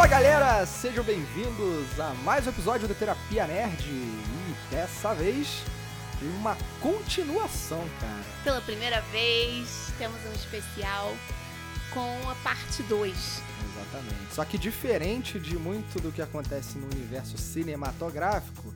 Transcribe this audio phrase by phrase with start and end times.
[0.00, 5.62] Fala galera, sejam bem-vindos a mais um episódio do Terapia Nerd e dessa vez
[6.22, 8.22] uma continuação, cara.
[8.42, 11.14] Pela primeira vez, temos um especial
[11.92, 13.12] com a parte 2.
[13.12, 14.34] Exatamente.
[14.34, 18.72] Só que diferente de muito do que acontece no universo cinematográfico,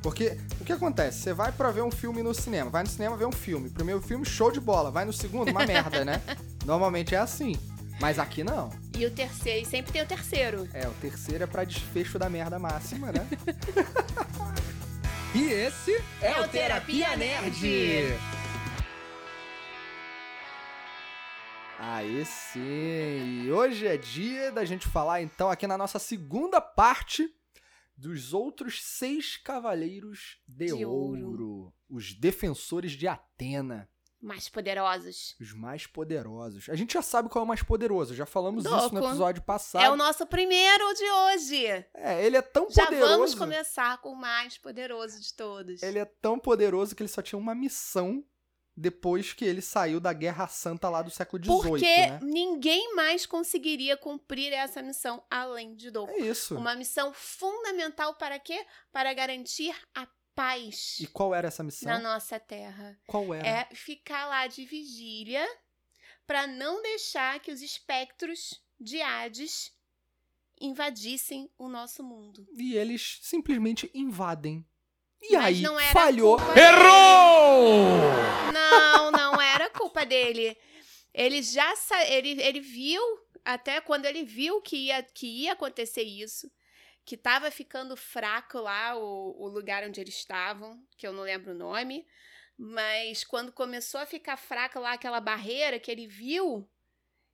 [0.00, 1.22] porque o que acontece?
[1.22, 3.68] Você vai pra ver um filme no cinema, vai no cinema ver um filme.
[3.68, 4.92] Primeiro filme, show de bola.
[4.92, 6.22] Vai no segundo, uma merda, né?
[6.64, 7.56] Normalmente é assim.
[8.00, 8.70] Mas aqui não.
[8.96, 10.68] E o terceiro, e sempre tem o terceiro.
[10.72, 13.26] É, o terceiro é pra desfecho da merda máxima, né?
[15.34, 18.18] E esse É o Terapia Nerd.
[21.78, 23.44] Aí sim!
[23.44, 27.28] E hoje é dia da gente falar, então, aqui na nossa segunda parte
[27.96, 31.26] dos outros seis cavaleiros de, De ouro.
[31.26, 31.74] ouro.
[31.88, 33.88] Os defensores de Atena.
[34.20, 35.36] Mais poderosos.
[35.40, 36.68] Os mais poderosos.
[36.68, 39.84] A gente já sabe qual é o mais poderoso, já falamos isso no episódio passado.
[39.84, 41.66] É o nosso primeiro de hoje.
[41.94, 43.12] É, ele é tão Já poderoso.
[43.12, 45.82] vamos começar com o mais poderoso de todos.
[45.82, 48.24] Ele é tão poderoso que ele só tinha uma missão
[48.78, 52.20] depois que ele saiu da Guerra Santa lá do século XVIII, Porque né?
[52.22, 56.12] ninguém mais conseguiria cumprir essa missão além de Doku.
[56.12, 56.56] É isso.
[56.56, 58.64] Uma missão fundamental para quê?
[58.92, 60.06] Para garantir a
[60.38, 61.92] paz E qual era essa missão?
[61.92, 62.96] na nossa terra.
[63.08, 63.46] Qual era?
[63.46, 65.44] É ficar lá de vigília
[66.24, 69.72] para não deixar que os espectros de Hades
[70.60, 72.46] invadissem o nosso mundo.
[72.56, 74.64] E eles simplesmente invadem.
[75.20, 76.36] E Mas aí, não era falhou.
[76.36, 78.52] culpa Errou!
[78.52, 80.56] Não, não era culpa dele.
[81.12, 82.04] Ele já sa...
[82.04, 83.02] ele, ele viu,
[83.44, 86.48] até quando ele viu que ia, que ia acontecer isso,
[87.08, 91.52] que tava ficando fraco lá o, o lugar onde eles estavam, que eu não lembro
[91.52, 92.06] o nome,
[92.54, 96.68] mas quando começou a ficar fraca lá aquela barreira que ele viu,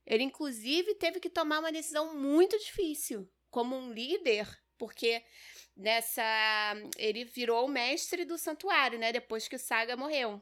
[0.06, 5.24] ele inclusive teve que tomar uma decisão muito difícil como um líder, porque
[5.76, 6.22] nessa
[6.96, 10.40] ele virou o mestre do santuário, né, depois que o Saga morreu.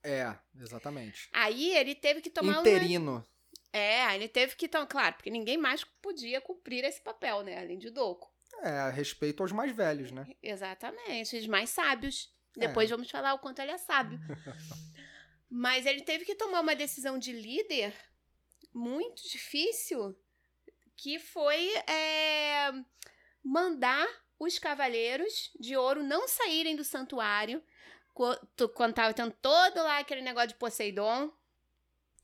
[0.00, 1.28] É, exatamente.
[1.32, 2.62] Aí ele teve que tomar uma...
[3.72, 4.86] É, aí ele teve que tomar...
[4.86, 7.58] Claro, porque ninguém mais podia cumprir esse papel, né?
[7.58, 8.30] Além de Doku.
[8.62, 10.26] É, respeito aos mais velhos, né?
[10.42, 12.32] Exatamente, os mais sábios.
[12.56, 12.66] É.
[12.66, 14.18] Depois vamos falar o quanto ele é sábio.
[15.50, 17.94] Mas ele teve que tomar uma decisão de líder
[18.72, 20.18] muito difícil,
[20.96, 22.72] que foi é,
[23.42, 24.06] mandar
[24.38, 27.62] os cavaleiros de ouro não saírem do santuário
[28.74, 31.32] quando tava tendo todo lá aquele negócio de Poseidon,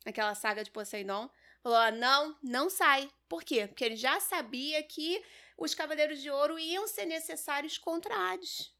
[0.05, 1.29] aquela saga de Poseidon.
[1.61, 3.09] Falou: ah, não, não sai.
[3.27, 3.67] Por quê?
[3.67, 5.23] Porque ele já sabia que
[5.57, 8.73] os cavaleiros de ouro iam ser necessários contra Hades.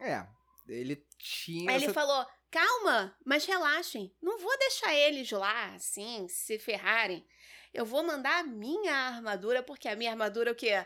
[0.00, 0.26] É,
[0.68, 1.70] ele tinha.
[1.70, 4.14] Aí ele essa- falou: calma, mas relaxem.
[4.20, 7.26] Não vou deixar eles lá, assim, se ferrarem.
[7.72, 10.84] Eu vou mandar a minha armadura, porque a minha armadura, o quê?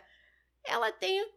[0.63, 1.29] Ela tem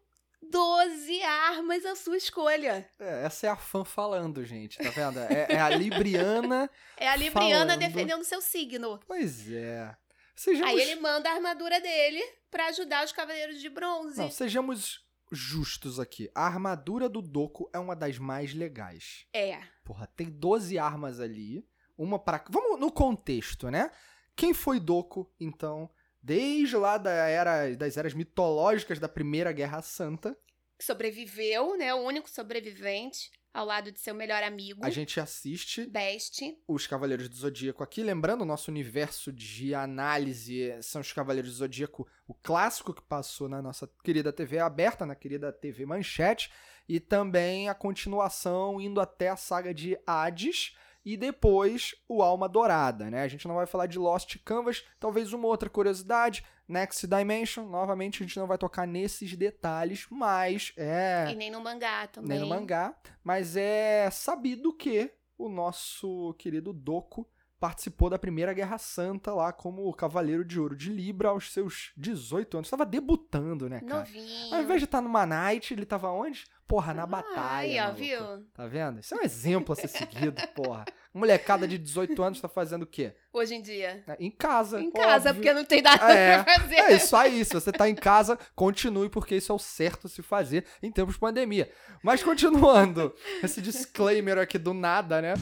[0.42, 2.90] 12 armas à sua escolha.
[3.00, 5.20] É, essa é a fã falando, gente, tá vendo?
[5.20, 6.70] É, é a Libriana.
[7.02, 7.80] É a Libriana Falando.
[7.80, 9.00] defendendo seu signo.
[9.08, 9.96] pois é.
[10.36, 10.70] Sejamos.
[10.70, 14.20] Aí ele manda a armadura dele pra ajudar os cavaleiros de bronze.
[14.20, 16.30] Não, sejamos justos aqui.
[16.36, 19.26] A armadura do Doku é uma das mais legais.
[19.34, 19.60] É.
[19.84, 21.66] Porra, tem 12 armas ali.
[21.98, 22.44] Uma para.
[22.50, 23.92] Vamos no contexto, né?
[24.36, 25.90] Quem foi Doku, então,
[26.22, 30.38] desde lá da era, das eras mitológicas da Primeira Guerra Santa?
[30.80, 31.94] Sobreviveu, né?
[31.94, 36.56] O único sobrevivente ao lado de seu melhor amigo, A gente assiste Best.
[36.68, 38.04] os Cavaleiros do Zodíaco aqui.
[38.04, 43.50] Lembrando, o nosso universo de análise são os Cavaleiros do Zodíaco, o clássico que passou
[43.50, 46.52] na nossa querida TV aberta, na querida TV Manchete,
[46.88, 50.76] e também a continuação indo até a saga de Hades
[51.06, 53.24] e depois o Alma Dourada, né?
[53.24, 58.22] A gente não vai falar de Lost Canvas, talvez uma outra curiosidade, Next Dimension, novamente
[58.22, 62.30] a gente não vai tocar nesses detalhes, mas é E nem no mangá também.
[62.32, 67.28] nem no mangá, mas é sabido que o nosso querido Doku
[67.60, 72.58] participou da Primeira Guerra Santa lá como Cavaleiro de Ouro de Libra aos seus 18
[72.58, 72.70] anos.
[72.70, 74.00] Tava debutando, né, cara?
[74.06, 74.54] Novinho.
[74.54, 76.46] Ao invés de estar numa night, ele tava onde?
[76.70, 77.82] Porra, na Aí, batalha.
[77.82, 78.00] ó, maluco.
[78.00, 78.20] viu?
[78.54, 79.00] Tá vendo?
[79.00, 80.86] Isso é um exemplo a ser seguido, porra.
[81.12, 83.16] Molecada de 18 anos tá fazendo o quê?
[83.34, 84.04] Hoje em dia.
[84.20, 84.80] Em casa.
[84.80, 85.34] Em casa, óbvio.
[85.34, 86.76] porque não tem nada É, pra fazer.
[86.76, 87.44] É isso aí.
[87.44, 90.92] Se você tá em casa, continue, porque isso é o certo a se fazer em
[90.92, 91.72] tempos de pandemia.
[92.04, 95.34] Mas continuando, esse disclaimer aqui do nada, né?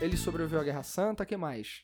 [0.00, 1.82] Ele sobreviveu à Guerra Santa, que mais?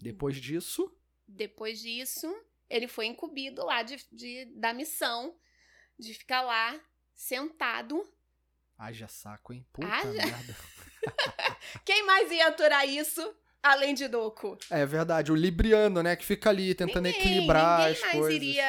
[0.00, 0.90] Depois disso,
[1.28, 2.26] Depois disso,
[2.70, 5.36] ele foi incumbido lá de, de- da missão
[5.98, 6.78] de ficar lá
[7.14, 8.02] sentado.
[8.78, 9.66] haja saco, hein?
[9.72, 10.56] Puta Haja- merda.
[11.84, 14.56] Que Ninguém mais ia aturar isso além de Doku.
[14.70, 18.34] É verdade, o Libriano, né, que fica ali tentando ninguém, equilibrar ninguém as mais coisas.
[18.42, 18.64] iria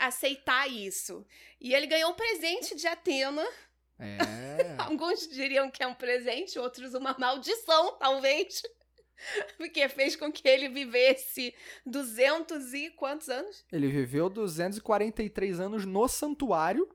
[0.00, 1.24] a- aceitar isso.
[1.60, 3.46] E ele ganhou um presente de Atena.
[3.98, 4.18] É.
[4.78, 8.62] Alguns diriam que é um presente, outros uma maldição, talvez.
[9.56, 11.54] Porque fez com que ele vivesse
[11.86, 13.64] 200 e quantos anos?
[13.72, 16.88] Ele viveu 243 anos no santuário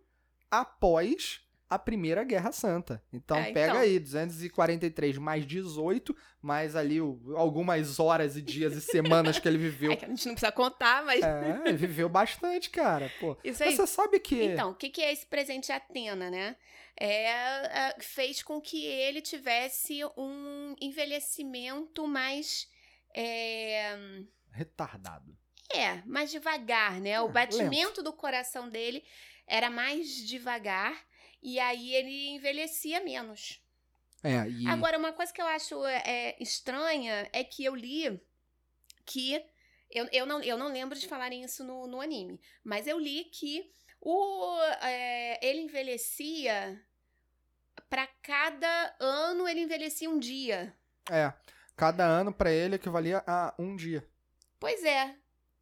[0.50, 3.02] após a Primeira Guerra Santa.
[3.14, 3.78] Então É, pega então.
[3.82, 9.58] aí, 243 mais 18, mais ali o- algumas horas e dias e semanas que ele
[9.58, 9.92] viveu.
[9.94, 13.12] É que a gente não precisa contar, mas É, ele viveu bastante, cara.
[13.20, 13.38] Pô.
[13.44, 13.76] isso aí.
[13.76, 14.42] Você sabe que.
[14.44, 16.56] Então, o que, que é esse presente de Atena, né?
[17.02, 17.26] É,
[17.90, 22.68] é, fez com que ele tivesse um envelhecimento mais.
[23.16, 23.96] É,
[24.52, 25.36] Retardado.
[25.72, 27.22] é, mais devagar, né?
[27.22, 29.04] O É, batimento do coração dele
[29.48, 30.96] era mais devagar
[31.42, 33.62] e aí ele envelhecia menos.
[34.24, 34.68] É, e.
[34.68, 38.22] Agora, uma coisa que eu acho é, estranha é que eu li
[39.06, 39.44] que.
[39.90, 43.24] Eu, eu, não, eu não lembro de falarem isso no, no anime, mas eu li
[43.26, 46.82] que o, é, ele envelhecia.
[47.90, 50.76] Pra cada ano ele envelhecia um dia.
[51.10, 51.34] É.
[51.76, 54.08] Cada ano pra ele equivalia a um dia.
[54.60, 55.16] Pois é.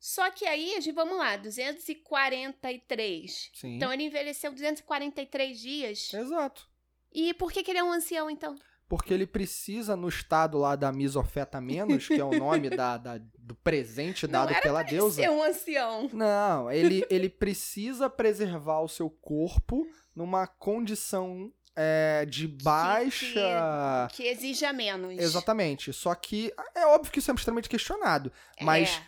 [0.08, 3.52] Só que aí, a gente, vamos lá, 243.
[3.54, 3.76] Sim.
[3.76, 6.14] Então ele envelheceu 243 dias.
[6.14, 6.66] Exato.
[7.14, 8.56] E por que, que ele é um ancião, então?
[8.88, 13.20] Porque ele precisa, no estado lá da misofeta menos, que é o nome da, da-
[13.38, 15.24] do presente dado não era pela deusa.
[15.24, 16.10] ser um ancião.
[16.14, 24.08] Não, ele, ele precisa preservar o seu corpo numa condição é, de baixa.
[24.14, 25.20] Que exija menos.
[25.20, 25.92] Exatamente.
[25.92, 28.32] Só que é óbvio que isso é extremamente questionado.
[28.62, 29.02] Mas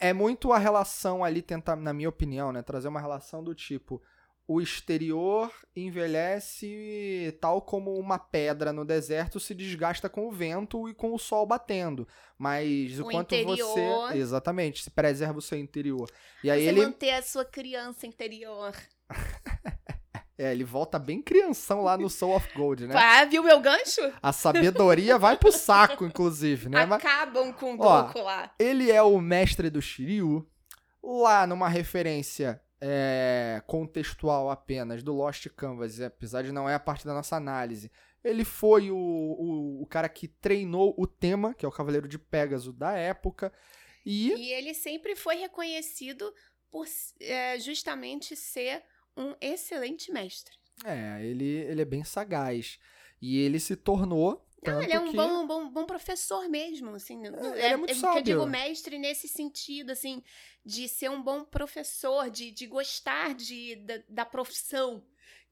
[0.00, 2.62] é muito a relação ali, tentar, na minha opinião, né?
[2.62, 4.02] Trazer uma relação do tipo.
[4.48, 10.94] O exterior envelhece tal como uma pedra no deserto se desgasta com o vento e
[10.94, 12.08] com o sol batendo.
[12.36, 14.18] Mas o, O quanto interior- você.
[14.18, 16.10] Exatamente, se preserva o seu interior.
[16.42, 16.82] E aí você ele.
[16.82, 18.72] manter a sua criança interior.
[20.40, 22.94] É, ele volta bem crianção lá no Soul of Gold, né?
[22.96, 24.00] Ah, viu meu gancho?
[24.22, 26.86] A sabedoria vai pro saco, inclusive, né?
[26.86, 28.50] Mas Acabam com o Doku lá.
[28.58, 30.48] ele é o mestre do Shiryu,
[31.02, 37.04] lá numa referência é, contextual apenas do Lost Canvas, apesar de não é a parte
[37.04, 37.92] da nossa análise.
[38.24, 42.18] Ele foi o, o, o cara que treinou o tema, que é o Cavaleiro de
[42.18, 43.52] Pégaso da época,
[44.06, 46.32] e E ele sempre foi reconhecido
[46.70, 46.86] por
[47.20, 48.82] é, justamente ser
[49.16, 50.54] um excelente mestre.
[50.84, 52.78] é, ele, ele é bem sagaz.
[53.20, 54.46] E ele se tornou.
[54.62, 55.16] Não, ele é um que...
[55.16, 57.16] bom, bom, bom professor mesmo, assim.
[57.18, 58.22] no- no- ele é muito eu sábio.
[58.22, 60.22] digo mestre nesse sentido, assim,
[60.64, 65.02] de ser um bom professor, de, de gostar de, da, da profissão,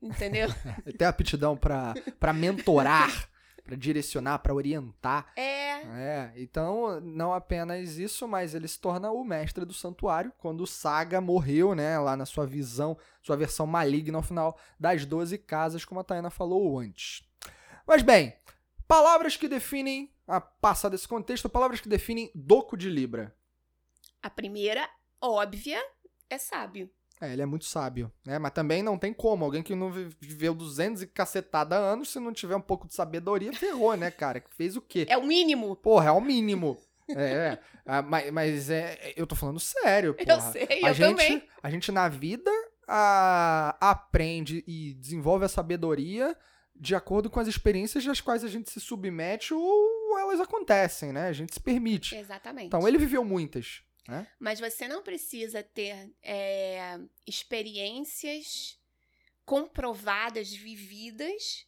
[0.00, 0.48] entendeu?
[0.98, 3.30] Tem aptidão pra mentorar,
[3.68, 5.30] pra direcionar, pra orientar.
[5.36, 10.62] é, É, então não apenas isso, mas ele se torna o mestre do santuário quando
[10.62, 15.36] o Saga morreu, né, lá na sua visão, sua versão maligna ao final das 12
[15.36, 17.22] casas, como a Taina falou antes.
[17.86, 18.34] Mas bem,
[18.86, 23.36] palavras que definem, a passar desse contexto, palavras que definem Doco de Libra.
[24.22, 24.88] a primeira,
[25.20, 25.78] óbvia,
[26.30, 26.90] é sábio.
[27.20, 28.38] É, ele é muito sábio, né?
[28.38, 29.44] Mas também não tem como.
[29.44, 32.94] Alguém que não vi- viveu 200 e cacetada anos, se não tiver um pouco de
[32.94, 34.42] sabedoria, ferrou, né, cara?
[34.50, 35.06] Fez o quê?
[35.08, 35.74] É o mínimo.
[35.76, 36.78] Porra, é o mínimo.
[37.10, 37.58] É, é.
[37.86, 40.26] Ah, mas, mas é, eu tô falando sério, porra.
[40.28, 41.42] Eu sei, a eu gente, também.
[41.62, 42.50] A gente na vida
[42.86, 46.36] ah, aprende e desenvolve a sabedoria
[46.80, 51.28] de acordo com as experiências das quais a gente se submete ou elas acontecem, né?
[51.28, 52.14] A gente se permite.
[52.14, 52.66] Exatamente.
[52.66, 53.82] Então, ele viveu muitas.
[54.08, 54.26] Né?
[54.40, 58.80] Mas você não precisa ter é, experiências
[59.44, 61.66] comprovadas, vividas,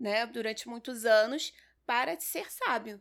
[0.00, 1.52] né, durante muitos anos,
[1.84, 3.00] para ser sábio.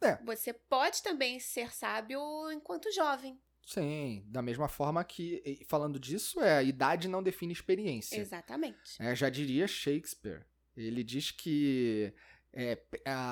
[0.00, 0.16] É.
[0.24, 2.20] Você pode também ser sábio
[2.52, 3.40] enquanto jovem.
[3.66, 8.16] Sim, da mesma forma que, falando disso, é a idade não define experiência.
[8.16, 9.00] Exatamente.
[9.00, 10.44] É, já diria Shakespeare.
[10.76, 12.12] Ele diz que
[12.54, 12.78] é,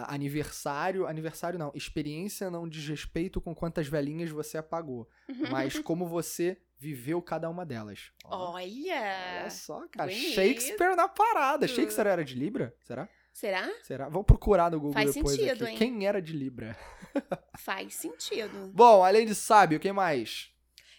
[0.09, 5.09] aniversário, aniversário não, experiência não diz respeito com quantas velhinhas você apagou,
[5.51, 8.11] mas como você viveu cada uma delas.
[8.25, 9.41] Ó, Olha!
[9.41, 10.35] Olha só, cara, bonito.
[10.35, 11.69] Shakespeare na parada.
[11.69, 12.75] Shakespeare era de Libra?
[12.83, 13.09] Será?
[13.33, 13.71] Será?
[13.83, 14.09] Será?
[14.09, 15.73] Vou procurar no Google Faz depois sentido, aqui.
[15.73, 15.79] hein?
[15.79, 16.77] Quem era de Libra?
[17.59, 18.73] Faz sentido.
[18.75, 20.53] Bom, além de sábio, quem mais?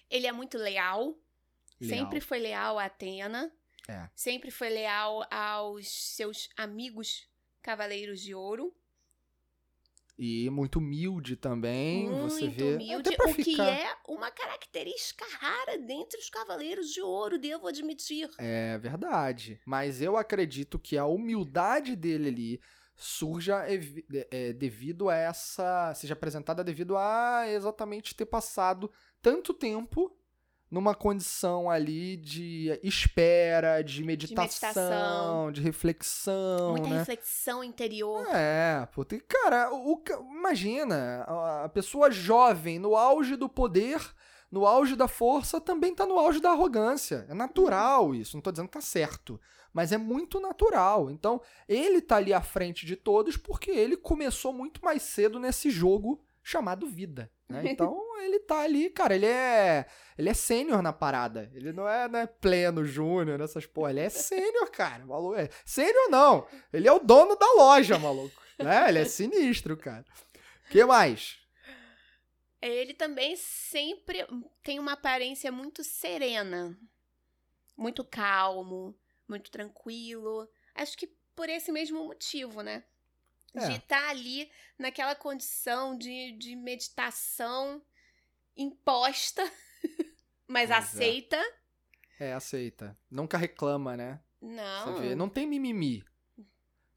[0.10, 1.16] Ele é muito leal.
[1.80, 1.98] Leal.
[2.00, 3.52] Sempre foi leal a Atena.
[3.88, 4.10] É.
[4.16, 7.28] Sempre foi leal aos seus amigos
[7.64, 8.72] Cavaleiros de Ouro.
[10.20, 12.76] E muito humilde também, você Muito vê.
[12.76, 13.68] humilde, Até pra o que ficar...
[13.68, 18.30] é uma característica rara dentre os Cavaleiros de Ouro, devo admitir.
[18.38, 19.60] É verdade.
[19.66, 22.62] Mas eu acredito que a humildade dele ali
[22.96, 23.66] surja
[24.30, 25.92] é, devido a essa.
[25.96, 30.16] seja apresentada devido a exatamente ter passado tanto tempo
[30.74, 34.42] numa condição ali de espera, de meditação,
[34.74, 35.52] meditação.
[35.52, 36.98] de, reflexão, Muita né?
[36.98, 38.26] reflexão interior.
[38.34, 40.04] É, puta, cara, o, o
[40.36, 44.02] imagina, a- a pessoa jovem, no auge do poder,
[44.52, 47.26] no auge da força, também tá no auge da arrogância.
[47.30, 49.40] É natural isso, não tô dizendo que tá certo,
[49.72, 51.12] mas é muito natural.
[51.12, 51.40] Então,
[51.70, 56.20] ele tá ali à frente de todos porque ele começou muito mais cedo nesse jogo
[56.44, 57.32] chamado vida.
[57.48, 57.64] né?
[57.72, 59.86] Então, ele tá ali, cara, ele é
[60.18, 61.50] ele é sênior na parada.
[61.54, 63.92] Ele não é, né, pleno, júnior, essas porra.
[63.92, 65.06] Ele é sênior, cara.
[65.06, 65.36] Maluco.
[65.36, 65.50] É.
[65.66, 66.48] Sênior não.
[66.72, 68.42] Ele é o dono da loja, maluco.
[68.60, 68.90] Né?
[68.90, 70.06] Ele é sinistro, cara.
[70.70, 71.40] que mais?
[72.62, 74.26] Ele também sempre
[74.64, 76.78] tem uma aparência muito serena,
[77.76, 78.96] muito calmo,
[79.28, 80.48] muito tranquilo.
[80.74, 82.86] Acho que por esse mesmo motivo, né?
[83.54, 83.76] De É.
[83.78, 87.82] estar ali naquela condição de, de meditação
[88.58, 89.44] imposta,
[90.48, 90.74] mas é.
[90.74, 91.42] aceita.
[92.20, 92.98] É, aceita.
[93.10, 94.20] Nunca reclama, né?
[94.42, 95.16] Não.
[95.16, 96.04] Não tem mimimi.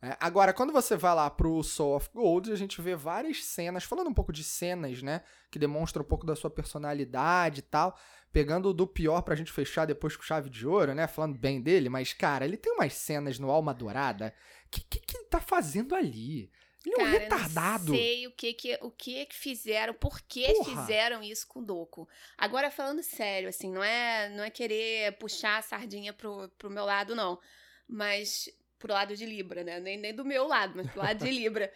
[0.07, 3.83] É, agora, quando você vai lá pro Soul of Gold, a gente vê várias cenas,
[3.83, 5.23] falando um pouco de cenas, né?
[5.51, 7.99] Que demonstram um pouco da sua personalidade e tal.
[8.33, 11.09] Pegando do pior pra gente fechar depois com chave de ouro, né?
[11.09, 14.33] Falando bem dele, mas, cara, ele tem umas cenas no Alma Dourada.
[14.67, 16.53] O que, que, que ele tá fazendo ali?
[16.85, 17.87] Ele é um Cara, retardado.
[17.87, 20.83] Não sei o que que, o que que fizeram, por que Porra.
[20.83, 22.09] fizeram isso com o Doku.
[22.39, 26.85] Agora, falando sério, assim, não é, não é querer puxar a sardinha pro, pro meu
[26.85, 27.41] lado, não.
[27.89, 29.80] Mas pro lado de Libra, né?
[29.80, 31.73] Nem, nem do meu lado, mas pro lado de Libra.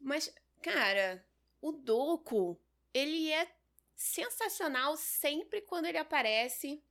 [0.00, 1.24] Mas, cara,
[1.60, 2.60] o Doku,
[2.94, 3.46] ele é
[3.96, 6.82] sensacional sempre quando ele aparece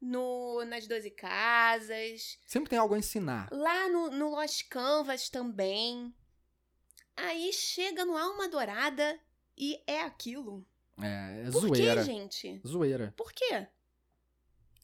[0.00, 2.38] no, nas Doze Casas.
[2.46, 3.48] Sempre tem algo a ensinar.
[3.52, 6.12] Lá no, no Lost Canvas também.
[7.16, 9.18] Aí chega no Alma Dourada
[9.56, 10.64] e é aquilo.
[11.00, 12.00] É, é Por zoeira.
[12.00, 12.60] que, gente?
[12.66, 13.14] Zoeira.
[13.16, 13.66] Por quê?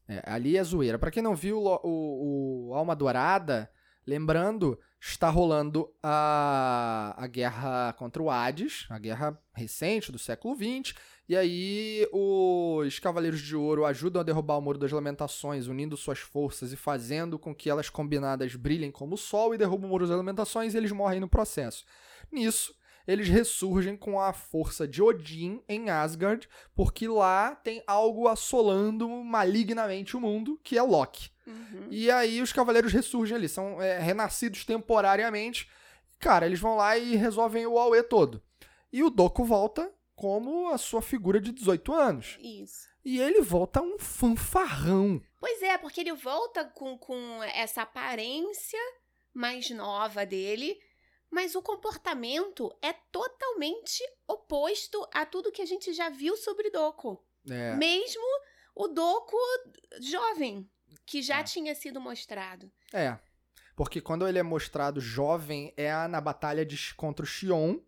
[0.09, 0.99] É, ali é zoeira.
[0.99, 3.71] Pra quem não viu o, o- o Alma Dourada,
[4.07, 10.95] lembrando, está rolando a, a guerra contra o Hades, a guerra recente do século XX.
[11.29, 16.19] E aí os Cavaleiros de Ouro ajudam a derrubar o Muro das Lamentações, unindo suas
[16.19, 20.07] forças e fazendo com que elas combinadas brilhem como o sol e derrubam o Muro
[20.07, 21.85] das Lamentações e eles morrem no processo.
[22.31, 22.75] Nisso,
[23.07, 30.17] eles ressurgem com a força de Odin em Asgard, porque lá tem algo assolando malignamente
[30.17, 31.31] o mundo, que é Loki.
[31.47, 31.89] Uhum.
[31.91, 35.71] E aí os cavaleiros ressurgem ali, são é, renascidos temporariamente.
[36.19, 38.43] Cara, eles vão lá e resolvem o Aue todo.
[38.93, 42.39] E o Doku volta como a sua figura de 18 anos.
[42.41, 42.89] Isso.
[43.05, 45.21] E ele volta um fanfarrão.
[45.39, 48.79] Pois é, porque ele volta com, com essa aparência
[49.35, 50.79] mais nova dele,
[51.35, 57.21] mas o comportamento é totalmente oposto a tudo que a gente já viu sobre Doku.
[57.51, 58.23] É, Mesmo
[58.75, 59.37] o Doku
[60.01, 60.71] jovem,
[61.05, 61.45] que já É.
[61.45, 62.71] tinha sido mostrado.
[62.93, 63.19] é.
[63.77, 67.81] Porque quando ele é mostrado jovem, é na batalha de, contra o Xion,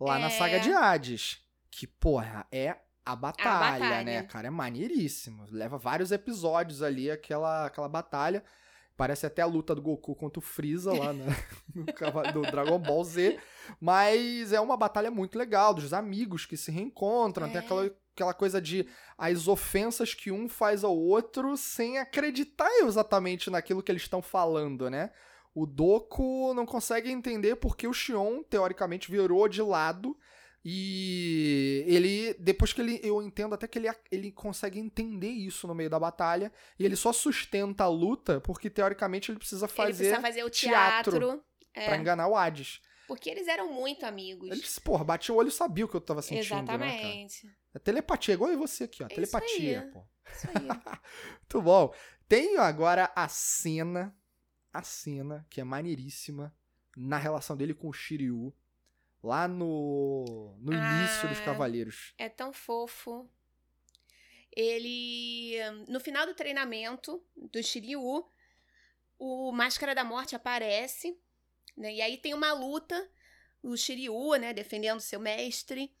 [0.00, 0.30] lá na É.
[0.30, 1.38] saga de Hades.
[1.70, 4.02] Que, porra, é a batalha, batalha.
[4.02, 4.48] né, cara?
[4.48, 5.46] É maneiríssimo.
[5.48, 8.44] Leva vários episódios ali, aquela, aquela batalha.
[9.00, 11.24] Parece até a luta do Goku contra o Freeza lá na-
[11.74, 13.38] no, do Dragon Ball Z.
[13.80, 17.48] Mas é uma batalha muito legal, dos amigos que se reencontram.
[17.48, 17.60] Tem É.
[17.60, 23.82] aquela, aquela coisa de as ofensas que um faz ao outro sem acreditar exatamente naquilo
[23.82, 25.10] que eles estão falando, né?
[25.54, 30.14] O Doku não consegue entender porque o Xion, teoricamente, virou de lado.
[30.64, 35.74] E ele, depois que ele, eu entendo até que ele, ele consegue entender isso no
[35.74, 36.52] meio da batalha.
[36.78, 40.50] E ele só sustenta a luta porque, teoricamente, ele precisa ele fazer precisa fazer o
[40.50, 41.44] teatro teatro.
[41.74, 42.80] é, pra enganar o Hades.
[43.08, 44.50] porque eles eram muito amigos.
[44.50, 46.62] Ele, porra, batia o olho e sabia o que eu tava sentindo, né?
[46.62, 47.50] Exatamente.
[47.74, 49.06] É telepatia, igual eu você aqui, ó.
[49.06, 49.90] É isso telepatia, aí.
[49.90, 50.04] pô.
[50.30, 50.54] Isso aí.
[51.40, 51.94] Muito bom.
[52.28, 54.14] Tenho agora a cena,
[54.72, 56.54] a cena que é maneiríssima
[56.96, 58.54] na relação dele com o Shiryu,
[59.22, 61.44] lá no, no início dos Ah.
[61.44, 62.14] Cavaleiros.
[62.18, 63.28] É tão fofo.
[64.52, 65.56] Ele.
[65.88, 68.26] No final do treinamento do Shiryu,
[69.18, 71.18] o Máscara da Morte aparece.
[71.76, 71.94] Né?
[71.94, 73.08] E aí tem uma luta.
[73.62, 75.94] O Shiryu, né, defendendo seu mestre.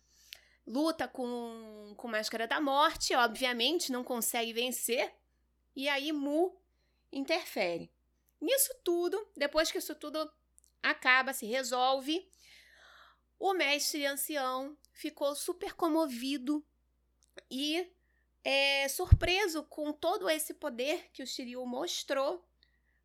[0.66, 3.14] Luta com, com Máscara da Morte.
[3.14, 5.12] Obviamente, não consegue vencer.
[5.76, 6.56] E aí Mu
[7.12, 7.92] interfere.
[8.40, 10.30] Nisso tudo, depois que isso tudo
[10.82, 12.26] acaba, se resolve,
[13.40, 16.62] o mestre ancião ficou super comovido
[17.50, 17.90] e
[18.44, 22.46] é, surpreso com todo esse poder que o Shiryu mostrou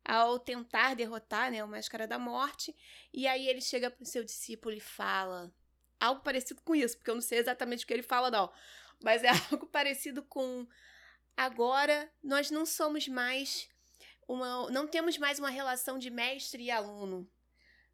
[0.04, 2.76] ao tentar derrotar, né, o Máscara da Morte.
[3.12, 5.50] E aí ele chega pro seu discípulo e fala
[5.98, 8.52] algo parecido com isso, porque eu não sei exatamente o que ele fala, não.
[9.02, 10.66] Mas é algo parecido com
[11.34, 13.70] agora nós não somos mais
[14.28, 14.70] uma.
[14.70, 17.26] não temos mais uma relação de mestre e aluno,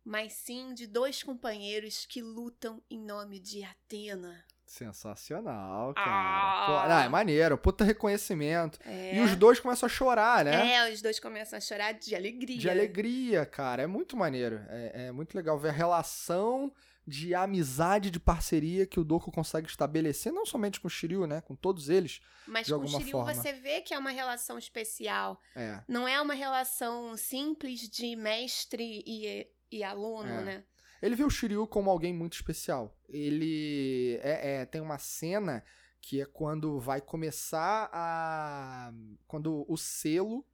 [0.04, 4.44] mas sim de dois companheiros que lutam em nome de Atena.
[4.64, 6.06] Sensacional, cara.
[6.06, 6.66] Ah.
[6.66, 8.78] Pô, não, é maneiro, puta reconhecimento.
[8.86, 9.16] É.
[9.16, 10.74] E os dois começam a chorar, né?
[10.74, 12.56] É, os dois começam a chorar de alegria.
[12.56, 13.82] De alegria, cara.
[13.82, 14.62] É muito maneiro.
[14.68, 16.72] É, é muito legal ver a relação
[17.06, 21.40] de amizade, de parceria que o Doku consegue estabelecer, não somente com o Shiryu, né?
[21.40, 22.20] Com todos eles.
[22.46, 23.34] Mas de com o Shiryu forma.
[23.34, 25.40] você vê que é uma relação especial.
[25.54, 25.82] É.
[25.88, 30.44] Não é uma relação simples de mestre e, e aluno, É.
[30.44, 30.64] né?
[31.00, 32.96] Ele vê o Shiryu como alguém muito especial.
[33.08, 35.64] Ele é, é- tem uma cena
[36.00, 38.92] que é quando vai começar a.
[39.26, 40.46] Quando o selo,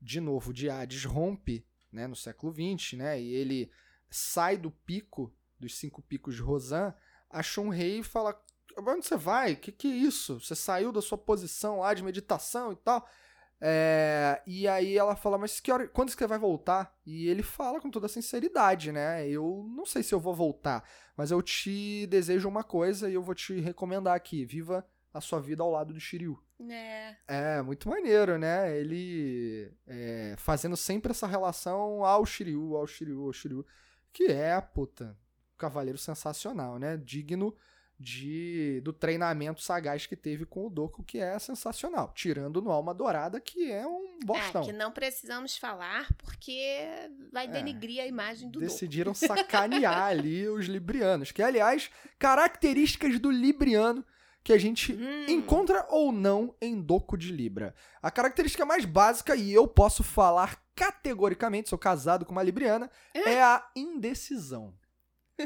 [0.00, 3.20] de novo, de Hades rompe, né, no século XX, né?
[3.20, 3.70] E ele
[4.10, 6.94] sai do pico, dos cinco picos de Rosan,
[7.30, 8.40] a Shunrei fala.
[8.78, 9.54] Onde você vai?
[9.54, 10.40] Que que é isso?
[10.40, 13.06] Você saiu da sua posição lá de meditação e tal?
[13.64, 16.98] É, e aí ela fala, mas que hora, quando você vai voltar?
[17.06, 19.28] E ele fala com toda sinceridade, né?
[19.28, 20.82] Eu não sei se eu vou voltar,
[21.16, 24.44] mas eu te desejo uma coisa e eu vou te recomendar aqui.
[24.44, 26.42] Viva a sua vida ao lado do Shiryu.
[26.68, 27.16] É.
[27.28, 28.76] É, muito maneiro, né?
[28.76, 33.64] Ele é, fazendo sempre essa relação ao Shiryu, ao Shiryu, ao Shiryu.
[34.12, 35.16] Que é, puta,
[35.54, 36.96] um cavaleiro sensacional, né?
[36.96, 37.54] Digno
[38.02, 42.12] de do treinamento sagaz que teve com o Doku, que é sensacional.
[42.14, 44.62] Tirando no Alma Dourada, que é um bostão.
[44.62, 46.88] É, que não precisamos falar porque
[47.32, 47.48] vai É.
[47.48, 48.66] denigrir a imagem do Doku.
[48.72, 51.30] Decidiram sacanear ali os librianos.
[51.30, 54.04] Que, aliás, características do libriano
[54.44, 55.26] que a gente Hum.
[55.28, 57.74] encontra ou não em Doco de Libra.
[58.02, 63.40] A característica mais básica, e eu posso falar categoricamente, sou casado com uma libriana, é
[63.40, 64.74] a indecisão.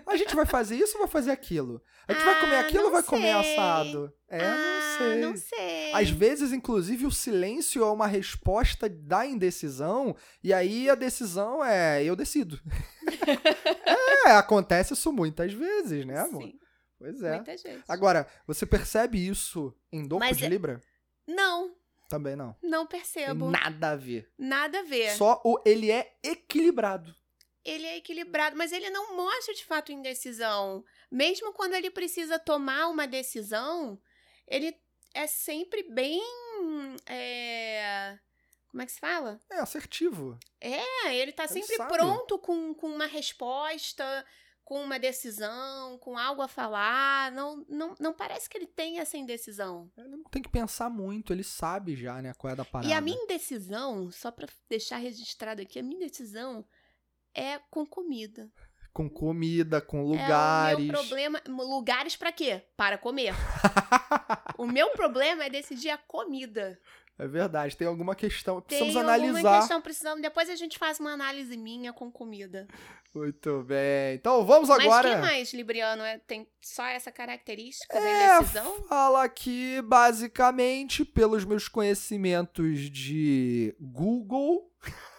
[0.06, 1.80] A gente vai fazer isso ou vai fazer aquilo?
[2.08, 3.52] A gente vai comer Ah, aquilo ou vai comer sei.
[3.54, 4.12] assado?
[4.28, 5.20] É, ah, não sei.
[5.20, 5.92] não sei.
[5.92, 12.02] Às vezes, inclusive, o silêncio é uma resposta da indecisão, e aí a decisão é
[12.04, 12.60] eu decido.
[14.26, 16.42] é, acontece isso muitas vezes, né, amor?
[16.42, 16.58] Sim,
[16.98, 17.34] Pois é.
[17.36, 17.82] muitas vezes.
[17.88, 20.80] Agora, você percebe isso em Doco Mas de é- Libra?
[21.26, 21.72] Não,
[22.08, 22.54] Também não.
[22.62, 23.50] não percebo.
[23.50, 24.30] nada a ver.
[24.38, 25.10] Nada a ver.
[25.10, 27.14] Só o ele é equilibrado.
[27.66, 30.84] Ele é equilibrado, mas ele não mostra de fato indecisão.
[31.10, 34.00] Mesmo quando ele precisa tomar uma decisão,
[34.46, 34.74] ele
[35.12, 36.22] é sempre bem.
[37.06, 38.18] é,
[38.70, 39.40] Como é que se fala?
[39.50, 40.38] É assertivo.
[40.60, 41.92] É, ele tá Ele sempre sabe.
[41.92, 44.24] pronto com, com uma resposta,
[44.64, 47.32] com uma decisão, com algo a falar.
[47.32, 49.90] Não, não, não parece que ele tem essa indecisão.
[49.96, 52.90] Ele não tem que pensar muito, ele sabe já, né, qual é da parada.
[52.90, 56.64] E a minha indecisão, só pra deixar registrado aqui, a minha indecisão
[57.36, 58.48] é com comida.
[58.92, 60.84] Com comida, com É o lugares.
[60.86, 61.42] meu problema.
[61.46, 62.62] Lugares pra quê?
[62.76, 63.34] Para comer.
[64.56, 66.78] o meu problema é decidir a comida.
[67.18, 68.60] É verdade, tem alguma questão.
[68.60, 69.58] Tem Precisamos alguma analisar.
[69.60, 70.20] questão precisamos.
[70.20, 72.66] Depois a gente faz uma análise minha com comida.
[73.14, 74.14] Muito bem.
[74.16, 75.14] Então vamos Mas agora.
[75.14, 76.02] que mais, Libriano?
[76.02, 78.82] É, tem só essa característica É, da indecisão?
[78.86, 84.70] fala aqui basicamente pelos meus conhecimentos de Google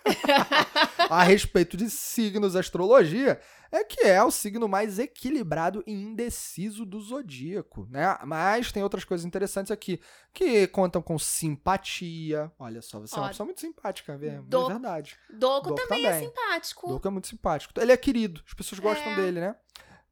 [1.10, 3.39] a respeito de signos astrologia,
[3.72, 8.17] é que é o signo mais equilibrado e indeciso do zodíaco, né?
[8.26, 10.00] Mas tem outras coisas interessantes aqui,
[10.34, 12.52] que contam com simpatia.
[12.58, 15.17] Olha só, você é uma pessoa muito simpática, é Do- verdade.
[15.30, 16.28] Doco, Doco também, é também.
[16.30, 16.88] simpático.
[16.88, 17.74] Doco é muito simpático.
[17.80, 19.15] Ele é querido, as pessoas gostam É.
[19.15, 19.56] dele, né?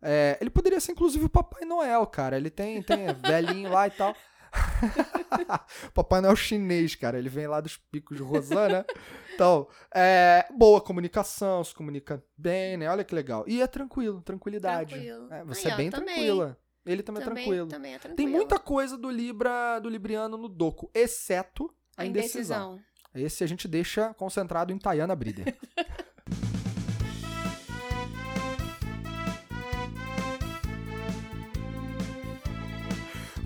[0.01, 2.35] É, ele poderia ser, inclusive, o Papai Noel, cara.
[2.37, 4.15] Ele tem, tem é velhinho lá e tal.
[5.93, 7.17] Papai Noel chinês, cara.
[7.17, 8.85] Ele vem lá dos picos de Rosana.
[9.33, 12.89] Então, é, boa comunicação, se comunica bem, né?
[12.89, 13.43] Olha que legal.
[13.47, 14.93] E é tranquilo, tranquilidade.
[14.93, 15.33] Tranquilo.
[15.33, 16.15] É, você Aí, é bem também.
[16.15, 16.57] tranquila.
[16.85, 17.67] Ele também, é também, tranquilo.
[17.67, 18.15] também é tranquilo.
[18.15, 22.73] Tem muita coisa do Libra, do Libriano no Doco, exceto a, A indecisão.
[22.73, 22.95] indecisão.
[23.15, 25.55] Esse a gente deixa concentrado em Tayana Brider.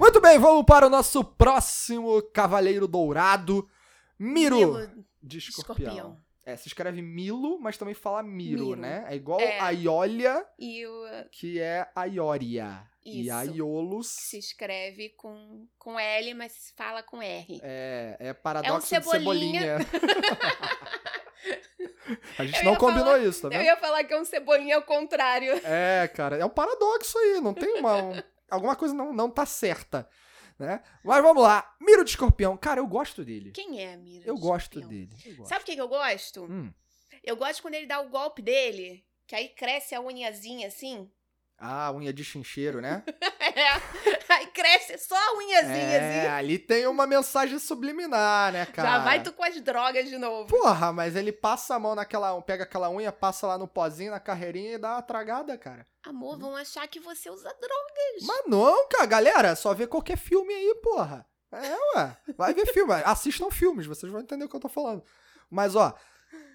[0.10, 3.70] Muito bem, vamos para o nosso próximo Cavaleiro Dourado,
[4.18, 4.88] Miro, Milo
[5.22, 5.92] de de escorpião.
[5.94, 6.18] escorpião.
[6.44, 8.82] É, se escreve Milo, mas também fala Miro, Miro.
[8.82, 9.06] né?
[9.08, 9.60] É igual É.
[9.60, 12.82] a Iólia, E o, que é a Iória.
[13.06, 13.36] E Isso.
[13.36, 17.60] a Iolus se escreve com, com L, mas fala com R.
[17.62, 19.78] é, é paradoxo de cebolinha.
[19.78, 19.80] cebolinha.
[22.40, 23.66] a gente Eu não combinou falar- isso, tá Eu vendo?
[23.66, 25.52] ia falar que é um cebolinha ao contrário.
[25.64, 27.96] É, cara, é um paradoxo aí, não tem uma.
[28.02, 30.08] um- alguma coisa não, não tá certa.
[30.58, 30.82] né?
[31.04, 31.74] Mas vamos lá.
[31.80, 32.58] Miro de escorpião.
[32.58, 33.52] Cara, eu gosto dele.
[33.52, 34.28] Quem é Miro?
[34.28, 34.90] Eu de gosto Escorpião?
[34.90, 35.18] dele.
[35.26, 35.50] eu gosto.
[35.50, 36.44] Sabe o que, que eu gosto?
[36.44, 36.74] Hum.
[37.24, 41.10] Eu gosto quando ele dá o golpe dele, que aí cresce a unhazinha assim.
[41.60, 43.04] Ah, unha de chincheiro, né?
[43.50, 46.28] É, aí cresce só a unhazinha É, assim.
[46.30, 48.90] ali tem uma mensagem subliminar, né, cara?
[48.90, 50.48] Já vai tu com as drogas de novo.
[50.48, 52.40] Porra, mas ele passa a mão naquela.
[52.44, 55.86] Pega aquela unha, passa lá no pozinho, na carreirinha e dá uma tragada, cara.
[56.06, 58.24] Amor, vão achar que você usa drogas.
[58.28, 61.26] Mas não, cara, galera, só vê qualquer filme aí, porra.
[61.52, 62.18] É, ué.
[62.38, 62.94] Vai ver filme.
[63.04, 65.04] Assistam filmes, vocês vão entender o que eu tô falando.
[65.50, 65.94] Mas, ó,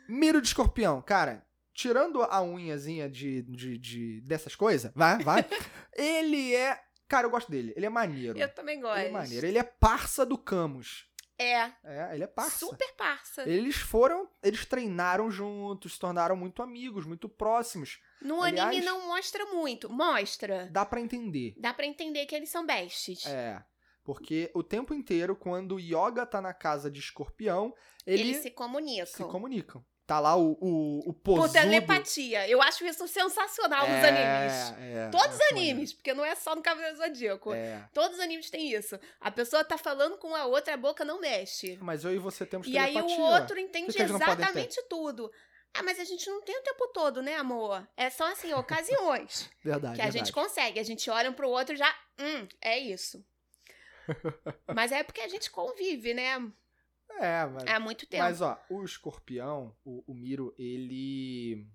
[0.09, 1.45] miro de escorpião, cara.
[1.75, 5.45] Tirando a unhazinha de, de, de- dessas coisas, vai, vai.
[5.93, 6.81] ele é.
[7.09, 7.73] Cara, eu gosto dele.
[7.77, 8.39] Ele é maneiro.
[8.39, 8.99] Eu também gosto.
[8.99, 9.47] Ele é maneiro.
[9.47, 11.07] Ele é parça do Camus.
[11.37, 12.59] É, É, ele é parça.
[12.65, 13.43] super parça.
[13.49, 17.99] Eles foram, eles treinaram juntos, se tornaram muito amigos, muito próximos.
[18.23, 19.91] No aliás- anime não mostra muito.
[19.91, 20.69] Mostra.
[20.71, 21.55] Dá pra entender.
[21.59, 23.27] Dá pra entender que eles são besties.
[23.27, 23.61] É.
[24.05, 27.75] Porque o tempo inteiro, quando o Yoga tá na casa de escorpião,
[28.07, 29.07] ele Eles se comunicam.
[29.07, 29.85] se comunicam.
[30.07, 31.53] Tá lá o, o, o Por posudo.
[31.55, 32.47] telepatia.
[32.47, 34.79] Eu acho isso sensacional nos É, animes.
[34.79, 37.55] é, Todos os é animes, porque não é só no Cavaleiro Zodíaco.
[37.55, 37.89] É.
[37.93, 38.99] Todos os animes têm isso.
[39.19, 41.79] A pessoa tá falando com a outra, a boca não mexe.
[41.81, 43.17] Mas eu e você temos E aí telepatia.
[43.19, 45.33] o outro entende Por exatamente tudo.
[45.73, 47.85] Ah, mas a gente não tem o tempo todo, né, amor?
[47.97, 50.19] É só assim, ocasiões Verdade, que a verdade.
[50.19, 50.79] gente consegue.
[50.79, 53.25] A gente olha um pro outro e já, hum, é isso.
[54.75, 56.47] mas é porque a gente convive, né?
[57.21, 57.65] É, mas...
[57.67, 58.23] Há muito tempo.
[58.23, 61.67] Mas, ó, o escorpião, o, o Miro, ele.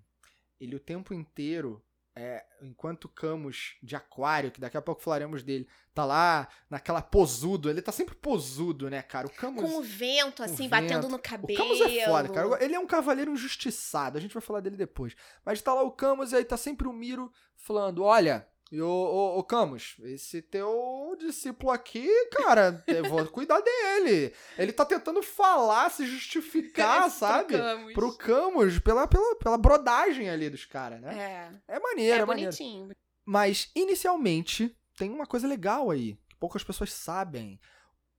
[0.60, 1.82] Ele o tempo inteiro.
[2.16, 7.00] É, enquanto o Camus de Aquário, que daqui a pouco falaremos dele, tá lá naquela
[7.00, 9.28] posudo, ele tá sempre posudo, né, cara?
[9.28, 9.62] O Camus.
[9.62, 10.70] Com o vento, assim, vento.
[10.70, 11.56] batendo no O cabelo.
[11.56, 12.64] Camus é foda, cara.
[12.64, 15.14] Ele é um cavaleiro injustiçado, a gente vai falar dele depois.
[15.46, 18.46] Mas tá lá o Camus e aí tá sempre o Miro falando: olha.
[18.72, 24.32] E ô, ô, ô, Camus, esse teu discípulo aqui, cara, eu vou cuidar dele.
[24.56, 27.54] Ele tá tentando falar, se justificar, sabe?
[27.54, 27.92] Trocamos.
[27.94, 31.52] Pro Camus, pela, pela, pela brodagem ali dos caras, né?
[31.66, 32.50] É, É maneiro, é é maneiro.
[32.52, 32.90] bonitinho.
[33.24, 37.58] Mas, inicialmente, tem uma coisa legal aí, que poucas pessoas sabem.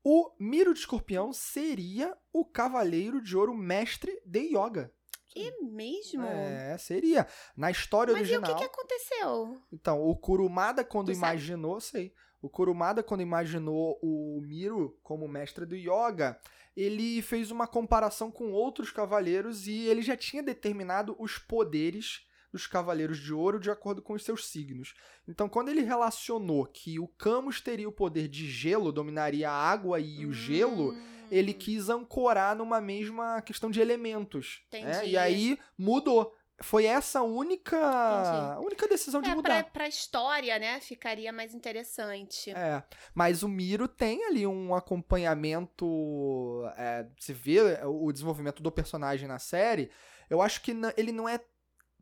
[0.03, 4.91] O Miro de Escorpião seria o Cavaleiro de Ouro Mestre de Yoga.
[5.35, 6.25] É mesmo?
[6.25, 7.27] É, seria.
[7.55, 8.55] Na história Mas e o original.
[8.55, 9.61] que, que aconteceu?
[9.71, 11.17] Então, o Kurumada, quando Tu sabe?
[11.33, 12.13] imaginou, sei.
[12.41, 16.39] O Kurumada, quando imaginou o Miro como mestre do yoga,
[16.75, 22.67] ele fez uma comparação com outros cavaleiros e ele já tinha determinado os poderes dos
[22.67, 24.93] cavaleiros de ouro de acordo com os seus signos.
[25.27, 29.99] Então, quando ele relacionou que o Camus teria o poder de gelo, dominaria a água
[29.99, 31.27] e o gelo, Hum.
[31.31, 34.61] ele quis ancorar numa mesma questão de elementos.
[34.73, 35.07] né?
[35.07, 36.35] E aí mudou.
[36.63, 38.65] Foi essa a única, Entendi.
[38.67, 39.63] única decisão de É, mudar.
[39.63, 40.79] pra, pra história, né?
[40.79, 42.51] Ficaria mais interessante.
[42.51, 42.83] É,
[43.15, 46.63] mas o Miro tem ali um acompanhamento.
[46.77, 49.89] é, se vê o desenvolvimento do personagem na série.
[50.29, 51.39] Eu acho que ele não é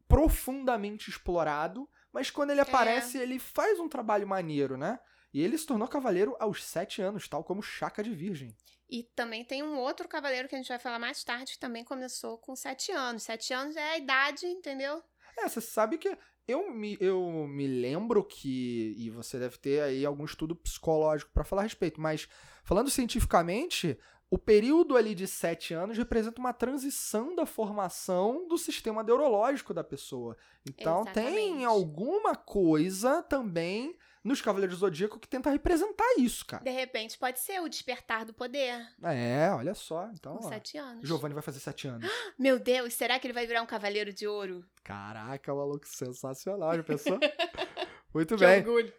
[0.10, 5.00] profundamente explorado, mas quando ele aparece, ele faz um trabalho maneiro, né?
[5.32, 8.58] E ele se tornou cavaleiro aos sete anos, tal como Chaka de Virgem.
[8.90, 11.84] E também tem um outro cavaleiro que a gente vai falar mais tarde, que também
[11.84, 13.22] começou com sete anos.
[13.22, 15.04] Sete anos é a idade, entendeu?
[15.38, 16.18] É, você sabe que
[16.48, 21.44] eu me, eu me lembro que, e você deve ter aí algum estudo psicológico para
[21.44, 22.28] falar a respeito, mas
[22.64, 23.96] falando cientificamente,
[24.32, 29.84] o período ali de sete anos representa uma transição da formação do sistema neurológico da
[29.84, 30.38] pessoa.
[30.68, 31.64] Então tem Exatamente.
[31.66, 36.64] alguma coisa também nos Cavaleiros do Zodíaco que tenta representar isso, cara.
[36.64, 40.10] De repente pode ser o despertar do poder É, olha só.
[40.14, 41.08] Então, com ó, sete anos.
[41.08, 42.08] Giovanni vai fazer sete anos.
[42.38, 44.64] Meu Deus, será que ele vai virar um cavaleiro de ouro?
[44.84, 47.18] Caraca, maluco, sensacional, já pensou?
[48.14, 48.60] Muito Que bem.
[48.60, 48.94] orgulho.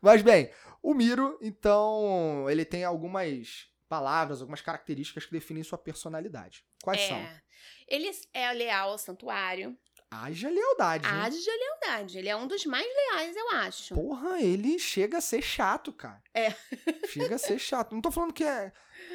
[0.00, 0.50] Mas bem,
[0.82, 6.64] o Miro, então, ele tem algumas palavras, algumas características que definem sua personalidade.
[6.82, 7.16] Quais são?
[7.16, 7.42] É.
[7.88, 9.76] Ele é leal ao santuário.
[10.08, 11.04] Haja lealdade.
[11.06, 11.12] hein?
[11.14, 12.18] Haja lealdade.
[12.18, 13.94] Ele é um dos mais leais, eu acho.
[13.94, 16.22] Porra, ele chega a ser chato, cara.
[16.32, 16.54] É.
[17.08, 17.92] Chega a ser chato.
[17.92, 18.72] Não tô falando que, é,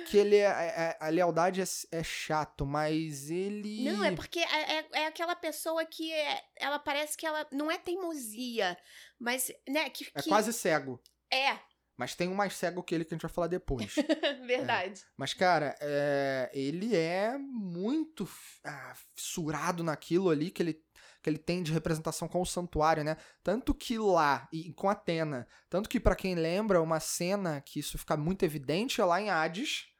[0.09, 1.65] que ele é, é- a lealdade é,
[1.97, 3.89] é chato, mas ele.
[3.89, 7.71] Não, é porque é, é- é aquela pessoa que é- ela parece que ela não
[7.71, 8.77] é teimosia,
[9.17, 11.01] mas, né, que, É que- quase cego.
[11.31, 11.57] é,
[12.01, 13.93] Mas tem um mais cego que ele que a gente vai falar depois.
[14.43, 15.03] verdade.
[15.15, 18.27] Mas, cara, é, ele é muito
[18.63, 20.83] ah, fissurado naquilo ali que ele,
[21.21, 23.17] que ele tem de representação com o santuário, né?
[23.43, 27.99] Tanto que lá, e com Atena, tanto que pra quem lembra, uma cena que isso
[27.99, 29.90] fica muito evidente é lá em Hades,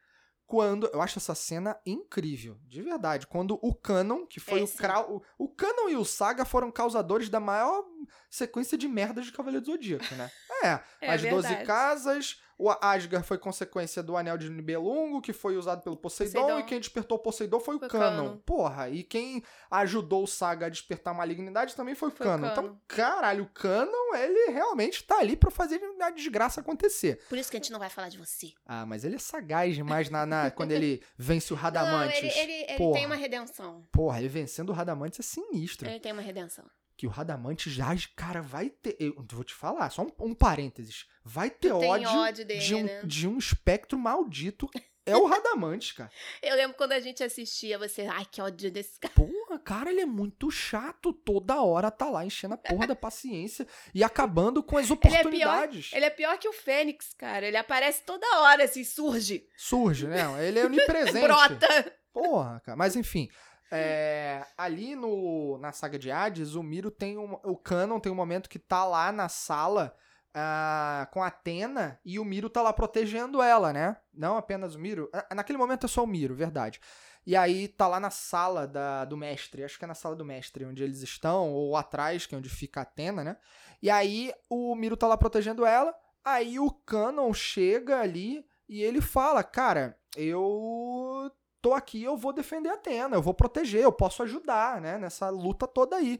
[0.51, 0.89] quando.
[0.91, 3.25] Eu acho essa cena incrível, de verdade.
[3.25, 5.21] Quando o Canon, que foi É, o, o.
[5.45, 7.85] O Canon e o Saga foram causadores da maior
[8.29, 10.29] sequência de merdas de Cavaleiro do Zodíaco, né?
[10.63, 11.65] É, É as Doze verdade.
[11.65, 16.59] Casas, o Asgard foi consequência do Anel de Nibelungo, que foi usado pelo Poseidon, Poseidon.
[16.59, 18.23] e quem despertou o Poseidon foi o Foi o Canon.
[18.25, 18.37] Canon.
[18.45, 22.29] Porra, e quem ajudou o Saga a despertar a malignidade também foi o Foi o
[22.29, 22.49] Canon.
[22.49, 22.67] Canon.
[22.67, 27.19] Então, caralho, o Canon, ele realmente tá ali pra fazer a desgraça acontecer.
[27.29, 28.51] Por isso que a gente não vai falar de você.
[28.65, 32.17] Ah, mas ele é sagaz demais na, na- quando ele vence o Não, Radamantes.
[32.17, 32.93] ele, ele, ele Porra.
[32.97, 33.87] tem uma redenção.
[33.91, 35.89] Porra, ele vencendo o Radamantes é sinistro.
[35.89, 36.65] Ele tem uma redenção.
[37.01, 38.95] Que o Radamantes já, cara, vai ter.
[38.99, 41.07] Eu vou te falar, só um, um parênteses.
[41.25, 43.01] Vai ter Tu ódio, ódio dele, de, um, né?
[43.03, 44.69] de um espectro maldito.
[45.03, 46.11] É o Radamantes, cara.
[46.43, 49.15] Eu lembro quando a gente assistia, você, ai, que ódio desse cara.
[49.15, 51.11] Porra, cara, ele é muito chato.
[51.11, 54.97] Toda hora tá lá enchendo a porra da paciência e acabando com as Ele é
[54.97, 55.89] pior, oportunidades.
[55.93, 57.47] ele é pior que o Fênix, cara.
[57.47, 60.21] Ele aparece toda hora, assim, surge, Surge, né?
[60.47, 61.17] Ele é onipresente.
[61.25, 61.97] brota.
[62.13, 62.77] Porra, cara.
[62.77, 63.27] Mas enfim.
[63.71, 68.15] É, ali no, na saga de Hades, o Miro tem um, o Canon tem um
[68.15, 69.95] momento que tá lá na sala
[70.33, 73.97] ah, com a Atena e o Miro tá lá protegendo ela, né?
[74.13, 75.09] Não apenas o Miro.
[75.13, 76.81] ah, Naquele momento é só o Miro, verdade.
[77.25, 80.25] E aí tá lá na sala da, do mestre, acho que é na sala do
[80.25, 83.37] mestre onde eles estão, ou atrás, que é onde fica a Atena, né?
[83.81, 89.01] E aí o Miro tá lá protegendo ela, aí o Canon chega ali e ele
[89.01, 91.31] fala, cara, eu
[91.61, 95.29] tô aqui, eu vou defender a Atena, eu vou proteger, eu posso ajudar, né, nessa
[95.29, 96.19] luta toda aí.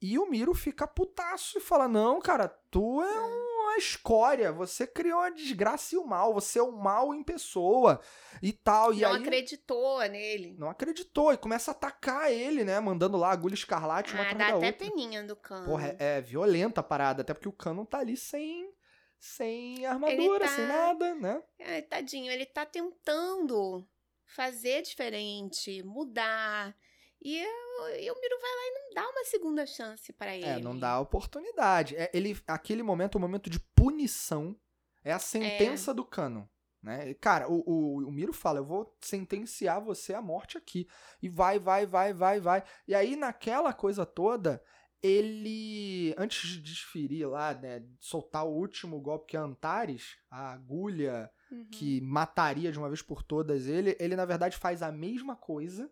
[0.00, 5.18] E o Miro fica putaço e fala: Não, cara, tu é uma escória, você criou
[5.18, 8.00] a desgraça e o mal, você é o mal em pessoa
[8.40, 8.94] e tal.
[8.94, 10.54] E não aí, acreditou nele.
[10.56, 14.44] não acreditou e começa a atacar ele, né, mandando lá agulha escarlate uma Ah, dá
[14.46, 14.72] até outra.
[14.72, 15.66] peninha do cano.
[15.66, 18.72] Porra, é, é violenta a parada, até porque o Canon tá ali sem,
[19.18, 21.42] sem armadura, tá- sem nada, né?
[21.60, 23.84] Ai, tadinho, ele tá tentando
[24.28, 26.76] fazer diferente, mudar.
[27.20, 30.46] E, e o Miro vai lá e não dá uma segunda chance pra ele.
[30.46, 31.96] É, não dá oportunidade.
[31.96, 34.56] É, ele, aquele momento é um momento de punição.
[35.02, 36.46] É a sentença do Canon.
[36.82, 37.14] Né?
[37.14, 40.86] Cara, o, o, o Miro fala: Eu vou sentenciar você à morte aqui.
[41.20, 42.62] E vai, vai, vai, vai, vai.
[42.86, 44.62] E aí, naquela coisa toda,
[45.02, 51.30] ele, antes de desferir lá, né, soltar o último golpe que é Antares, a agulha
[51.50, 51.66] Uhum.
[51.70, 55.90] que mataria de uma vez por todas ele, ele na verdade faz a mesma coisa.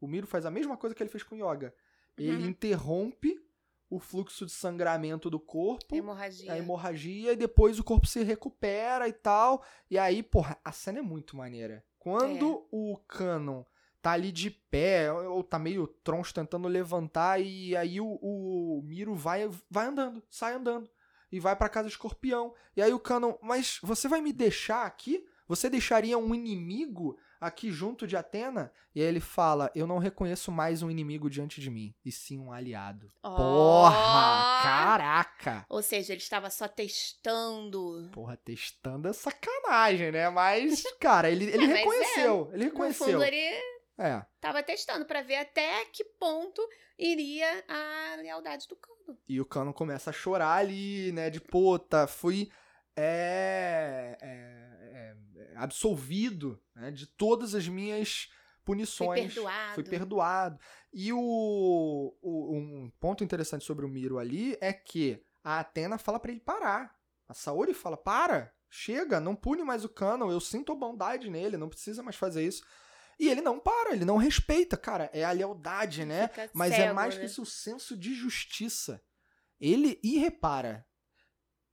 [0.00, 1.74] O Miro faz a mesma coisa que ele fez com o Yoga.
[2.16, 2.48] Ele Uhum.
[2.50, 3.40] interrompe
[3.90, 6.52] o fluxo de sangramento do corpo, Hemorragia.
[6.52, 9.64] a hemorragia, e depois o corpo se recupera e tal.
[9.90, 11.82] E aí, porra, a cena é muito maneira.
[11.98, 12.66] Quando É.
[12.70, 13.64] o Canon
[14.02, 19.14] tá ali de pé, ou tá meio troncho tentando levantar, e aí o, o Miro
[19.14, 20.88] vai, vai andando, sai andando.
[21.30, 22.54] E vai pra casa do escorpião.
[22.76, 25.24] E aí o Canon, mas você vai me deixar aqui?
[25.46, 28.70] Você deixaria um inimigo aqui junto de Atena?
[28.94, 32.38] E aí ele fala: Eu não reconheço mais um inimigo diante de mim, e sim
[32.38, 33.10] um aliado.
[33.22, 33.36] Ó.
[33.36, 34.62] Porra!
[34.62, 35.66] Caraca!
[35.68, 38.10] Ou seja, ele estava só testando.
[38.12, 40.28] Porra, testando é sacanagem, né?
[40.28, 42.50] Mas, cara, ele, ele É, mas reconheceu.
[42.52, 43.06] Ele No reconheceu.
[43.06, 44.24] fundo, ele É.
[44.40, 46.62] tava testando pra ver até que ponto
[46.98, 49.18] iria a lealdade do cano.
[49.28, 51.28] E o Canon começa a chorar ali, né?
[51.30, 52.50] De puta, fui
[52.96, 55.16] é, é,
[55.52, 58.30] é, absolvido né, de todas as minhas
[58.64, 59.34] punições.
[59.34, 59.74] perdoado.
[59.74, 60.60] Fui perdoado.
[60.92, 61.18] E o,
[62.20, 66.40] o- um ponto interessante sobre o Miro ali é que a Atena fala pra ele
[66.40, 66.94] parar.
[67.28, 71.56] A Saori fala: para, chega, não pune mais o Canon, eu sinto a bondade nele,
[71.56, 72.62] não precisa mais fazer isso.
[73.18, 75.10] E ele não para, ele não respeita, cara.
[75.12, 76.28] É a lealdade, né?
[76.28, 77.20] Fica Mas é cego, mais né?
[77.20, 79.02] que isso, o senso de justiça.
[79.60, 80.86] Ele, e repara,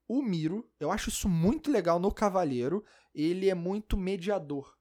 [0.08, 4.76] o Miro, eu acho isso muito legal no Cavaleiro, ele é muito mediador.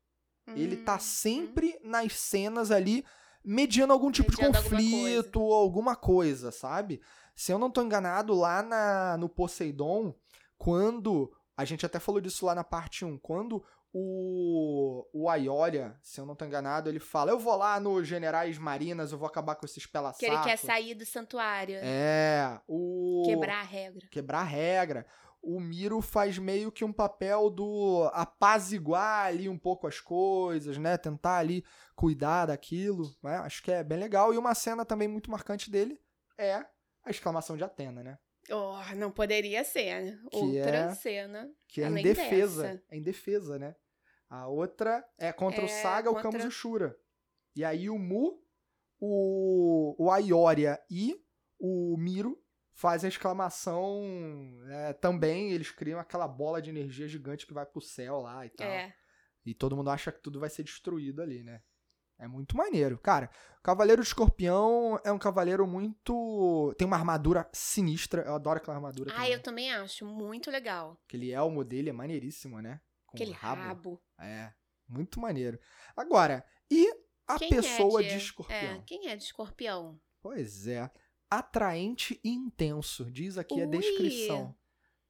[0.48, 3.04] Ele tá Hum, sempre nas cenas ali,
[3.42, 7.00] mediando algum tipo Mediando de alguma conflito ou alguma coisa, sabe?
[7.34, 10.14] Se eu não tô enganado, lá na, no Poseidon,
[10.58, 11.32] quando.
[11.56, 13.64] A gente até falou disso lá na parte 1, quando
[13.96, 18.58] o, o Aiolia, se eu não tô enganado, ele fala: Eu vou lá nos Generais
[18.58, 21.76] Marinas, eu vou acabar com esses pela Que ele quer sair do santuário.
[21.80, 23.22] É, o.
[23.24, 24.08] Quebrar a regra.
[24.10, 25.06] quebrar a regra.
[25.40, 30.96] O Miro faz meio que um papel do apaziguar ali um pouco as coisas, né?
[30.96, 33.36] Tentar ali cuidar daquilo, né?
[33.36, 34.34] Acho que é bem legal.
[34.34, 36.00] E uma cena também muito marcante dele
[36.36, 36.54] é
[37.04, 38.18] a exclamação de Atena, né?
[38.50, 40.02] Oh, não poderia ser.
[40.02, 40.18] né?
[40.30, 41.48] Que Outra é- cena.
[41.68, 42.62] Que é em defesa.
[42.62, 42.82] dessa.
[42.90, 43.76] É em defesa, né?
[44.36, 46.96] A outra é contra o É, Saga, o contra- Camus e o Shura.
[47.54, 48.42] E aí o Mu,
[49.00, 51.14] o, o Aioria e
[51.58, 52.36] o Miro
[52.72, 54.02] fazem a exclamação
[54.70, 55.52] é, também.
[55.52, 58.66] Eles criam aquela bola de energia gigante que vai pro céu lá e tal.
[58.66, 58.92] É.
[59.46, 61.62] E todo mundo acha que tudo vai ser destruído ali, né?
[62.18, 62.98] É muito maneiro.
[62.98, 66.74] Cara, o Cavaleiro Escorpião é um cavaleiro muito.
[66.78, 68.22] Tem uma armadura sinistra.
[68.22, 69.10] Eu adoro aquela armadura.
[69.12, 69.32] Ah, também.
[69.32, 70.98] eu também acho muito legal.
[71.06, 72.80] Aquele elmo dele é maneiríssimo, né?
[73.06, 73.60] Com Aquele rabo.
[73.62, 74.03] rabo.
[74.18, 74.52] É,
[74.88, 75.58] muito maneiro.
[75.96, 76.88] Agora, e
[77.26, 78.58] a Quem pessoa é de, escorpião?
[78.58, 80.00] É, quem é de escorpião?
[80.22, 80.90] Pois é.
[81.30, 83.78] Atraente e intenso, diz aqui a Ui.
[83.78, 84.54] descrição.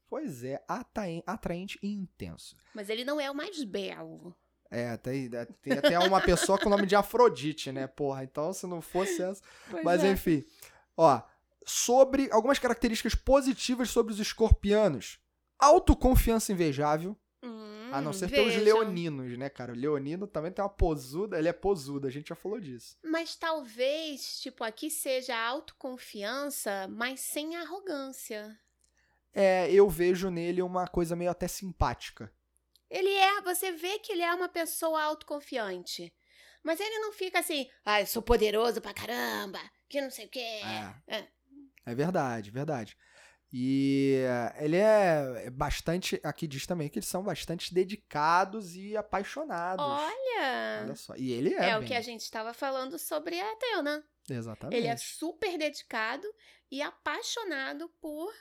[0.08, 2.56] Pois é, atraen- atraente e intenso.
[2.74, 4.34] Mas ele não é o mais belo.
[4.70, 5.28] É, tem,
[5.60, 7.86] tem até uma pessoa com o nome de Afrodite, né?
[7.86, 9.42] Porra, então se não fosse essa.
[9.82, 10.10] Mas é.
[10.10, 10.44] enfim.
[10.96, 11.20] Ó,
[11.66, 15.18] sobre algumas características positivas sobre os escorpianos.
[15.58, 17.16] Autoconfiança invejável,
[17.98, 18.64] a não ser pelos vejam.
[18.64, 19.72] leoninos, né, cara?
[19.72, 22.96] O leonino também tem uma posuda, ele é posudo, a gente já falou disso.
[23.02, 28.58] Mas talvez, tipo, aqui seja autoconfiança, mas sem arrogância.
[29.32, 32.32] É, eu vejo nele uma coisa meio até simpática.
[32.90, 36.14] Ele é, você vê que ele é uma pessoa autoconfiante.
[36.62, 40.28] Mas ele não fica assim, ah, eu sou poderoso pra caramba, que não sei o
[40.30, 40.40] quê.
[41.08, 41.18] É.
[41.18, 41.28] É.
[41.86, 42.96] É verdade, verdade.
[43.56, 46.20] E eh, ele é é bastante.
[46.24, 49.84] Aqui diz também que eles são bastante dedicados e apaixonados.
[49.86, 51.14] Olha, Olha só.
[51.14, 51.70] E ele é.
[51.70, 51.86] é, o bem.
[51.86, 54.04] que a gente estava falando sobre a Athena.
[54.28, 54.76] Exatamente.
[54.76, 56.26] Ele é super dedicado
[56.68, 58.34] e apaixonado por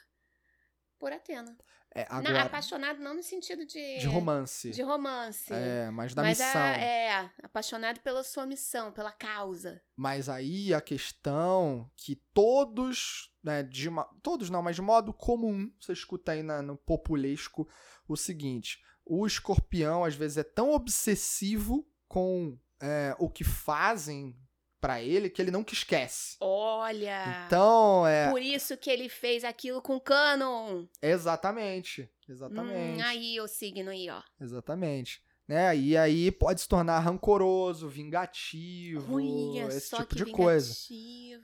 [0.97, 1.55] por Athena.
[1.95, 4.71] É, Não, agora, apaixonado não no sentido de de romance.
[4.71, 5.53] de romance.
[5.53, 6.61] É, mas da mas missão.
[6.61, 9.79] a- é, apaixonado pela sua missão, pela causa.
[9.95, 15.71] Mas aí a questão que todos, né, de uma, todos não, mas de modo comum,
[15.79, 17.67] você escuta aí na- no populesco
[18.07, 24.35] o seguinte: o escorpião às vezes é tão obsessivo com é, o que fazem
[24.83, 26.35] pra ele que ele não que esquece.
[26.41, 27.45] Olha.
[27.47, 28.29] Então, é.
[28.29, 30.85] Por isso que ele fez aquilo com Canon.
[31.01, 32.11] Exatamente.
[32.27, 33.01] Exatamente.
[33.01, 34.21] Hum, aí o signo aí, ó.
[34.41, 35.23] Exatamente.
[35.47, 35.77] Né?
[35.77, 40.73] E aí pode se tornar rancoroso, vingativo, Olha esse tipo de coisa.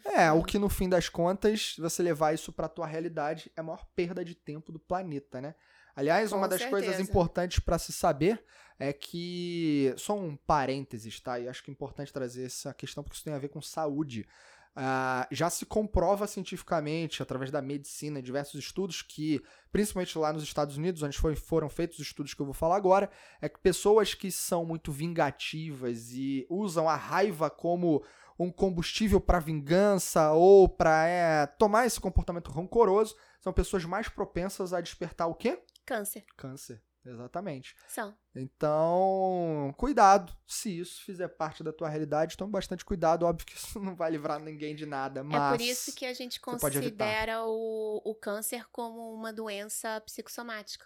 [0.03, 3.63] É, o que no fim das contas, você levar isso pra tua realidade é a
[3.63, 5.55] maior perda de tempo do planeta, né?
[5.95, 7.09] Aliás, Com uma das coisas certeza.
[7.11, 8.43] importantes pra se saber
[8.77, 9.93] é que.
[9.97, 11.39] Só um parênteses, tá?
[11.39, 14.27] E acho que é importante trazer essa questão porque isso tem a ver com saúde.
[14.75, 20.43] Ah, já se comprova cientificamente, através da medicina, em diversos estudos, que, principalmente lá nos
[20.43, 23.09] Estados Unidos, onde foi- foram feitos os estudos que eu vou falar agora,
[23.41, 28.03] é que pessoas que são muito vingativas e usam a raiva como
[28.37, 34.79] um combustível para vingança ou para tomar esse comportamento rancoroso, são pessoas mais propensas a
[34.79, 35.61] despertar o quê?
[35.89, 36.23] Câncer.
[36.37, 36.83] Câncer.
[37.03, 37.75] Exatamente.
[37.87, 38.15] São.
[38.35, 40.31] Então, cuidado.
[40.45, 43.25] Se isso fizer parte da tua realidade, tome bastante cuidado.
[43.25, 45.53] Óbvio que isso não vai livrar ninguém de nada, mas...
[45.53, 50.85] É por isso que a gente considera o, o câncer como uma doença psicossomática.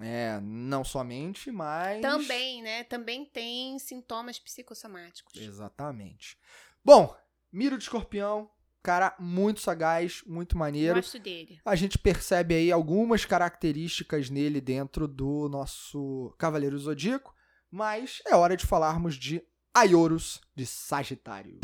[0.00, 2.00] É, não somente, mas...
[2.00, 2.84] Também, né?
[2.84, 5.34] Também tem sintomas psicossomáticos.
[5.34, 6.38] Exatamente.
[6.84, 7.16] Bom,
[7.50, 8.48] Miro de Escorpião,
[8.82, 10.96] cara muito sagaz, muito maneiro.
[10.96, 11.60] Gosto dele.
[11.64, 17.34] A gente percebe aí algumas características nele dentro do nosso Cavaleiro Zodíaco,
[17.70, 19.42] mas é hora de falarmos de
[19.74, 21.60] Aioros de Sagitário.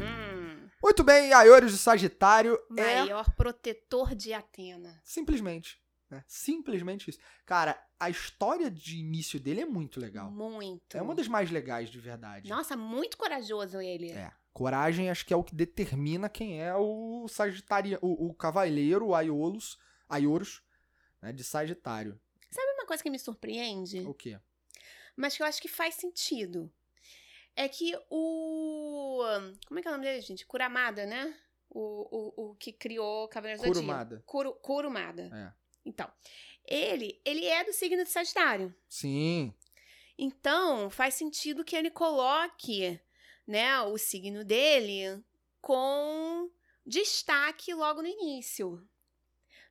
[0.00, 5.00] Hum, Muito bem, Aioros de Sagitário é maior protetor de Atena.
[5.04, 5.78] simplesmente,
[6.10, 6.24] né?
[6.26, 7.18] Simplesmente isso.
[7.44, 10.30] Cara, a história de início dele é muito legal.
[10.30, 10.96] Muito.
[10.96, 12.48] É uma das mais legais de verdade.
[12.48, 14.10] Nossa, muito corajoso ele.
[14.10, 14.32] É.
[14.52, 19.14] Coragem acho que é o que determina quem é o Sagitário, o, o cavaleiro, o
[19.14, 20.62] Aiolos, Aioros,
[21.20, 22.18] né, de Sagitário.
[22.50, 24.00] Sabe uma coisa que me surpreende?
[24.00, 24.40] O quê?
[25.14, 26.72] Mas que eu acho que faz sentido.
[27.54, 29.22] É que o.
[29.66, 30.46] Como é que é o nome dele, gente?
[30.46, 31.34] Kuramada, né?
[31.68, 33.86] O, o, o que criou Cavaleiros do Zodíaco.
[33.86, 34.22] Kurumada.
[34.24, 35.22] Kuru, Kurumada.
[35.34, 35.65] É.
[35.86, 36.10] Então,
[36.66, 38.74] ele, ele é do signo de Sagitário.
[38.88, 39.54] Sim.
[40.18, 43.00] Então, faz sentido que ele coloque,
[43.46, 45.22] né, o signo dele
[45.60, 46.50] com
[46.84, 48.86] destaque logo no início.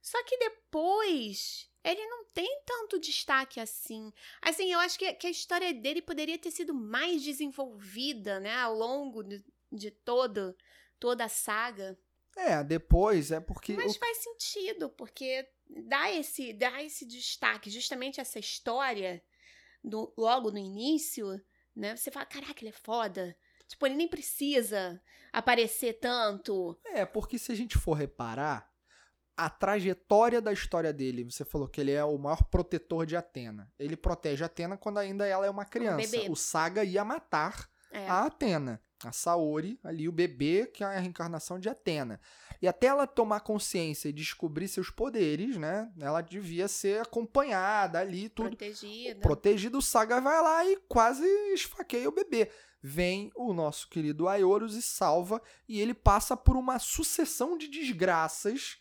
[0.02, 4.12] Só que depois ele não tem tanto destaque assim.
[4.42, 8.76] Assim, eu acho que, que a história dele poderia ter sido mais desenvolvida, né, ao
[8.76, 10.56] longo de, de todo,
[11.00, 11.98] toda a saga.
[12.36, 13.74] É, depois é porque.
[13.74, 15.48] Mas o- faz sentido, porque
[15.88, 19.24] dá esse, dá esse destaque, justamente essa história,
[19.84, 21.40] do, logo no início,
[21.76, 21.96] né?
[21.96, 23.36] Você fala, caraca, ele é foda.
[23.68, 25.02] Tipo, ele nem precisa
[25.34, 26.78] aparecer tanto.
[26.86, 28.70] É, porque se a gente for reparar,
[29.38, 33.70] a trajetória da história dele, você falou que ele é o maior protetor de Atena.
[33.78, 36.10] Ele protege Atena quando ainda ela é uma criança.
[36.10, 36.30] bebê.
[36.30, 38.08] o Saga ia matar É.
[38.08, 38.82] a Atena.
[39.04, 42.20] A Saori, ali o bebê, que é a reencarnação de Atena.
[42.62, 45.92] E até ela tomar consciência e descobrir seus poderes, né?
[46.00, 48.50] Ela devia ser acompanhada ali, tudo.
[48.50, 49.20] Protegida.
[49.20, 52.50] Protegido, o Saga vai lá e quase esfaqueia o bebê.
[52.82, 58.78] Vem o nosso querido Aioros e salva, e ele passa por uma sucessão de desgraças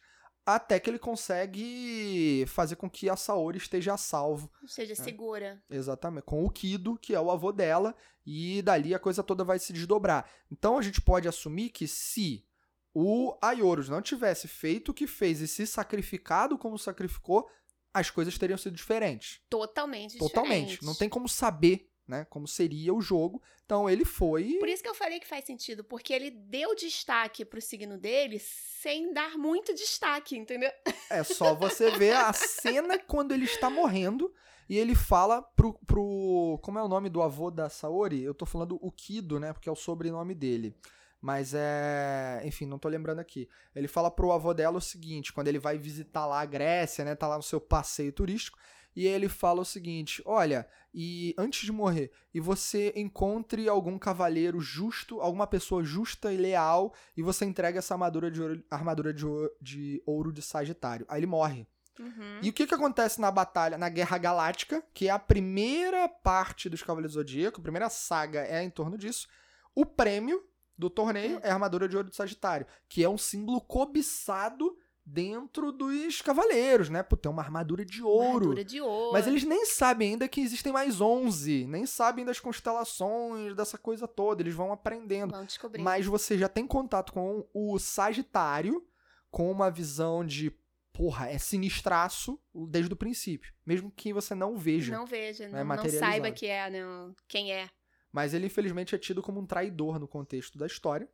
[0.47, 4.51] até que ele consegue fazer com que a Saori esteja a salvo.
[4.63, 5.63] Ou seja, segura.
[5.71, 7.95] Exatamente, com o Kido, que é o avô dela,
[8.27, 10.29] e dali a coisa toda vai se desdobrar.
[10.51, 12.45] Então a gente pode assumir que se
[12.93, 17.49] o Aioros não tivesse feito o que fez e se sacrificado como sacrificou,
[17.93, 19.41] as coisas teriam sido diferentes.
[19.49, 20.71] Totalmente Totalmente.
[20.71, 20.85] diferente.
[20.85, 23.43] Não tem como saber, né, como seria o jogo.
[23.65, 27.45] Então ele foi Por isso que eu falei que faz sentido, porque ele deu destaque
[27.45, 30.71] pro signo dele sem dar muito destaque, entendeu?
[31.09, 34.33] É só você ver a cena quando ele está morrendo
[34.69, 36.59] e ele fala pro, pro.
[36.63, 38.23] Como é o nome do avô da Saori?
[38.23, 39.53] Eu tô falando o Kido, né?
[39.53, 40.75] Porque é o sobrenome dele.
[41.21, 42.43] Mas é.
[42.45, 43.49] Enfim, não tô lembrando aqui.
[43.75, 47.15] Ele fala pro avô dela o seguinte: quando ele vai visitar lá a Grécia, né?
[47.15, 48.59] Tá lá no seu passeio turístico.
[48.95, 54.61] E ele fala o seguinte: Olha, e antes de morrer, e você encontre algum cavaleiro
[54.61, 59.27] justo, alguma pessoa justa e leal, e você entrega essa armadura de ouro, armadura de
[59.27, 61.05] ouro, de ouro de Sagitário.
[61.09, 61.67] Aí ele morre.
[61.99, 62.41] Uhum.
[62.43, 66.69] E o que, que acontece na batalha, na Guerra Galáctica, que é a primeira parte
[66.69, 69.29] dos Cavaleiros do Zodíaco, a primeira saga é em torno disso.
[69.75, 70.45] O prêmio
[70.77, 74.77] do torneio é a armadura de ouro de Sagitário, que é um símbolo cobiçado
[75.07, 77.03] dentro dos cavaleiros, né?
[77.03, 78.37] Pô, tem uma armadura de ouro.
[78.37, 79.13] Armadura de ouro.
[79.13, 84.09] Mas eles nem sabem ainda que existem mais 11, nem sabem das constelações, dessa coisa
[84.09, 85.33] toda, eles vão aprendendo.
[85.33, 85.83] Vão descobrir.
[85.83, 88.87] Mas você já tem contato com o Sagitário,
[89.31, 90.51] com uma visão de,
[90.93, 93.53] porra, é sinistraço desde o princípio.
[93.67, 94.97] Mesmo que você não veja.
[94.97, 97.69] Não veja, é não, não saiba que é, não, quem é.
[98.11, 101.09] Mas ele, infelizmente, é tido como um traidor no contexto da história.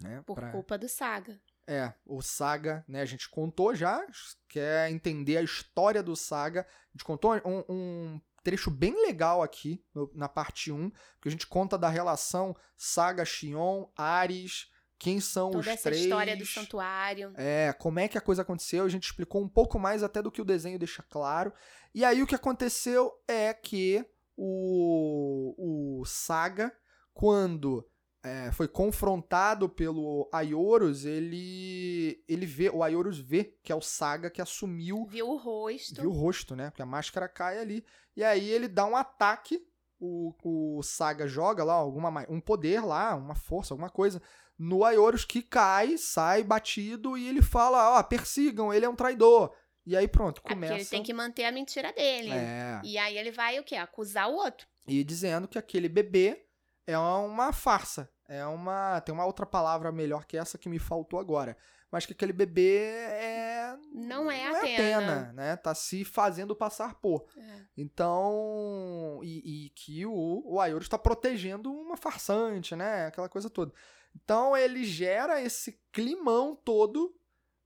[0.00, 0.22] Né?
[0.26, 1.40] Por Pra- culpa do Saga.
[1.66, 3.00] É, o Saga, né?
[3.00, 4.04] A gente contou já,
[4.48, 6.60] quer entender a história do Saga.
[6.62, 10.90] A gente contou um, um trecho bem legal aqui no- na parte 1,
[11.22, 16.02] que a gente conta da relação Saga, Xion, Ares, quem são Toda os essa três.
[16.02, 17.32] história do santuário.
[17.36, 20.30] É, como é que a coisa aconteceu, a gente explicou um pouco mais até do
[20.30, 21.52] que o desenho deixa claro.
[21.94, 24.04] E aí o que aconteceu é que
[24.36, 26.70] o, o Saga,
[27.12, 27.88] quando
[28.24, 34.30] é, foi confrontado pelo Aioros, ele, ele vê, o Aioros vê que é o Saga
[34.30, 36.00] que assumiu Viu o rosto.
[36.00, 36.70] viu o rosto, né?
[36.70, 37.84] Porque a máscara cai ali.
[38.16, 39.60] E aí ele dá um ataque,
[40.00, 44.22] o, o Saga joga lá alguma, ma- um poder lá, uma força, alguma coisa,
[44.58, 49.52] no Aioros que cai, sai batido e ele fala, ó, persigam, ele é um traidor.
[49.86, 50.74] E aí pronto, É começa...
[50.74, 52.30] ele tem que manter a mentira dele.
[52.30, 53.76] É, E aí ele vai o quê?
[53.76, 54.66] Acusar o outro.
[54.88, 56.46] e dizendo que aquele bebê
[56.86, 58.08] é uma farsa.
[58.28, 59.00] É uma.
[59.00, 61.56] Tem uma outra palavra melhor que essa que me faltou agora.
[61.90, 63.76] Mas que aquele bebê é.
[63.92, 65.32] Não é não Atena.
[65.32, 65.56] né?
[65.56, 67.26] Tá se fazendo passar por.
[67.36, 67.60] É.
[67.76, 69.20] Então.
[69.22, 73.06] E, e que o, o Aioros está protegendo uma farsante, né?
[73.06, 73.72] Aquela coisa toda.
[74.14, 77.14] Então ele gera esse climão todo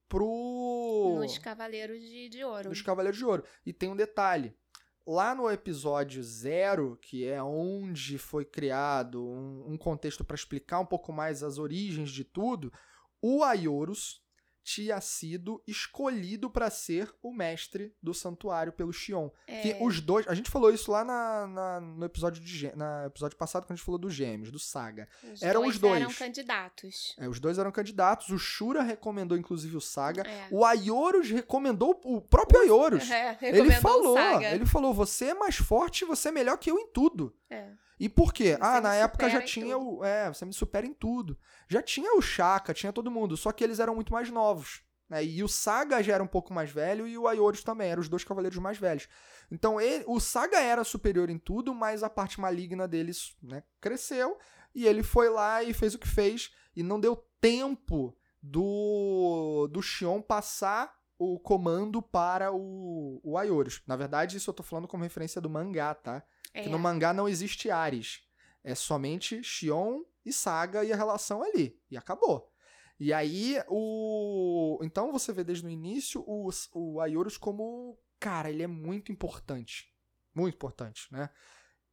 [0.08, 1.16] pro.
[1.20, 2.70] Nos Cavaleiros de, de Ouro.
[2.70, 3.44] Dos Cavaleiros de Ouro.
[3.64, 4.54] E tem um detalhe.
[5.10, 10.84] Lá no episódio zero, que é onde foi criado um, um contexto para explicar um
[10.84, 12.70] pouco mais as origens de tudo,
[13.22, 14.22] o Aioros
[14.68, 19.30] tinha sido escolhido para ser o mestre do santuário pelo Xion.
[19.46, 20.28] É, Que os dois.
[20.28, 23.76] A gente falou isso lá na, na- no episódio, de, na episódio passado, quando a
[23.76, 25.08] gente falou dos gêmeos, do Saga.
[25.32, 26.02] os eram dois os dois.
[26.02, 27.16] eram candidatos.
[27.18, 28.28] É, os dois eram candidatos.
[28.28, 30.22] O Shura recomendou, inclusive, o Saga.
[30.28, 30.48] É.
[30.50, 33.08] O Aioros recomendou o próprio Aioros.
[33.18, 36.86] É, Ele falou, ele falou, você é mais forte, você é melhor que eu em
[36.88, 37.34] tudo.
[37.48, 37.70] É.
[37.98, 38.56] E por quê?
[38.56, 39.98] Você ah, na época já tinha tudo.
[39.98, 40.04] o.
[40.04, 41.38] É, você me supera em tudo.
[41.68, 44.82] Já tinha o Chaka, tinha todo mundo, só que eles eram muito mais novos.
[45.08, 45.24] Né?
[45.24, 48.08] E o Saga já era um pouco mais velho e o Aioros também, eram os
[48.08, 49.08] dois cavaleiros mais velhos.
[49.50, 54.38] Então ele, o Saga era superior em tudo, mas a parte maligna deles né, cresceu
[54.74, 59.82] e ele foi lá e fez o que fez e não deu tempo do, do
[59.82, 63.82] Xion passar o comando para o, o Aioros.
[63.86, 66.22] Na verdade, isso eu tô falando como referência do mangá, tá?
[66.58, 66.62] É.
[66.62, 68.20] Que no mangá não existe Ares.
[68.64, 71.80] É somente Xion e Saga e a relação ali.
[71.88, 72.52] E acabou.
[72.98, 74.80] E aí, o.
[74.82, 77.96] Então você vê desde o início o, o como.
[78.18, 79.94] Cara, ele é muito importante.
[80.34, 81.30] Muito importante, né?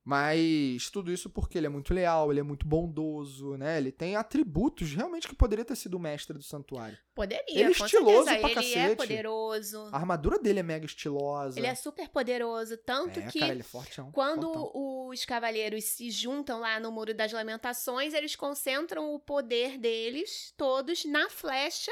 [0.07, 3.79] Mas tudo isso porque ele é muito leal, ele é muito bondoso, né?
[3.79, 6.95] Ele tem atributos realmente que poderia ter sido o mestre do santuário.
[7.15, 8.39] Poderia, Ele é estiloso certeza.
[8.39, 8.95] pra ele é cacete.
[8.97, 9.89] poderoso.
[9.91, 11.59] A armadura dele é mega estilosa.
[11.59, 14.11] Ele é super poderoso, tanto é, que cara, ele é fortão.
[14.11, 15.07] quando fortão.
[15.09, 21.03] os cavaleiros se juntam lá no Muro das Lamentações, eles concentram o poder deles todos
[21.05, 21.91] na flecha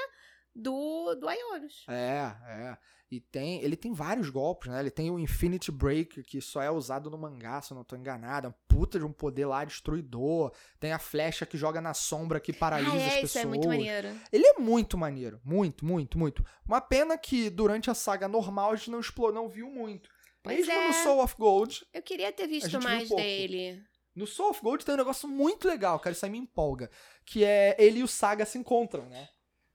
[0.55, 1.84] do, do Aioros.
[1.88, 2.78] É, é.
[3.14, 4.80] E tem, ele tem vários golpes, né?
[4.80, 7.95] Ele tem o Infinity Break, que só é usado no mangá, se eu não tô
[7.95, 8.47] enganado.
[8.47, 10.51] É um puta de um poder lá destruidor.
[10.80, 13.30] Tem a flecha que joga na sombra que paralisa ah, as é, pessoas.
[13.30, 14.07] isso é muito maneiro.
[14.32, 15.39] Ele é muito maneiro.
[15.45, 16.43] Muito, muito, muito.
[16.66, 20.09] Uma pena que durante a saga normal a gente não explorou, não viu muito.
[20.41, 20.88] Pois Mesmo é.
[20.88, 21.86] no Soul of Gold.
[21.93, 23.22] Eu queria ter visto mais pouco.
[23.22, 23.80] dele.
[24.16, 26.16] No Soul of Gold tem um negócio muito legal, cara.
[26.16, 26.89] Isso aí me empolga.
[27.24, 29.30] Que é ele e o Saga se encontram, né?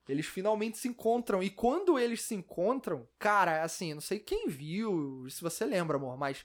[0.09, 1.43] Eles finalmente se encontram.
[1.43, 6.17] E quando eles se encontram, cara, assim, não sei quem viu, se você lembra, amor,
[6.17, 6.43] mas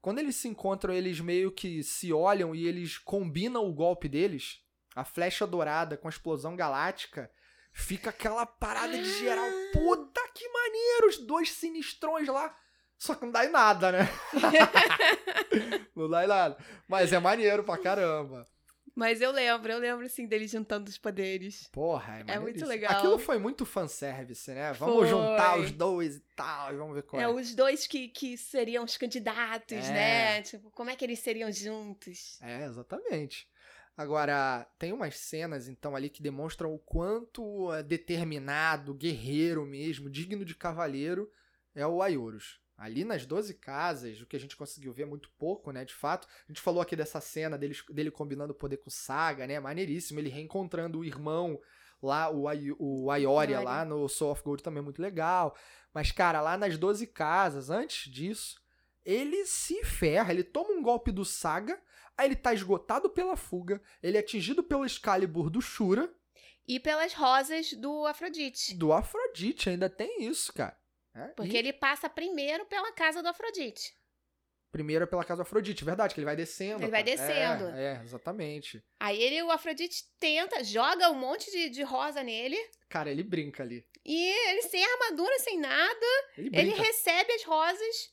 [0.00, 4.60] quando eles se encontram, eles meio que se olham e eles combinam o golpe deles.
[4.96, 7.30] A flecha dourada com a explosão galáctica.
[7.72, 9.46] Fica aquela parada de geral.
[9.72, 11.08] Puta que maneiro!
[11.08, 12.54] Os dois sinistrões lá.
[12.98, 14.08] Só que não dá em nada, né?
[15.94, 16.56] não dá em nada.
[16.88, 18.46] Mas é maneiro pra caramba.
[18.94, 21.66] Mas eu lembro, eu lembro sim dele juntando os poderes.
[21.72, 22.92] Porra, é, É muito legal.
[22.92, 24.72] Aquilo foi muito fanservice, né?
[24.74, 25.08] Vamos Foi.
[25.08, 27.24] juntar os dois e tal, e vamos ver qual é.
[27.24, 29.92] É, os dois que, que seriam os candidatos, É.
[29.92, 30.42] né?
[30.42, 32.38] Tipo, como é que eles seriam juntos?
[32.42, 33.48] É, exatamente.
[33.96, 40.44] Agora, tem umas cenas, então, ali que demonstram o quanto é determinado, guerreiro mesmo, digno
[40.44, 41.30] de cavaleiro,
[41.74, 42.60] é o Aioros.
[42.82, 45.84] Ali nas 12 casas, o que a gente conseguiu ver é muito pouco, né?
[45.84, 49.46] De fato, a gente falou aqui dessa cena dele, dele combinando o poder com Saga,
[49.46, 49.60] né?
[49.60, 50.18] Maneiríssimo.
[50.18, 51.60] Ele reencontrando o irmão
[52.02, 52.48] lá, o,
[52.80, 53.60] o Aioria.
[53.60, 55.56] lá no Soul of Gold também é muito legal.
[55.94, 58.60] Mas, cara, lá nas 12 casas, antes disso,
[59.04, 61.80] ele se ferra, ele toma um golpe do Saga,
[62.18, 66.12] aí ele tá esgotado pela fuga, ele é atingido pelo Excalibur do Shura,
[66.66, 68.74] E pelas rosas do Afrodite.
[68.76, 70.76] do Afrodite, ainda tem isso, cara.
[71.14, 73.94] É, Porque e ele passa primeiro pela casa do Afrodite.
[74.70, 76.82] primeiro é pela casa do Afrodite, verdade, que ele vai descendo.
[76.82, 77.00] Ele vai.
[77.00, 77.64] É, descendo.
[77.76, 78.82] É, exatamente.
[78.98, 82.56] Aí ele, o Afrodite tenta, joga um monte de, de rosa nele.
[82.88, 83.86] Cara, ele brinca ali.
[84.04, 86.06] E ele sem armadura, sem nada.
[86.36, 88.10] Ele Ele recebe as rosas.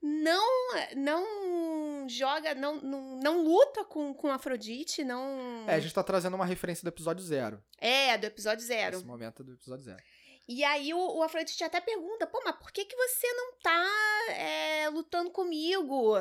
[0.00, 0.46] Não
[0.94, 5.64] não joga, não, não, não luta com, com Afrodite, não.
[5.66, 7.62] É, a gente tá trazendo uma referência do episódio zero.
[7.78, 8.96] É, do episódio zero.
[8.96, 10.02] Esse momento do episódio zero.
[10.48, 13.86] E aí o, o Afrodite até pergunta, pô, mas por que, que você não tá
[14.30, 16.14] é, lutando comigo?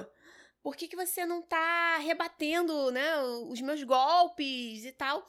[0.63, 5.23] Por que, que você não tá rebatendo, né, os meus golpes e tal?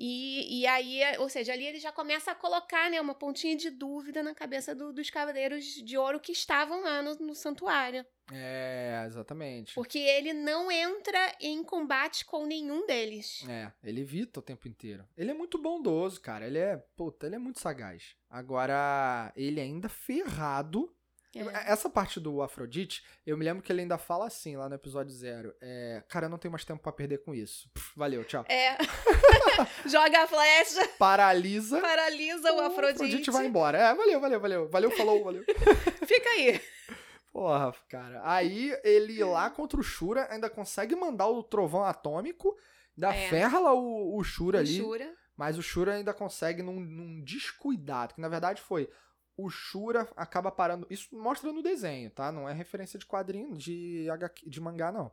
[0.00, 3.68] E, e aí, ou seja, ali ele já começa a colocar, né, uma pontinha de
[3.68, 8.06] dúvida na cabeça do- dos cavaleiros de ouro que estavam lá no, no santuário.
[8.32, 9.74] É, exatamente.
[9.74, 13.44] Porque ele não entra em combate com nenhum deles.
[13.48, 15.04] É, ele evita o tempo inteiro.
[15.16, 16.46] Ele é muito bondoso, cara.
[16.46, 18.14] Ele é, puta, ele é muito sagaz.
[18.28, 20.94] Agora, ele ainda ferrado.
[21.34, 21.72] É.
[21.72, 25.12] Essa parte do Afrodite, eu me lembro que ele ainda fala assim lá no episódio
[25.12, 25.54] zero.
[25.60, 27.70] É, cara, eu não tenho mais tempo pra perder com isso.
[27.96, 28.44] Valeu, tchau.
[28.48, 28.76] É.
[29.86, 31.80] Joga a flecha, Paralisa.
[31.80, 33.30] paralisa o Afrodite.
[33.30, 33.78] vai embora.
[33.78, 34.68] É, valeu, valeu, valeu.
[34.68, 35.44] Valeu, falou, valeu.
[36.06, 36.60] Fica aí.
[37.32, 38.20] Porra, cara.
[38.24, 42.56] Aí ele lá contra o Shura ainda consegue mandar o trovão atômico.
[42.96, 43.28] Ainda É.
[43.28, 44.76] ferra lá o, o Shura ali.
[44.76, 45.14] Jura?
[45.36, 48.90] Mas o Shura ainda consegue num, num descuidado, que na verdade foi
[49.38, 50.86] o Shura acaba parando.
[50.90, 52.30] Isso mostra no desenho, tá?
[52.32, 55.10] Não é referência de quadrinho, de, HQ, de mangá, não.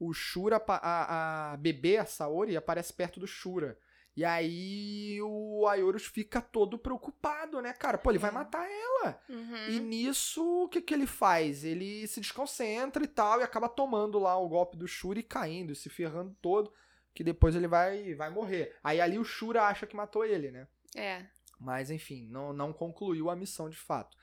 [0.00, 3.78] O Shura, a, a bebê, a Saori, aparece perto do Shura.
[4.16, 7.96] E aí o Ayorus fica todo preocupado, né, cara?
[7.96, 8.34] Pô, ele vai É.
[8.34, 9.18] matar ela.
[9.28, 9.68] Uhum.
[9.68, 11.64] E nisso, o que, que ele faz?
[11.64, 15.74] Ele se desconcentra e tal, e acaba tomando lá o golpe do Shura e caindo,
[15.74, 16.70] se ferrando todo,
[17.14, 18.76] que depois ele vai, vai morrer.
[18.84, 20.66] Aí ali o Shura acha que matou ele, né?
[20.94, 21.24] É.
[21.62, 24.16] Mas enfim, não, não concluiu a missão de fato.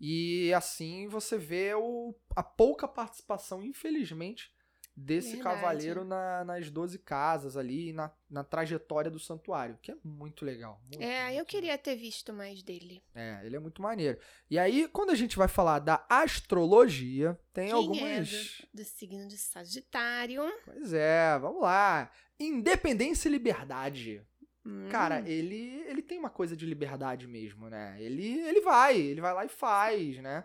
[0.00, 4.52] E assim você vê o, a pouca participação, infelizmente,
[4.96, 5.42] desse Verdade.
[5.60, 10.80] cavaleiro na- nas 12 casas ali, na, na trajetória do santuário, que é muito legal.
[10.88, 13.02] muito, É, eu muito queria ter visto mais dele.
[13.14, 14.18] é, ele é muito maneiro.
[14.50, 18.32] E aí, quando a gente vai falar da astrologia, tem Quem algumas.
[18.62, 20.42] é do, do signo de Sagitário?
[20.64, 22.10] Pois é, vamos lá.
[22.38, 24.22] Independência e liberdade.
[24.68, 27.96] Hum, Cara, ele, ele tem uma coisa de liberdade mesmo, né?
[27.98, 30.44] Ele, ele vai, ele vai lá e faz, né?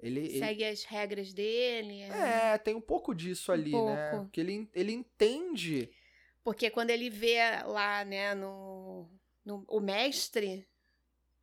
[0.00, 2.02] Ele, ele- segue as regras dele.
[2.02, 4.10] é, tem um pouco disso Um ali, né?
[4.10, 4.24] pouco.
[4.26, 5.90] Porque ele, ele entende.
[6.44, 9.08] Porque quando ele vê lá, né, no,
[9.44, 10.66] no o mestre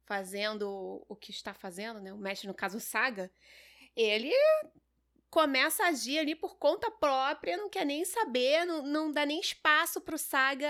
[0.06, 2.12] fazendo o que está fazendo, né?
[2.12, 3.32] O mestre, no caso, o Saga,
[3.96, 4.34] ele
[5.30, 9.40] começa a agir ali por conta própria, não quer nem saber, não, não dá nem
[9.40, 10.68] espaço pro Saga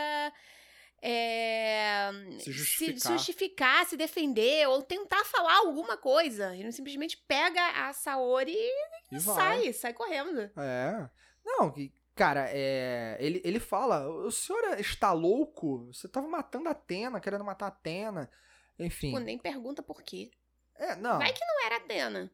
[1.02, 3.00] é, Se justificar.
[3.00, 6.56] se justificar, se defender ou tentar falar alguma coisa.
[6.56, 10.52] Ele simplesmente pega a Saori e E sai, sai correndo.
[10.58, 11.10] É.
[11.46, 11.74] Não,
[12.16, 15.88] cara, é, ele, ele fala: o senhor está louco?
[15.94, 18.30] Você tava matando a Atena, querendo matar a Atena.
[18.78, 19.12] Enfim.
[19.12, 20.32] Pô, nem pergunta por quê.
[20.76, 21.18] É, não.
[21.18, 22.32] Vai que não era Atena.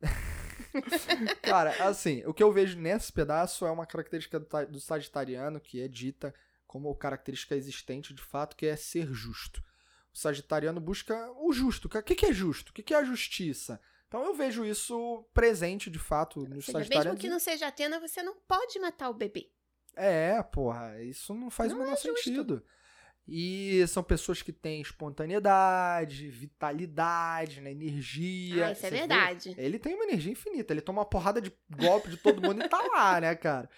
[1.42, 5.82] Cara, assim, o que eu vejo nesse pedaço é uma característica do, do Sagitariano que
[5.82, 6.34] é dita
[6.70, 9.60] como característica existente de fato, que é ser justo.
[10.14, 11.86] O Sagitariano busca o justo.
[11.88, 12.68] O que que é justo?
[12.68, 13.80] O que que é a justiça?
[14.06, 18.22] Então eu vejo isso presente de fato nos seja, mesmo que não seja Atena, você
[18.22, 19.50] não pode matar o bebê.
[19.96, 22.64] É, porra, isso não faz o Não menor é sentido.
[23.26, 28.68] E são pessoas que têm espontaneidade, vitalidade, né, energia.
[28.68, 28.98] ah, isso é Você vê?
[28.98, 29.54] verdade.
[29.58, 32.68] Ele tem uma energia infinita, ele toma uma porrada de golpe de todo mundo e
[32.68, 33.68] tá lá, né, cara?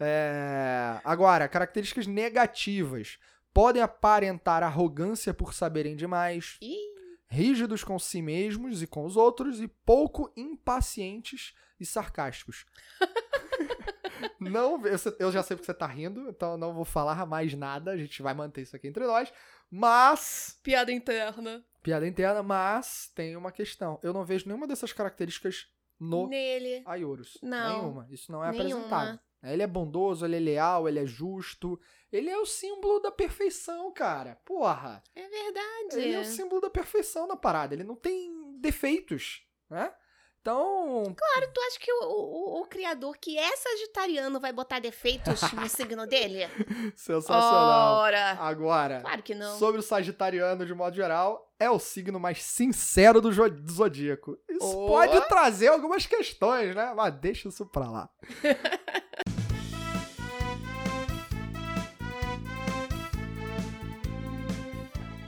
[0.00, 3.18] É, Agora, características negativas.
[3.52, 6.76] Podem aparentar arrogância por saberem demais, Ih,
[7.26, 12.64] rígidos com si mesmos e com os outros e pouco impacientes e sarcásticos.
[14.38, 14.80] não,
[15.18, 17.96] eu já sei porque você tá rindo, então eu não vou falar mais nada, a
[17.96, 19.32] gente vai manter isso aqui entre nós.
[19.70, 21.64] Mas, piada interna.
[21.82, 23.98] piada interna, mas tem uma questão.
[24.02, 26.82] Eu não vejo nenhuma dessas características no Nele.
[27.42, 27.82] Não.
[27.82, 28.06] Nenhuma.
[28.10, 28.64] Isso não é Nenhuma.
[28.80, 29.20] apresentado.
[29.42, 31.80] Ele é bondoso, ele é leal, ele é justo.
[32.12, 34.38] Ele é o símbolo da perfeição, cara.
[34.44, 35.02] Porra.
[35.14, 36.02] É verdade.
[36.04, 37.72] Ele é o símbolo da perfeição na parada.
[37.74, 38.30] Ele não tem
[38.60, 39.92] defeitos, né?
[40.42, 45.42] Então, Claro, tu acha que o, o- o criador que é sagitariano vai botar defeitos
[45.52, 46.48] no signo dele?
[46.96, 47.96] sensacional.
[47.96, 48.32] Ora!
[48.40, 49.58] Agora, Claro que não.
[49.58, 54.38] sobre o Sagitariano de modo geral, é o signo mais sincero do, do zodíaco.
[54.48, 54.86] Isso Oh.
[54.86, 56.92] pode trazer algumas questões, né?
[56.96, 58.10] Mas deixa isso pra lá.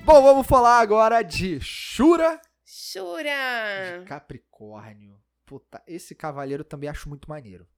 [0.05, 4.01] Bom, vamos falar agora de Shura Jura!
[4.01, 5.21] de Capricórnio.
[5.47, 7.69] Puta, esse cavaleiro também acho muito maneiro.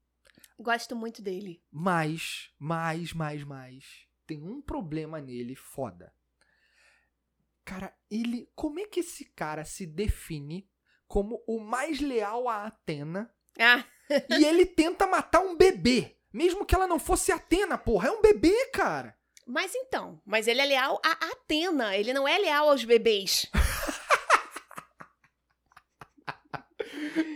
[0.58, 1.62] Gosto muito dele.
[1.70, 3.84] Mas, mais, mais, mais.
[4.26, 6.12] Tem um problema nele foda.
[7.64, 8.50] Cara, ele.
[8.54, 10.68] Como é que esse cara se define
[11.06, 13.84] como o mais leal a Atena Ah,
[14.30, 16.16] e ele tenta matar um bebê?
[16.32, 18.08] Mesmo que ela não fosse Atena, porra.
[18.08, 19.16] É um bebê, cara.
[19.46, 20.20] Mas então.
[20.24, 21.96] Mas ele é leal a Atena.
[21.96, 23.46] Ele não é leal aos bebês.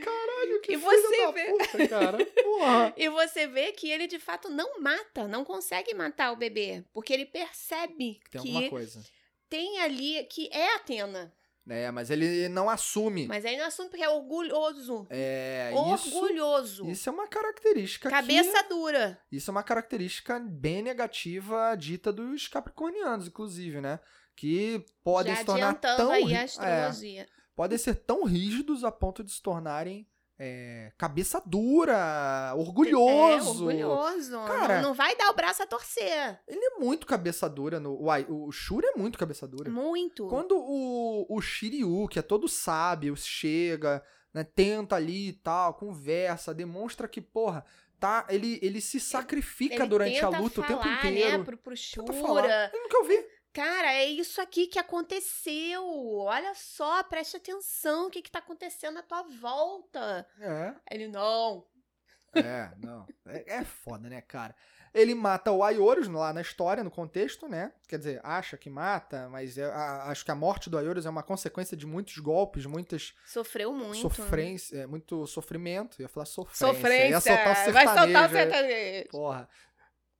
[0.05, 2.25] Caralho, que E você vê- puta, cara.
[2.27, 2.95] Porra.
[2.97, 6.85] E você vê que ele de fato não mata, não consegue matar o bebê.
[6.93, 9.03] Porque ele percebe Tem que alguma coisa.
[9.49, 11.33] tem ali que é Atena.
[11.69, 13.27] É, mas ele não assume.
[13.27, 15.07] Mas aí não é assunto porque é orgulhoso.
[15.11, 16.15] É, isso.
[16.17, 16.87] orgulhoso.
[16.91, 19.21] Isso é uma característica que- Cabeça dura.
[19.31, 24.01] Isso é uma característica bem negativa dita dos capricornianos, inclusive, né?
[24.35, 27.29] Que podem Já se tornar tão aí a é, astrologia.
[27.55, 30.07] podem ser tão rígidos a ponto de se tornarem
[30.39, 33.71] é, cabeça dura, orgulhoso.
[33.71, 34.39] É, orgulhoso.
[34.47, 36.41] Cara- não, não vai dar o braço a torcer.
[36.47, 38.01] Ele é muito cabeça dura no.
[38.03, 39.69] Uai, o Shura é muito cabeça dura.
[39.69, 40.29] Muito.
[40.29, 46.55] Quando o, o Shiryu, que é todo sábio, chega, né, tenta ali e tal, conversa,
[46.55, 47.65] demonstra que, porra,
[47.99, 51.39] tá, ele, ele se sacrifica Ele durante a luta o falar, tempo inteiro.
[51.39, 51.77] Né, pro, pro.
[51.77, 52.71] Shura.
[52.73, 53.27] Eu nunca ouvi.
[53.53, 55.83] Cara, é isso aqui que aconteceu.
[56.19, 60.27] Olha só, preste atenção o que, que tá acontecendo à tua volta.
[60.41, 61.65] É, Ele, não.
[62.35, 63.07] é, não.
[63.27, 64.55] É, é foda, né, cara?
[64.95, 67.73] Ele mata o Aiorus lá na história, no contexto, né?
[67.87, 71.11] Quer dizer, acha que mata, mas é- a- acho que a morte do Aiorus é
[71.11, 73.99] uma consequência de muitos golpes, muitas Sofreu muito.
[74.01, 76.01] sofrência, é, muito sofrimento.
[76.01, 76.67] Eu ia falar sofrência.
[76.67, 77.09] Sofrência.
[77.11, 78.43] Ia soltar o Vai soltar o sertanejo, é.
[78.53, 79.09] sertanejo.
[79.11, 79.49] Porra.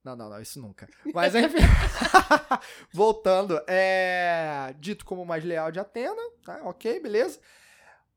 [0.03, 0.87] Não, não, não, isso nunca.
[1.13, 1.57] Mas enfim.
[2.93, 3.59] Voltando.
[3.67, 4.73] É.
[4.79, 6.21] Dito como o mais leal de Atena.
[6.43, 6.61] Tá?
[6.63, 7.39] Ok, beleza.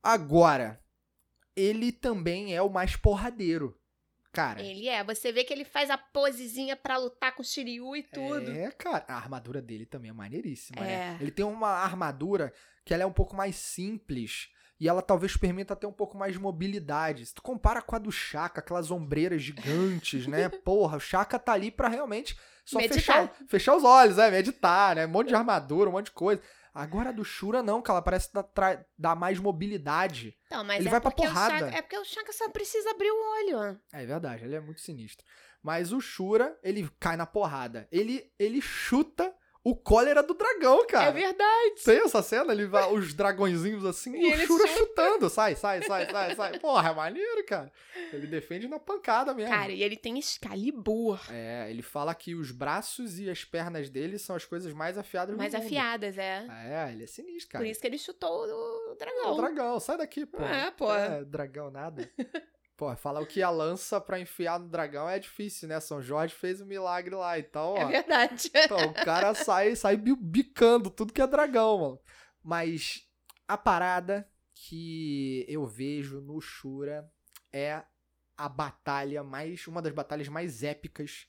[0.02, 0.80] Agora,
[1.56, 3.78] ele também é o mais porradeiro.
[4.32, 4.62] Cara.
[4.62, 5.04] Ele é.
[5.04, 8.50] Você vê que ele faz a posezinha pra lutar com o Shiryu e tudo.
[8.50, 9.04] É, cara.
[9.06, 11.10] A armadura dele também é maneiríssima, É.
[11.12, 11.18] né?
[11.20, 12.52] Ele tem uma armadura
[12.84, 14.48] que ela é um pouco mais simples.
[14.82, 17.24] E ela talvez permita ter um pouco mais de mobilidade.
[17.24, 20.48] Se tu compara com a do Chaka, aquelas ombreiras gigantes, né?
[20.64, 22.98] Porra, o Chaka tá ali pra realmente só Meditar.
[22.98, 25.06] fechar, fechar os olhos, é, meditar, né?
[25.06, 26.42] Um monte de armadura, um monte de coisa.
[26.74, 30.36] Agora a do Shura não, que ela parece dar, dar mais mobilidade.
[30.46, 31.58] Então, mas Ele é vai pra porrada.
[31.60, 33.80] Shaka, é porque o Shaka só precisa abrir o olho.
[33.92, 35.24] É verdade, ele é muito sinistro.
[35.62, 37.86] Mas o Shura, ele cai na porrada.
[37.92, 39.32] Ele, ele chuta
[39.64, 41.06] o cólera do dragão, cara.
[41.06, 41.82] É verdade.
[41.84, 42.52] Tem essa cena?
[42.52, 44.78] Ele vai, os dragõezinhos assim, E o Shura chuta.
[44.78, 45.30] chutando.
[45.30, 46.58] Sai, sai, sai, sai, sai.
[46.58, 47.72] Porra, é maneiro, cara.
[48.12, 49.54] Ele defende na pancada mesmo.
[49.54, 51.20] Cara, e ele tem Excalibur.
[51.30, 55.36] É, ele fala que os braços e as pernas dele são as coisas mais afiadas
[55.36, 55.66] Mais do mundo.
[55.66, 56.44] afiadas, é.
[56.66, 57.64] É, ele é sinistro, cara.
[57.64, 58.44] Por isso que ele chutou
[58.90, 59.32] o dragão.
[59.32, 60.42] o dragão, sai daqui, pô.
[60.42, 60.92] É, pô.
[60.92, 62.08] É, dragão nada.
[62.76, 65.78] Pô, falar o que a lança pra enfiar no dragão é difícil, né?
[65.78, 67.76] São Jorge fez um milagre lá, então, ó.
[67.78, 68.50] É verdade.
[68.56, 72.00] Então, o cara sai, sai bi- bicando tudo que é dragão, mano.
[72.42, 73.06] Mas
[73.46, 77.08] a parada que eu vejo no Shura
[77.52, 77.82] é
[78.36, 79.66] a batalha mais.
[79.68, 81.28] Uma das batalhas mais épicas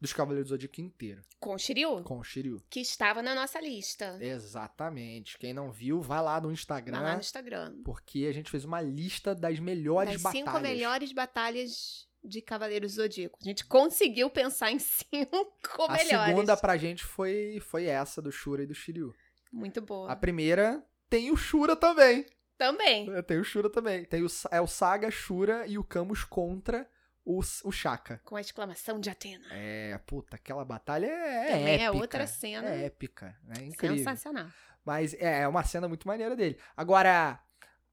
[0.00, 1.22] dos Cavaleiros do Zodíaco inteiro.
[1.40, 2.62] Com o Shiryu, Com o Shiryu.
[2.68, 4.18] que estava na nossa lista.
[4.20, 5.38] Exatamente.
[5.38, 6.98] Quem não viu, vai lá no Instagram.
[6.98, 7.74] Vai lá no Instagram.
[7.84, 10.44] Porque a gente fez uma lista das melhores Das batalhas.
[10.46, 13.38] cinco melhores batalhas de Cavaleiros do Zodíaco.
[13.40, 16.26] A gente conseguiu pensar em cinco A melhores.
[16.28, 19.14] segunda pra gente foi, foi essa do Shura e do Shiryu.
[19.52, 20.10] Muito boa.
[20.10, 22.26] A primeira tem o Shura também.
[22.58, 23.08] Também.
[23.14, 24.04] É, Tem o Shura também.
[24.06, 26.88] Tem o, é o Saga, Shura e o Camus contra
[27.26, 28.20] o, o Shaka.
[28.24, 29.44] Com a exclamação de Atena.
[29.50, 31.82] É, puta, aquela batalha é, Também épica.
[31.84, 33.98] é outra cena É épica, é incrível.
[33.98, 34.48] sensacional.
[34.84, 36.56] Mas é, é uma cena muito maneira dele.
[36.76, 37.40] Agora,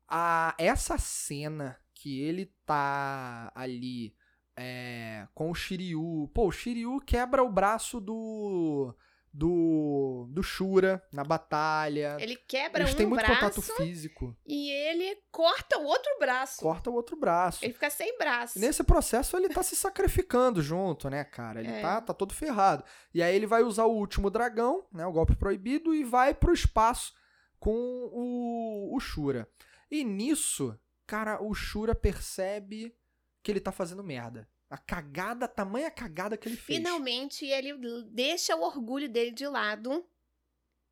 [0.07, 4.15] a, essa cena que ele tá ali
[4.55, 6.29] é, com o Shiryu.
[6.33, 8.95] Pô, o Shiryu quebra o braço do.
[9.33, 10.27] Do.
[10.29, 12.17] Do Shura na batalha.
[12.19, 14.37] Ele quebra Eles um têm muito braço contato físico.
[14.45, 16.59] e ele corta o outro braço.
[16.61, 17.65] Corta o outro braço.
[17.65, 18.57] Ele fica sem braço.
[18.57, 21.59] E Nesse processo ele tá se sacrificando junto, né, cara?
[21.61, 21.81] Ele É.
[21.81, 22.83] tá, tá todo ferrado.
[23.13, 26.53] E aí ele vai usar o último dragão, né, o golpe proibido, e vai pro
[26.53, 27.11] espaço
[27.59, 27.71] com
[28.11, 29.47] o, o Shura.
[29.89, 30.77] E nisso,
[31.07, 32.95] cara, o Shura percebe
[33.41, 34.47] que ele tá fazendo merda.
[34.69, 36.77] A cagada, a tamanha cagada que ele fez.
[36.77, 37.73] Finalmente, ele
[38.09, 40.05] deixa o orgulho dele de lado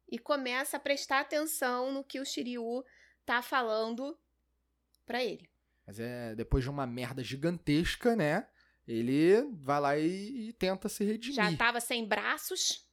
[0.10, 2.84] e começa a prestar atenção no que o Shiryu
[3.26, 4.18] tá falando
[5.06, 5.50] pra ele.
[5.86, 8.48] Mas é depois de uma merda gigantesca, né?
[8.88, 11.36] Ele vai lá e, e tenta se redimir.
[11.36, 12.88] Já tava sem braços,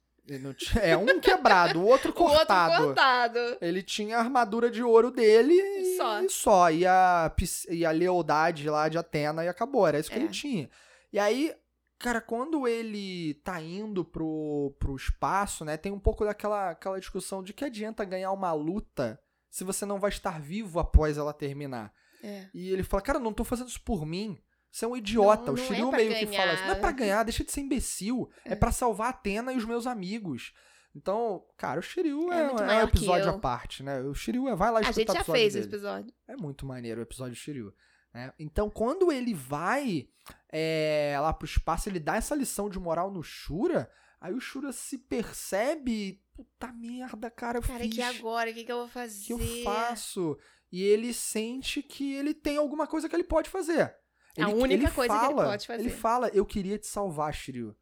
[0.53, 2.85] tinha- É um quebrado, o outro o outro cortado.
[2.85, 3.39] cortado.
[3.61, 6.21] Ele tinha a armadura de ouro dele e Só.
[6.21, 6.71] e só.
[6.71, 7.33] E a,
[7.69, 9.87] e a lealdade lá de Atena e acabou.
[9.87, 10.19] Era isso que É.
[10.19, 10.69] ele tinha.
[11.11, 11.53] E aí,
[11.97, 15.77] cara, quando ele tá indo pro, pro espaço, né?
[15.77, 19.19] Tem um pouco daquela aquela discussão de que adianta ganhar uma luta
[19.49, 21.91] se você não vai estar vivo após ela terminar.
[22.23, 22.47] É.
[22.53, 24.37] E ele fala, cara, não tô fazendo isso por mim.
[24.71, 25.45] Você é um idiota.
[25.47, 26.63] Não, o é Shiryu pra meio que fala isso.
[26.63, 26.79] Não é ganhar.
[26.81, 28.29] pra ganhar, deixa de ser imbecil.
[28.45, 28.55] É, É.
[28.55, 30.53] pra salvar Atena e os meus amigos.
[30.95, 34.01] Então, cara, o Shiryu É é, é um episódio à parte, né?
[34.01, 35.75] O Shiryu é, vai lá A escutar gente o já fez esse dele.
[35.75, 36.13] episódio.
[36.27, 37.73] É muito maneiro o episódio do Shiryu.
[38.13, 38.33] né?
[38.39, 40.07] Então, quando ele vai
[40.51, 43.89] é, lá pro espaço, ele dá essa lição de moral no Shura,
[44.19, 48.49] aí o Shura se percebe, puta merda, cara, eu Cara, fiz que agora?
[48.49, 49.33] O que, que eu vou fazer?
[49.33, 50.37] o que eu faço?
[50.71, 53.95] E ele sente que ele tem alguma coisa que ele pode fazer.
[54.41, 55.81] A Ele- única ele coisa que ele fala- pode fazer.
[55.81, 57.75] Ele fala, eu queria te salvar, Shiryu.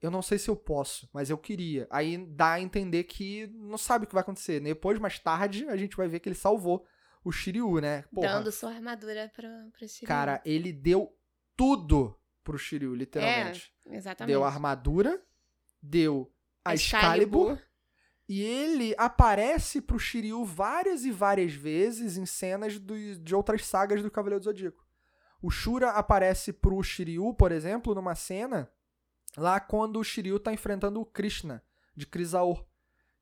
[0.00, 1.86] Eu não sei se eu posso, mas eu queria.
[1.90, 4.58] Aí dá a entender que não sabe o que vai acontecer.
[4.60, 6.86] Depois, mais tarde, a gente vai ver que ele salvou
[7.22, 8.02] o Shiryu, né?
[8.12, 9.46] Porra, Dando sua armadura pro,
[9.76, 10.08] pro Shiryu.
[10.08, 11.14] cara, ele deu
[11.54, 13.70] tudo pro Shiryu, literalmente.
[13.90, 14.32] Exatamente.
[14.32, 15.22] Deu a armadura,
[15.82, 16.32] deu
[16.64, 17.58] a A Excalibur,
[18.26, 24.02] e ele aparece pro Shiryu várias e várias vezes em cenas do- de outras sagas
[24.02, 24.82] do Cavaleiro do Zodíaco.
[25.42, 28.70] O Shura aparece pro Shiryu, por exemplo, numa cena
[29.36, 31.62] lá quando o Shiryu tá enfrentando o Krishna
[31.96, 32.64] de Crisaor,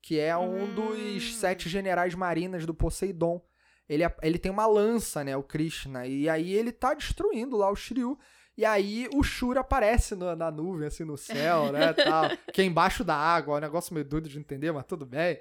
[0.03, 0.75] que é um Hum.
[0.75, 3.45] dos sete generais marinas do Poseidon.
[3.89, 7.77] Ele, ele tem uma lança, né, o Krishna, e aí ele tá destruindo lá o
[7.77, 8.19] Shiryu.
[8.57, 12.25] E aí o Shura aparece no- na nuvem, assim, no céu, né, tal.
[12.53, 15.41] Que é embaixo da água, é um negócio meio doido de entender, mas tudo bem.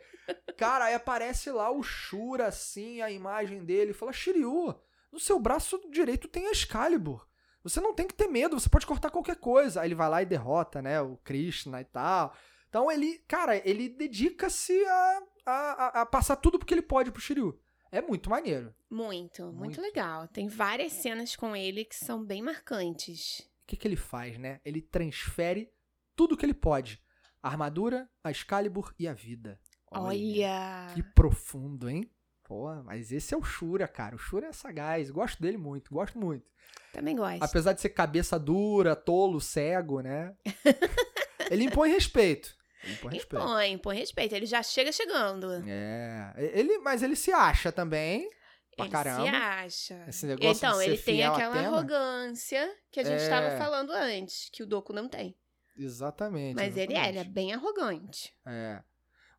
[0.56, 4.76] Cara, aí aparece lá o Shura, assim, a imagem dele, e fala, Shiryu,
[5.12, 7.28] no seu braço direito tem a Excalibur.
[7.64, 9.82] Você não tem que ter medo, você pode cortar qualquer coisa.
[9.82, 12.34] Aí ele vai lá e derrota, né, o Krishna e tal.
[12.70, 17.60] Então ele, cara, ele dedica-se a, a, a- passar tudo porque ele pode pro Shiryu.
[17.92, 18.74] É muito maneiro.
[18.90, 19.82] Muito, muito, Muito.
[19.82, 20.28] legal.
[20.28, 23.40] Tem várias cenas com ele que são bem marcantes.
[23.64, 24.60] O que, que ele faz, né?
[24.64, 25.70] Ele transfere
[26.16, 27.02] tudo que ele pode.
[27.42, 29.60] A armadura, a Excalibur e a vida.
[29.90, 30.88] Olha!
[30.94, 32.10] Que profundo, hein?
[32.48, 34.16] Pô, mas esse é o Shura, cara.
[34.16, 35.12] O Shura é sagaz.
[35.12, 36.46] Gosto dele muito, gosto muito.
[36.94, 37.44] Também gosto.
[37.44, 40.34] Apesar de ser cabeça dura, tolo, cego, né?
[41.52, 42.56] ele impõe respeito.
[42.84, 43.44] Ele impõe respeito.
[43.44, 44.34] Impõe, põe respeito.
[44.34, 45.62] Ele já chega chegando.
[45.68, 46.34] É.
[46.38, 48.30] Ele, mas ele se acha também.
[48.78, 49.24] Pra ele caramba.
[49.24, 50.06] se acha.
[50.08, 53.24] Esse negócio de então, ser ele tem aquela arrogância que a gente É.
[53.24, 55.36] estava falando antes, que o Doku não tem.
[55.76, 56.56] Exatamente.
[56.56, 57.34] Mas ele é, ele é exatamente.
[57.34, 58.34] bem arrogante.
[58.46, 58.82] É.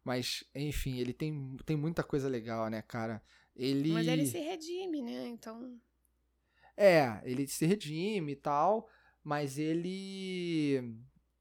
[0.05, 3.22] Mas, enfim, ele tem, tem muita coisa legal, né, cara?
[3.55, 3.92] Ele.
[3.92, 5.26] Mas ele se redime, né?
[5.26, 5.78] Então.
[6.76, 8.88] É, ele se redime e tal,
[9.22, 10.96] mas ele.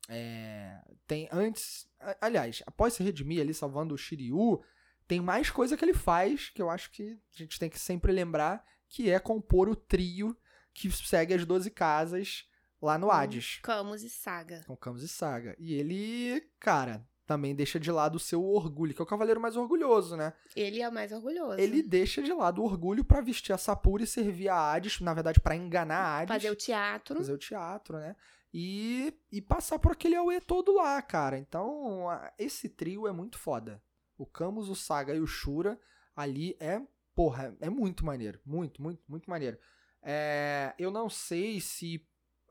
[0.09, 1.87] É, tem antes.
[2.19, 4.61] Aliás, após se redimir ali, salvando o Shiryu,
[5.07, 8.11] tem mais coisa que ele faz que eu acho que a gente tem que sempre
[8.11, 10.35] lembrar, que é compor o trio
[10.73, 12.45] que segue as 12 casas
[12.81, 14.63] lá no com Hades, Camus e Saga.
[14.65, 15.55] com Camus e Saga.
[15.57, 19.57] E ele, cara, também deixa de lado o seu orgulho, que é o cavaleiro mais
[19.57, 20.33] orgulhoso, né?
[20.55, 21.59] Ele é o mais orgulhoso.
[21.59, 25.13] Ele deixa de lado o orgulho pra vestir a Sapura e servir a Hades, na
[25.13, 26.33] verdade, pra enganar a Hades.
[26.33, 27.17] Fazer o teatro.
[27.17, 28.15] fazer o teatro, né?
[28.53, 31.37] E, e passar por aquele Aue todo lá, cara.
[31.37, 32.05] Então,
[32.39, 33.83] esse trio é muito foda.
[34.17, 35.77] O Camus, o Saga e o Shura
[36.15, 36.81] ali é,
[37.13, 38.39] porra, é muito maneiro.
[38.45, 39.57] Muito, muito, muito maneiro.
[40.01, 42.07] É, eu não sei se.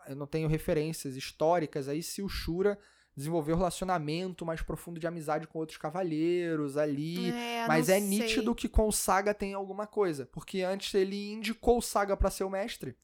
[0.07, 2.79] Eu não tenho referências históricas aí se o Shura
[3.17, 7.31] desenvolveu um relacionamento mais profundo de amizade com outros cavaleiros ali.
[7.31, 8.09] É, Mas é sei.
[8.09, 10.27] nítido que com o Saga tem alguma coisa.
[10.27, 12.97] Porque antes ele indicou o Saga pra ser o mestre.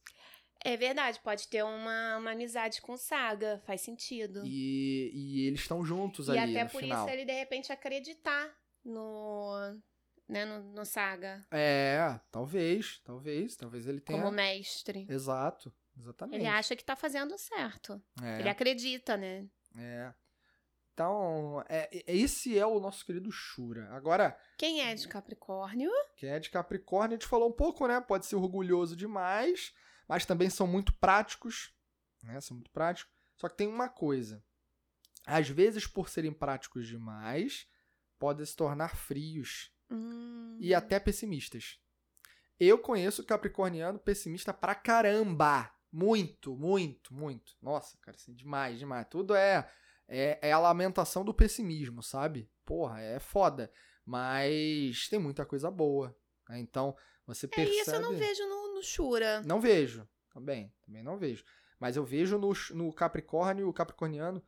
[0.65, 4.43] É verdade, pode ter uma, uma amizade com o Saga, faz sentido.
[4.45, 7.05] E, e eles estão juntos E ali até no por final.
[7.07, 8.49] isso ele de repente acreditar
[8.85, 9.57] no,
[10.29, 14.21] né, no, no Saga É, talvez, talvez, talvez ele tenha.
[14.21, 15.05] como mestre.
[15.09, 16.37] Exato, exatamente.
[16.41, 18.01] Ele acha que tá fazendo certo.
[18.23, 19.47] É, Ele acredita, né?
[19.77, 20.13] É.
[20.95, 23.89] Então, é, é- esse é o nosso querido Shura.
[23.93, 25.91] Agora, Quem é de Capricórnio?
[26.17, 28.01] quem é de Capricórnio, a gente falou um pouco, né?
[28.01, 29.73] Pode ser orgulhoso demais,
[30.07, 31.75] mas também são muito práticos,
[32.23, 32.41] né?
[32.41, 33.11] São muito práticos.
[33.37, 34.45] Só que tem uma coisa.
[35.27, 37.67] Às vezes, por serem práticos demais,
[38.19, 41.79] podem se tornar frios Hum, e até pessimistas.
[42.61, 45.73] Eu conheço capricorniano pessimista pra caramba.
[45.93, 47.55] Muito, muito, muito.
[47.61, 49.07] Nossa, cara, assim, demais, demais.
[49.11, 49.69] Tudo é,
[50.09, 52.49] é, é a lamentação do pessimismo, sabe?
[52.65, 53.71] Porra, é foda.
[54.05, 56.17] Mas tem muita coisa boa.
[56.49, 56.59] né?
[56.59, 57.77] Então, você É percebe...
[57.81, 59.43] isso eu não vejo no, no Shura.
[59.43, 60.09] Não vejo.
[60.33, 61.45] Também, também não vejo.
[61.79, 64.43] Mas eu vejo no, no Capricórnio, o capricorniano,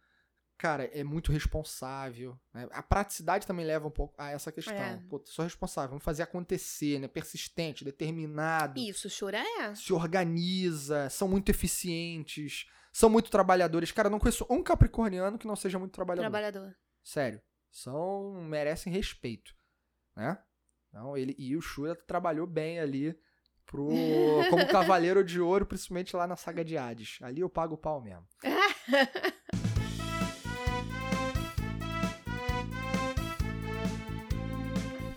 [0.56, 2.38] cara, é muito responsável.
[2.52, 2.68] né?
[2.72, 4.74] A praticidade também leva um pouco a essa questão.
[4.74, 5.02] É.
[5.08, 7.08] Pô, sou responsável, vamos fazer acontecer, né?
[7.08, 9.74] Persistente, determinado, Isso, Shura é.
[9.74, 13.92] se organiza, são muito eficientes, são muito trabalhadores.
[13.92, 16.30] Cara, não conheço um capricorniano que não seja muito trabalhador.
[16.30, 16.76] Trabalhador.
[17.02, 17.40] Sério.
[17.70, 18.32] São.
[18.44, 19.54] merecem respeito.
[20.16, 20.38] Né?
[20.88, 23.18] Então, ele, e o Shura trabalhou bem ali
[23.66, 23.88] pro,
[24.48, 27.18] como cavaleiro de ouro, principalmente lá na saga de Hades.
[27.20, 28.26] Ali eu pago o pau mesmo.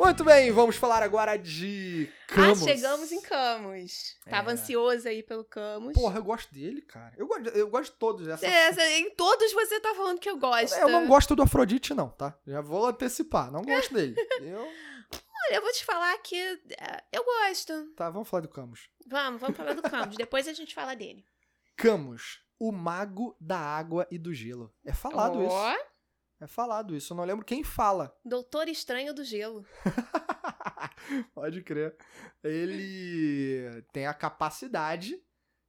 [0.07, 2.61] Muito bem, vamos falar agora de Camus.
[2.61, 4.15] Ah, chegamos em Camus.
[4.29, 4.53] Tava É.
[4.53, 5.91] ansioso aí pelo Camus.
[5.93, 7.13] Porra, eu gosto dele, cara.
[7.17, 8.25] Eu gosto, eu gosto de todos.
[8.25, 10.73] Essa, É, essa- em todos você tá falando que eu gosto.
[10.75, 12.33] Eu não gosto do Afrodite, não, tá?
[12.47, 13.51] Já vou antecipar.
[13.51, 14.15] Não gosto dele.
[14.41, 14.61] Eu...
[15.49, 17.91] Olha, eu vou te falar que é, eu gosto.
[17.95, 18.89] Tá, vamos falar do Camus.
[19.05, 20.15] Vamos, vamos falar do Camus.
[20.17, 21.25] Depois a gente fala dele.
[21.75, 24.73] Camus, o mago da água e do gelo.
[24.85, 25.87] É falado isso.
[26.39, 27.13] É falado isso.
[27.13, 28.15] Eu não lembro quem fala.
[28.23, 29.65] Doutor Estranho do Gelo.
[31.33, 31.95] Pode crer.
[32.43, 35.19] Ele tem a capacidade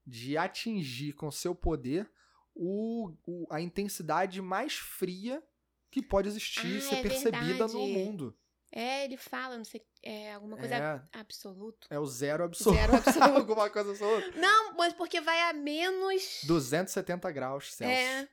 [0.07, 2.11] de atingir com seu poder
[2.55, 5.43] o, o- a intensidade mais fria
[5.91, 7.93] que pode existir e Ah, ser é percebida no verdade.
[7.93, 8.37] mundo.
[8.71, 11.87] É, ele fala, não sei, é alguma coisa É, absoluto.
[11.91, 12.79] é o zero absoluto.
[12.79, 13.23] Zero absoluto.
[13.39, 14.39] Alguma coisa absoluta.
[14.39, 16.41] Não, mas porque vai a menos.
[16.47, 17.99] 270 graus Celsius.
[17.99, 18.29] É.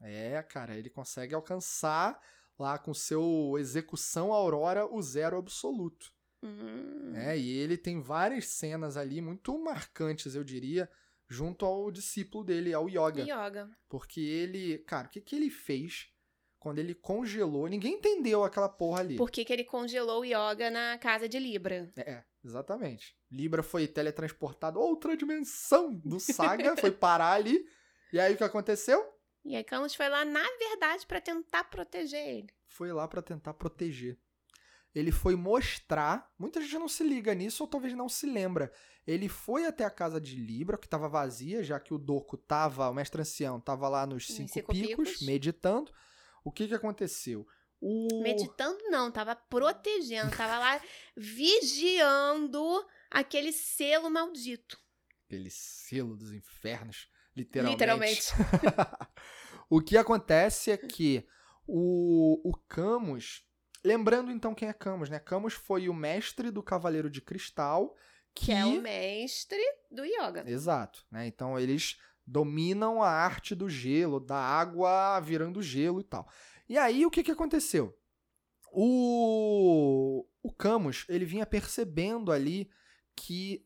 [0.00, 2.20] É, cara, ele consegue alcançar
[2.58, 6.12] lá com seu execução aurora o zero absoluto.
[6.42, 7.10] Hum.
[7.10, 7.36] né?
[7.36, 10.88] E ele tem várias cenas ali muito marcantes, eu diria,
[11.28, 13.22] junto ao discípulo dele, ao Yoga.
[13.22, 13.70] Yoga.
[13.88, 16.08] Porque ele, cara, o que, que ele fez
[16.58, 17.66] quando ele congelou?
[17.66, 19.16] Ninguém entendeu aquela porra ali.
[19.16, 21.92] Por que, que ele congelou o Yoga na casa de Libra?
[21.96, 23.16] É, exatamente.
[23.30, 27.64] Libra foi teletransportado a outra dimensão do Saga, foi parar ali.
[28.12, 29.04] E aí o que aconteceu?
[29.44, 32.48] E aí Camus foi lá, na verdade, pra tentar proteger ele.
[32.66, 34.18] Foi lá pra tentar proteger.
[34.94, 38.72] Ele foi mostrar, muita gente não se liga nisso ou talvez não se lembra.
[39.06, 42.88] Ele foi até a casa de Libra, que estava vazia, já que o Doco tava,
[42.90, 45.26] o mestre ancião tava lá nos Nos cinco, cinco picos, picos.
[45.26, 45.92] meditando.
[46.44, 47.46] O que que aconteceu?
[47.80, 50.80] O Meditando não, tava protegendo, tava lá
[51.16, 54.78] vigiando aquele selo maldito.
[55.26, 57.08] aquele selo dos infernos,
[57.38, 57.72] literalmente.
[57.72, 58.32] Literalmente.
[59.70, 61.26] o que acontece é que
[61.66, 63.44] o, o Camus.
[63.84, 65.18] Lembrando então quem é Camus, né?
[65.18, 67.94] Camus foi o mestre do Cavaleiro de Cristal.
[68.34, 70.44] Que, Que é o mestre do yoga.
[70.46, 71.26] Exato, né?
[71.26, 76.28] Então eles dominam a arte do gelo, da água virando gelo e tal.
[76.68, 77.96] E aí o que, que aconteceu?
[78.70, 82.70] O, o Camus, ele vinha percebendo ali
[83.16, 83.64] que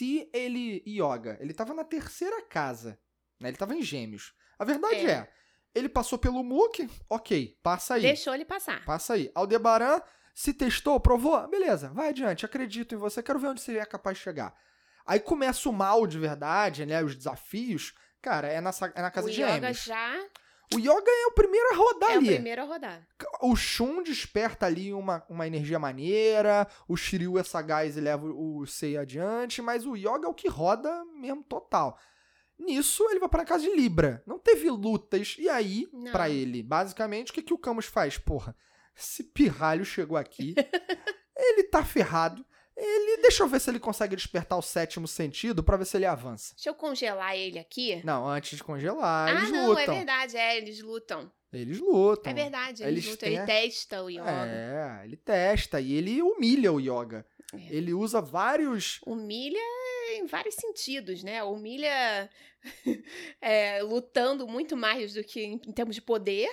[0.00, 2.98] se ele, Yoga, ele estava na terceira casa,
[3.38, 3.50] né?
[3.50, 4.32] Ele estava em gêmeos.
[4.58, 5.10] A verdade é.
[5.10, 5.32] é,
[5.74, 8.02] ele passou pelo Mook, ok, passa aí.
[8.02, 8.82] Deixou ele passar.
[8.86, 9.30] Passa aí.
[9.34, 10.00] Aldebaran
[10.34, 14.16] se testou, provou, beleza, vai adiante, acredito em você, quero ver onde você é capaz
[14.16, 14.56] de chegar.
[15.04, 17.04] Aí começa o mal de verdade, né?
[17.04, 17.92] Os desafios.
[18.22, 19.84] Cara, é na, é na casa o de Yoga gêmeos.
[19.84, 20.26] já
[20.72, 22.28] O Yoga é o primeiro a rodar é ali.
[22.28, 23.06] o primeiro a rodar.
[23.42, 28.64] O Shun desperta ali uma, uma energia maneira, o Shiryu é sagaz e leva o
[28.66, 31.98] Sei adiante, mas o Yoga é o que roda mesmo total.
[32.56, 34.22] Nisso, ele vai pra casa de Libra.
[34.26, 35.34] Não teve lutas.
[35.38, 38.18] E aí, pra ele, basicamente, o que, que o Camus faz?
[38.18, 38.54] Porra,
[38.96, 40.54] esse pirralho chegou aqui,
[41.36, 42.44] ele tá ferrado.
[42.76, 46.06] Ele, deixa eu ver se ele consegue despertar o sétimo sentido pra ver se ele
[46.06, 46.54] avança.
[46.54, 48.00] Deixa eu congelar ele aqui.
[48.04, 49.82] Não, antes de congelar, ah, eles não, lutam.
[49.94, 51.30] é verdade, é, eles lutam.
[51.52, 52.30] Eles lutam.
[52.30, 54.46] É verdade, Eles eles lutam, têm- ele testa o yoga.
[54.46, 57.26] É, ele testa e ele humilha o yoga.
[57.52, 57.74] É.
[57.74, 59.00] Ele usa vários.
[59.04, 59.58] Humilha
[60.12, 61.42] em vários sentidos, né?
[61.42, 62.30] Humilha
[63.40, 66.48] é, lutando muito mais do que em, em termos de poder,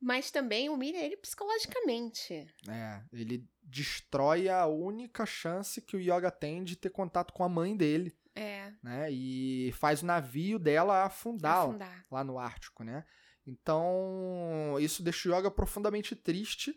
[0.00, 2.46] mas também humilha ele psicologicamente.
[2.68, 7.48] É, ele destrói a única chance que o yoga tem de ter contato com a
[7.48, 9.10] mãe dele, É, né?
[9.10, 12.06] E faz o navio dela afundar, afundar.
[12.10, 13.04] lá no Ártico, né?
[13.46, 16.74] Então, isso deixa o yoga profundamente triste,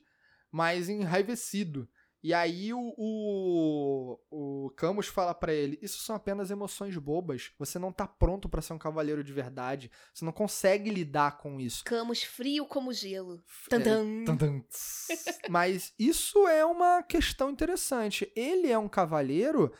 [0.51, 1.87] mas enraivecido.
[2.23, 7.51] E aí o, o, o Camus fala pra ele: Isso são apenas emoções bobas.
[7.57, 9.89] Você não tá pronto pra ser um cavaleiro de verdade.
[10.13, 11.83] Você não consegue lidar com isso.
[11.83, 13.43] Camus frio como gelo.
[13.71, 13.79] É.
[13.79, 15.39] Tum, tum, tss.
[15.49, 18.31] Mas isso é uma questão interessante.
[18.35, 19.73] Ele é um cavaleiro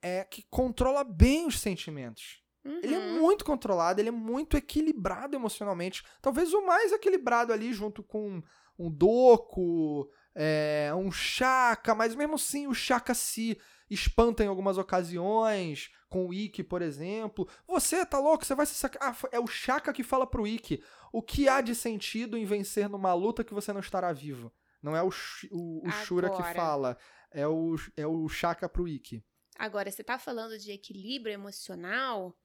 [0.00, 2.40] é, que controla bem os sentimentos.
[2.64, 3.20] Ele é Uhum.
[3.20, 6.04] muito controlado, ele é muito equilibrado emocionalmente.
[6.22, 8.40] Talvez o mais equilibrado ali, junto com
[8.78, 13.58] um Doku, é, um Shaka, mas mesmo assim o Shaka se
[13.90, 17.48] espanta em algumas ocasiões, com o Ikki, por exemplo.
[17.66, 18.44] Você tá louco?
[18.44, 19.12] Você vai se sacar.
[19.12, 22.88] Ah, é o Shaka que fala pro Ikki o que há de sentido em vencer
[22.88, 24.52] numa luta que você não estará vivo.
[24.82, 25.10] Não é o,
[25.50, 26.98] o, o Shura que fala,
[27.30, 29.22] é o, é o Shaka pro Ikki.
[29.58, 32.36] Agora, você tá falando de equilíbrio emocional,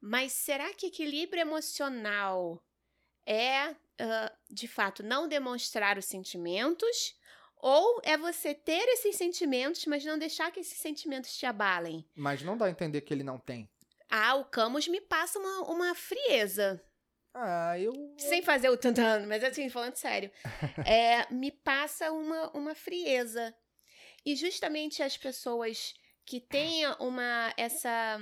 [0.00, 2.62] mas será que equilíbrio emocional
[3.26, 7.16] é, ah, de fato, não demonstrar os sentimentos?
[7.58, 12.06] Ou é você ter esses sentimentos, mas não deixar que esses sentimentos te abalem?
[12.14, 13.68] Mas não dá a entender que ele não tem.
[14.10, 16.82] Ah, o Camus me passa uma, uma frieza.
[17.34, 17.92] Ah, eu.
[18.18, 20.30] Sem fazer o tantando, mas assim, falando sério.
[20.86, 23.54] É, me passa uma, uma frieza.
[24.24, 25.94] E justamente as pessoas
[26.24, 28.18] que têm uma essa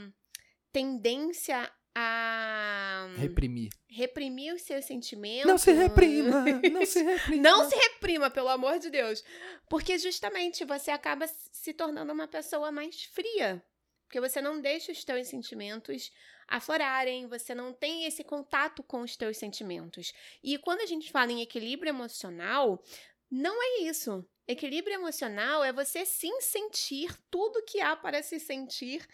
[0.72, 3.70] tendência a Reprimir.
[3.88, 5.46] reprimir os seus sentimentos.
[5.46, 6.44] Não se reprima!
[6.72, 7.42] Não se reprima!
[7.42, 9.22] Não se reprima, pelo amor de Deus.
[9.68, 13.64] Porque justamente você acaba se tornando uma pessoa mais fria.
[14.06, 16.10] Porque você não deixa os teus sentimentos
[16.46, 20.12] aflorarem, você não tem esse contato com os teus sentimentos.
[20.42, 22.82] E quando a gente fala em equilíbrio emocional,
[23.30, 24.24] não é isso.
[24.46, 29.06] Equilíbrio emocional é você sim sentir tudo que há para se sentir,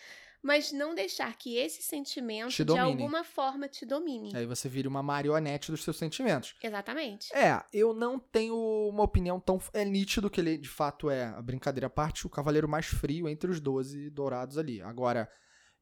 [0.42, 4.34] mas não deixar que esse sentimento de alguma forma te domine.
[4.34, 6.54] Aí você vira uma marionete dos seus sentimentos.
[6.62, 7.34] Exatamente.
[7.34, 8.54] É, eu não tenho
[8.88, 9.60] uma opinião tão.
[9.72, 13.28] É nítido que ele de fato é, a brincadeira à parte, o cavaleiro mais frio
[13.28, 14.80] entre os 12 dourados ali.
[14.80, 15.30] Agora,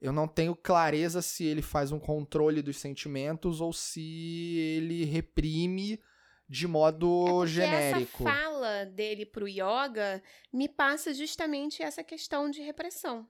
[0.01, 6.01] eu não tenho clareza se ele faz um controle dos sentimentos ou se ele reprime
[6.49, 8.23] de modo É genérico.
[8.29, 13.29] essa fala dele pro yoga me passa justamente essa questão de repressão.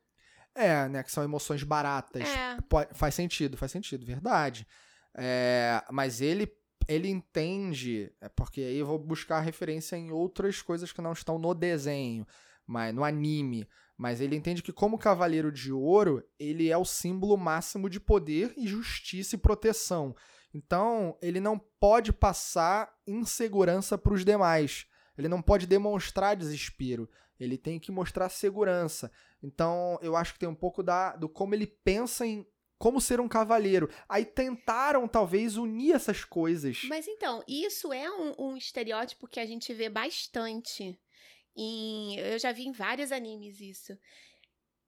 [0.58, 1.02] É, né?
[1.02, 2.28] Que são emoções baratas.
[2.28, 2.58] É.
[2.68, 4.66] Pode- faz sentido, faz sentido, verdade.
[5.16, 6.50] É, mas ele
[6.86, 11.38] ele entende, é porque aí eu vou buscar referência em outras coisas que não estão
[11.38, 12.26] no desenho,
[12.66, 13.68] mas no anime.
[13.94, 18.54] Mas ele entende que como Cavaleiro de Ouro, ele é o símbolo máximo de poder
[18.56, 20.16] e justiça e proteção.
[20.54, 24.86] Então, ele não pode passar insegurança para os demais.
[25.18, 27.06] Ele não pode demonstrar desespero.
[27.38, 29.10] Ele tem que mostrar segurança.
[29.42, 32.46] Então, eu acho que tem um pouco da, do como ele pensa em
[32.78, 33.90] como ser um cavaleiro.
[34.08, 36.84] Aí tentaram, talvez, unir essas coisas.
[36.84, 40.98] Mas então, isso é um, um estereótipo que a gente vê bastante.
[41.56, 43.98] Em, eu já vi em vários animes isso.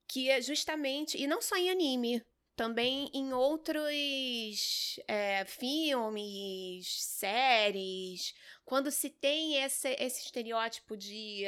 [0.08, 1.18] Que é justamente.
[1.18, 2.24] E não só em anime.
[2.54, 8.34] Também em outros é, filmes, séries.
[8.64, 11.44] Quando se tem esse, esse estereótipo de,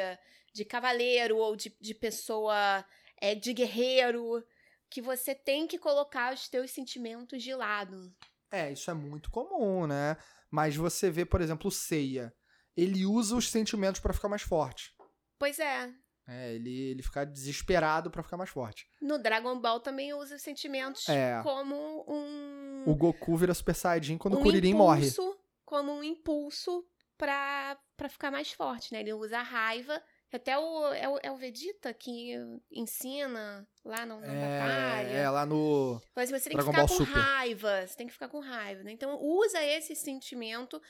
[0.52, 2.84] de cavaleiro ou de, de pessoa.
[3.20, 4.44] é, de guerreiro.
[4.90, 8.14] que você tem que colocar os teus sentimentos de lado.
[8.50, 10.16] É, isso é muito comum, né?
[10.50, 12.34] Mas você vê, por exemplo, o Seiya.
[12.76, 14.94] Ele usa os sentimentos pra ficar mais forte.
[15.38, 15.90] Pois é.
[16.28, 18.86] É, ele, ele fica desesperado pra ficar mais forte.
[19.00, 21.40] No Dragon Ball também usa os sentimentos É.
[21.42, 21.74] como
[22.06, 22.84] um.
[22.86, 25.06] O Goku vira Super Saiyajin quando um o Kuririn morre.
[25.08, 26.86] impulso, Como um impulso
[27.16, 29.00] pra, pra ficar mais forte, né?
[29.00, 30.02] Ele usa a raiva.
[30.32, 31.18] Até o é, o.
[31.22, 32.32] é o Vegeta que
[32.70, 35.08] ensina lá na, na batalha.
[35.08, 36.00] É, é, lá no.
[36.16, 37.20] Mas você tem Dragon que ficar Ball com Super.
[37.20, 37.86] raiva.
[37.86, 38.92] Você tem que ficar com raiva, né?
[38.92, 40.80] Então usa esse sentimento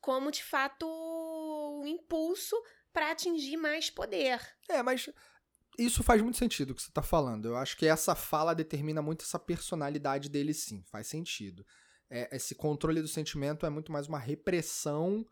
[0.00, 2.56] como de fato um impulso
[2.92, 4.40] pra atingir mais poder.
[4.68, 5.08] É, mas
[5.78, 7.46] isso faz muito sentido o que você tá falando.
[7.46, 10.84] Eu acho que essa fala determina muito essa personalidade dele, sim.
[10.90, 11.64] Faz sentido.
[12.10, 15.24] É, esse controle do sentimento é muito mais uma repressão.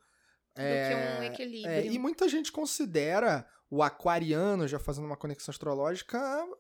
[0.59, 1.73] Do é, que um equilíbrio.
[1.73, 6.19] é, e muita gente considera o aquariano, já fazendo uma conexão astrológica,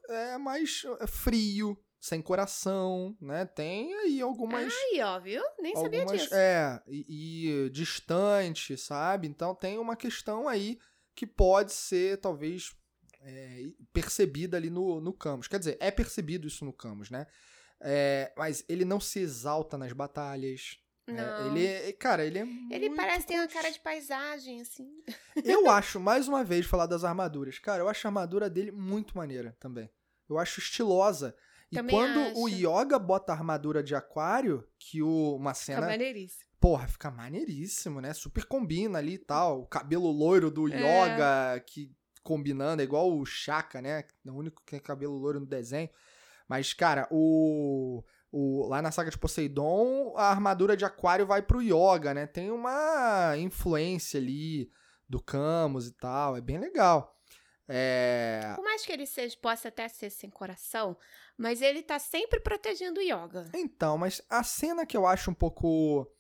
[0.09, 3.45] é mais é, frio, sem coração, né?
[3.45, 4.73] Tem aí algumas.
[4.73, 5.43] Aí, ó, viu?
[5.59, 6.35] Nem sabia algumas disso.
[6.35, 9.27] é e, e distante, sabe?
[9.27, 10.79] Então tem uma questão aí
[11.15, 12.73] que pode ser talvez
[13.21, 15.49] é, percebida ali no, no Camus.
[15.49, 17.27] Quer dizer, é percebido isso no Camus, né?
[17.81, 20.79] É, mas ele não se exalta nas batalhas.
[21.09, 21.47] É, Não.
[21.57, 24.89] ele, é- cara, ele é Ele parece ter uma cara de paisagem, assim.
[25.45, 27.59] Eu acho, mais uma vez, falar das armaduras.
[27.59, 29.89] Cara, eu acho a armadura dele muito maneira também.
[30.29, 31.35] Eu acho estilosa.
[31.71, 32.57] E Também quando o acho.
[32.57, 36.45] Yoga bota a armadura de aquário, que o, uma Fica cena maneiríssimo.
[36.61, 38.13] Porra, fica maneiríssimo, né?
[38.15, 39.61] Super combina ali e tal.
[39.63, 40.77] O cabelo loiro do É.
[40.77, 41.93] Yoga, que
[42.23, 44.01] combinando, é igual o Shaka, né?
[44.27, 45.89] É o único que tem cabelo loiro no desenho.
[46.49, 51.63] Mas, cara, o, o lá na saga de Poseidon, a armadura de aquário vai pro
[51.63, 52.27] Yoga, né?
[52.27, 54.71] Tem uma influência ali
[55.09, 56.37] do Camus e tal.
[56.37, 57.15] É bem legal.
[57.69, 58.53] É...
[58.57, 60.97] Por mais que ele seja, possa até ser sem coração,
[61.37, 63.45] mas ele tá sempre protegendo o yoga.
[63.55, 66.11] Então, mas a cena que eu acho um pouco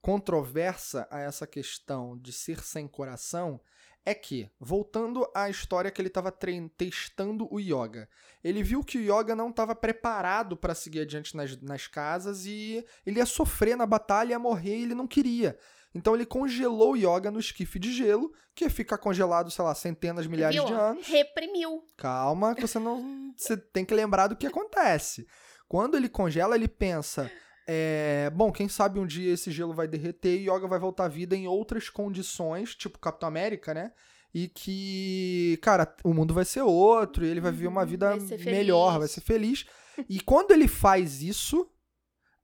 [0.00, 3.60] controversa a essa questão de ser sem coração
[4.08, 6.32] é que, voltando à história que ele estava
[6.76, 8.08] testando o yoga,
[8.42, 12.82] ele viu que o yoga não estava preparado para seguir adiante nas, nas casas e
[13.04, 15.58] ele ia sofrer na batalha, ia morrer e ele não queria.
[15.94, 19.74] Então ele congelou o yoga no esquife de gelo, que ia ficar congelado, sei lá,
[19.74, 20.64] centenas, milhares Viu?
[20.64, 21.06] de anos.
[21.06, 21.84] Reprimiu.
[21.96, 23.34] Calma, que você não.
[23.36, 25.26] Você tem que lembrar do que acontece.
[25.68, 27.30] Quando ele congela, ele pensa.
[27.70, 31.08] É, bom, quem sabe um dia esse gelo vai derreter e Yoga vai voltar à
[31.08, 33.92] vida em outras condições, tipo Capitão América, né?
[34.32, 38.16] E que, cara, o mundo vai ser outro e ele vai viver uma Uhum, vida
[38.16, 39.66] vai melhor, vai ser feliz.
[40.08, 41.70] E quando ele faz isso,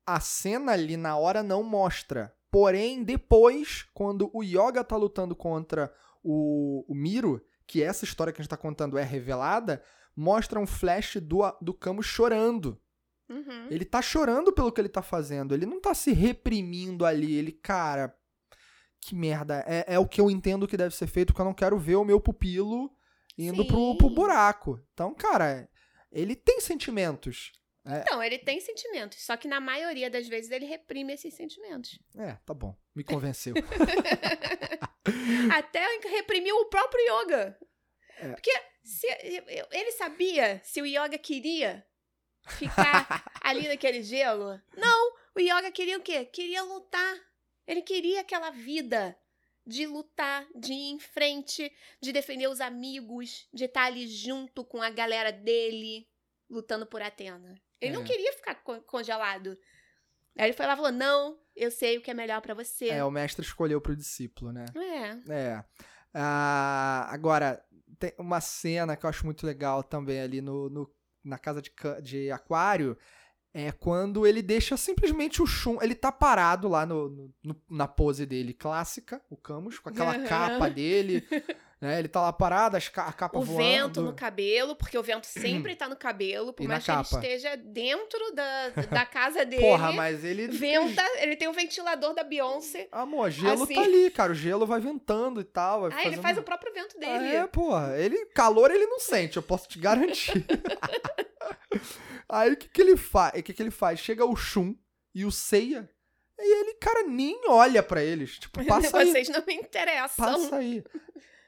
[0.06, 2.34] a cena ali na hora não mostra.
[2.50, 5.90] Porém, depois, quando o Yoga tá lutando contra
[6.22, 9.82] o, o Miro, que essa história que a gente tá contando é revelada,
[10.14, 12.78] mostra um flash do, do Camus chorando.
[13.28, 13.68] Uhum.
[13.70, 15.54] Ele tá chorando pelo que ele tá fazendo.
[15.54, 17.34] Ele não tá se reprimindo ali.
[17.34, 18.14] Ele, cara,
[19.00, 19.64] que merda.
[19.66, 21.96] É, é o que eu entendo que deve ser feito, porque eu não quero ver
[21.96, 22.90] o meu pupilo
[23.36, 23.98] indo pro, Sim.
[23.98, 24.80] pro buraco.
[24.92, 25.68] Então, cara,
[26.10, 27.52] ele tem sentimentos.
[27.86, 31.98] Então, ele tem sentimentos, só que na maioria das vezes ele reprime esses sentimentos.
[32.16, 32.74] É, tá bom.
[32.94, 33.52] Me convenceu.
[35.52, 37.58] Até reprimiu o próprio yoga.
[38.16, 38.28] É.
[38.28, 38.50] Porque
[38.82, 39.06] se,
[39.70, 41.84] ele sabia se o yoga queria
[42.46, 44.60] ficar ali naquele gelo.
[44.76, 46.24] Não, o yoga queria o quê?
[46.24, 47.14] Queria lutar.
[47.66, 49.16] Ele queria aquela vida
[49.66, 54.82] de lutar, de ir em frente, de defender os amigos, de estar ali junto com
[54.82, 56.06] a galera dele,
[56.50, 57.54] lutando por Atena.
[57.80, 57.96] Ele É.
[57.96, 59.58] não queria ficar co- congelado.
[60.36, 62.88] Aí ele foi lá e falou: Não, eu sei o que é melhor pra você.
[62.88, 64.66] é, o mestre escolheu pro discípulo, né?
[65.28, 65.32] É.
[65.32, 65.64] É.
[66.12, 67.64] Ah, agora,
[67.98, 70.94] tem uma cena que eu acho muito legal também ali no, no-
[71.24, 71.72] na casa de,
[72.02, 72.96] de aquário.
[73.56, 75.78] É quando ele deixa simplesmente o Shun.
[75.80, 80.68] Ele tá parado lá no, no- na pose dele clássica, o Camus, com aquela capa
[80.68, 81.22] dele.
[81.84, 81.98] né?
[81.98, 83.58] Ele tá lá parado, as ca- a capa O voando.
[83.62, 87.00] vento no cabelo, porque o vento sempre tá no cabelo, por E mais que ele
[87.02, 89.62] esteja dentro da, da casa dele.
[89.62, 90.48] Porra, mas ele.
[90.48, 92.88] Venta, ele tem o ventilador da Beyoncé.
[92.90, 93.74] Amor, gelo Assim.
[93.74, 94.32] tá ali, cara.
[94.32, 95.82] O gelo vai ventando e tal.
[95.82, 97.36] vai Ah, ele fazendo- faz o próprio vento dele.
[97.36, 97.96] É, porra.
[97.98, 100.44] Ele, calor ele não sente, eu posso te garantir.
[102.28, 103.38] Aí o que que ele faz?
[103.38, 104.00] O que que ele faz?
[104.00, 104.74] Chega o Shun
[105.14, 105.88] e o Seiya
[106.38, 108.38] e ele, cara, nem olha pra eles.
[108.38, 110.24] Tipo, passa aí, Vocês não me interessam.
[110.26, 110.82] passa aí.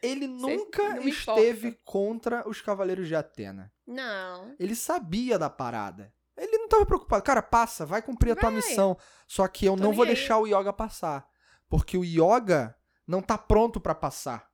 [0.07, 1.83] Ele nunca esteve importa.
[1.85, 3.73] contra os Cavaleiros de Atena.
[3.87, 4.55] Não.
[4.59, 6.12] Ele sabia da parada.
[6.37, 7.23] Ele não tava preocupado.
[7.24, 8.97] Cara, passa, vai cumprir a tua missão.
[9.27, 10.15] Só que eu Tô não vou aí.
[10.15, 11.27] deixar o Yoga passar.
[11.69, 12.77] Porque o Yoga
[13.07, 14.51] não tá pronto pra passar.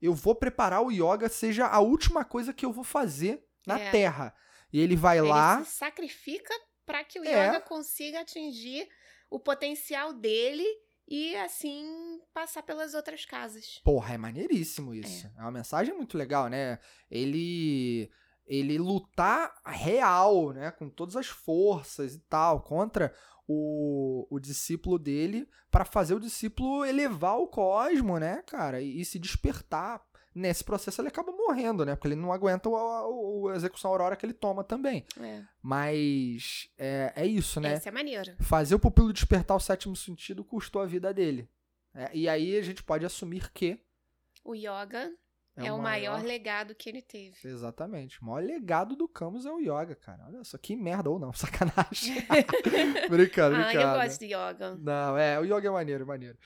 [0.00, 3.90] Eu vou preparar o Yoga, seja a última coisa que eu vou fazer na É.
[3.90, 4.34] Terra.
[4.72, 5.62] E ele vai Ele lá.
[5.64, 6.52] se sacrifica
[6.84, 7.48] pra que o É.
[7.48, 8.88] Yoga consiga atingir
[9.30, 10.64] o potencial dele
[11.08, 13.80] e assim passar pelas outras casas.
[13.84, 15.26] Porra, é maneiríssimo isso.
[15.36, 15.40] É.
[15.40, 16.78] uma mensagem muito legal, né?
[17.10, 18.10] Ele
[18.46, 23.12] ele lutar real, né, com todas as forças e tal, contra
[23.46, 29.04] o, o discípulo dele, pra fazer o discípulo elevar o cosmo, né, cara, e, e
[29.04, 30.00] se despertar.
[30.38, 33.90] Nesse processo ele acaba morrendo, né, porque ele não aguenta o, o- o- a execução
[33.90, 35.02] aurora que ele toma também.
[35.18, 35.42] É.
[35.62, 37.72] Mas é, é isso, né?
[37.72, 38.34] Essa é maneiro.
[38.40, 41.48] Fazer o pupilo despertar o sétimo sentido custou a vida dele.
[41.94, 43.80] É, e aí a gente pode assumir que
[44.44, 45.10] O Yoga
[45.56, 47.34] é, o maior legado que ele teve.
[47.42, 48.20] Exatamente.
[48.20, 50.22] O maior legado do Camus é o yoga, cara.
[50.26, 52.14] Olha só, que merda ou não, sacanagem.
[53.08, 53.80] brincando, ah, brincando.
[53.96, 54.76] eu gosto de Yoga.
[54.78, 56.36] Não, é, o yoga é maneiro, maneiro.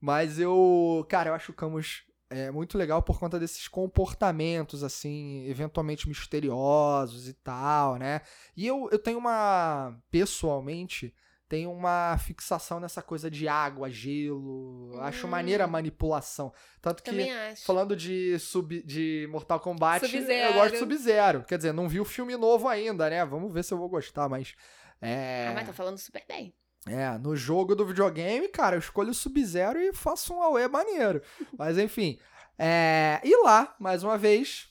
[0.00, 5.44] Mas eu, cara, eu acho o Camus é muito legal por conta desses comportamentos, assim,
[5.46, 8.20] eventualmente misteriosos e tal, né?
[8.56, 11.14] E eu, eu tenho uma, pessoalmente,
[11.48, 14.98] tenho uma fixação nessa coisa de água, gelo.
[15.00, 15.30] Acho Hum.
[15.30, 16.52] maneira a manipulação.
[16.82, 17.64] Tanto que Também acho.
[17.64, 21.44] Falando de, sub, de Mortal Kombat, eu gosto de Sub-Zero.
[21.44, 23.24] Quer dizer, não vi o filme novo ainda, né?
[23.24, 24.54] Vamos ver se eu vou gostar, mas.
[25.00, 26.52] É, Ah, mas tá falando super bem.
[26.86, 31.20] É, no jogo do videogame, cara, eu escolho o Sub-Zero e faço um AUE maneiro.
[31.58, 32.18] Mas enfim.
[32.56, 34.68] É, e lá, mais uma vez,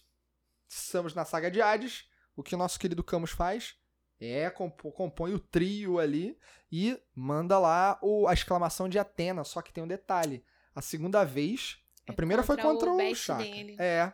[0.67, 2.05] estamos na saga de Hades.
[2.35, 3.75] O que o nosso querido Camus faz
[4.19, 6.37] é compõe o trio ali
[6.71, 9.43] e manda lá o, a exclamação de Atena.
[9.43, 10.43] Só que tem um detalhe:
[10.73, 11.79] a segunda vez.
[12.07, 13.75] A É primeira foi contra contra o o, dele.
[13.79, 14.13] É.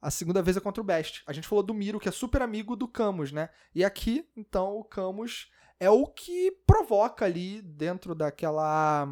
[0.00, 1.22] A segunda vez é contra o Best.
[1.26, 3.50] A gente falou do Miro, que é super amigo do Camus, né?
[3.74, 9.06] E aqui, então, o Camus é o que provoca ali dentro daquela.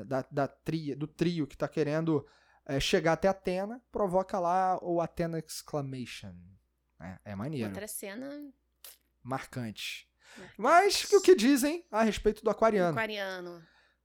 [0.00, 2.26] é, Da, da tria, do trio que tá querendo
[2.64, 6.34] é, chegar até Atena, provoca lá o Atena Exclamation.
[7.00, 7.68] É, é maneiro.
[7.68, 8.50] Outra cena.
[9.22, 10.08] Marcante.
[10.56, 12.90] Mas o que dizem a respeito do aquariano?
[12.90, 13.62] Aquariano.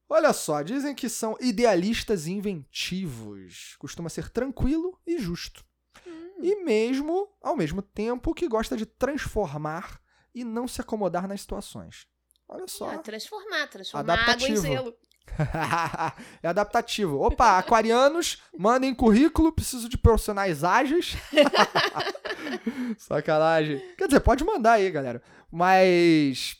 [0.09, 3.75] Olha só, dizem que são idealistas e inventivos.
[3.79, 5.65] Costuma ser tranquilo e justo.
[6.05, 6.39] Hum.
[6.41, 10.00] E mesmo, ao mesmo tempo, que gosta de transformar
[10.33, 12.05] e não se acomodar nas situações.
[12.47, 12.89] Olha só.
[12.91, 14.61] Ah, transformar, transformar água em Adaptativo.
[14.61, 14.93] gelo.
[16.43, 17.21] é adaptativo.
[17.21, 21.15] Opa, aquarianos, mandem currículo, preciso de profissionais ágeis.
[22.97, 23.79] Sacanagem.
[23.97, 25.21] Quer dizer, pode mandar aí, galera.
[25.51, 26.57] Mas.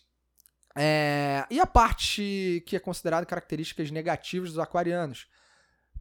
[0.75, 5.27] é, E a parte que é considerada características negativas dos aquarianos?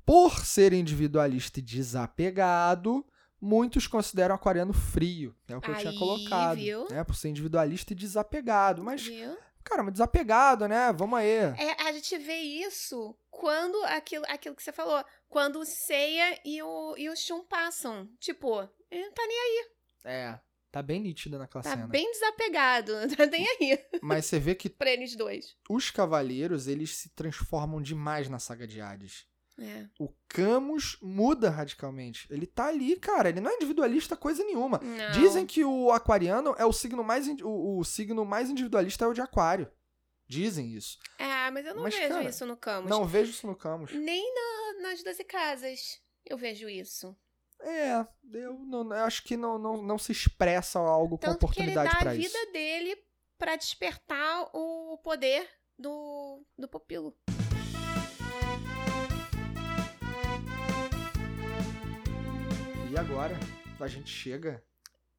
[0.04, 3.04] Por ser individualista e desapegado,
[3.40, 5.34] muitos consideram aquariano frio.
[5.48, 6.56] É o que eu tinha Aí, colocado.
[6.58, 6.86] viu?
[6.90, 7.02] né?
[7.04, 8.82] Por ser individualista e desapegado.
[8.82, 9.36] Mas, Viu?
[9.64, 10.92] cara, mas desapegado, né?
[10.92, 11.28] Vamos aí.
[11.28, 16.62] É, a gente vê isso quando aquilo, aquilo que você falou, quando o Seiya e
[16.62, 18.08] o, e o Shun passam.
[18.18, 19.64] Tipo, ele não tá nem
[20.04, 20.38] É,
[20.70, 21.86] tá bem nítida naquela tá cena.
[21.86, 25.56] bem desapegado, não tá nem aí Mas você vê que pra eles dois.
[25.68, 29.26] os cavaleiros, eles se transformam demais na saga de Hades.
[29.60, 29.86] É.
[29.98, 32.26] O Camus muda radicalmente.
[32.30, 33.28] Ele tá ali, cara.
[33.28, 34.78] Ele não é individualista coisa nenhuma.
[34.82, 35.10] Não.
[35.12, 39.12] Dizem que o aquariano é o signo mais o, o signo mais individualista é o
[39.12, 39.70] de aquário.
[40.26, 40.98] Dizem isso.
[41.18, 42.88] É, mas eu não Mas, vejo cara, isso no Camus.
[42.88, 43.92] Não vejo isso no Camus.
[43.92, 47.14] Nem na- nas 12 casas eu vejo isso.
[47.60, 51.60] É, eu, não, eu acho que não, não, não se expressa algo com Tanto que
[51.60, 52.52] ele dá oportunidade a vida isso.
[52.52, 52.96] dele
[53.36, 55.46] pra despertar o poder
[55.78, 57.14] do, do pupilo.
[63.00, 63.34] Agora
[63.80, 64.62] a gente chega.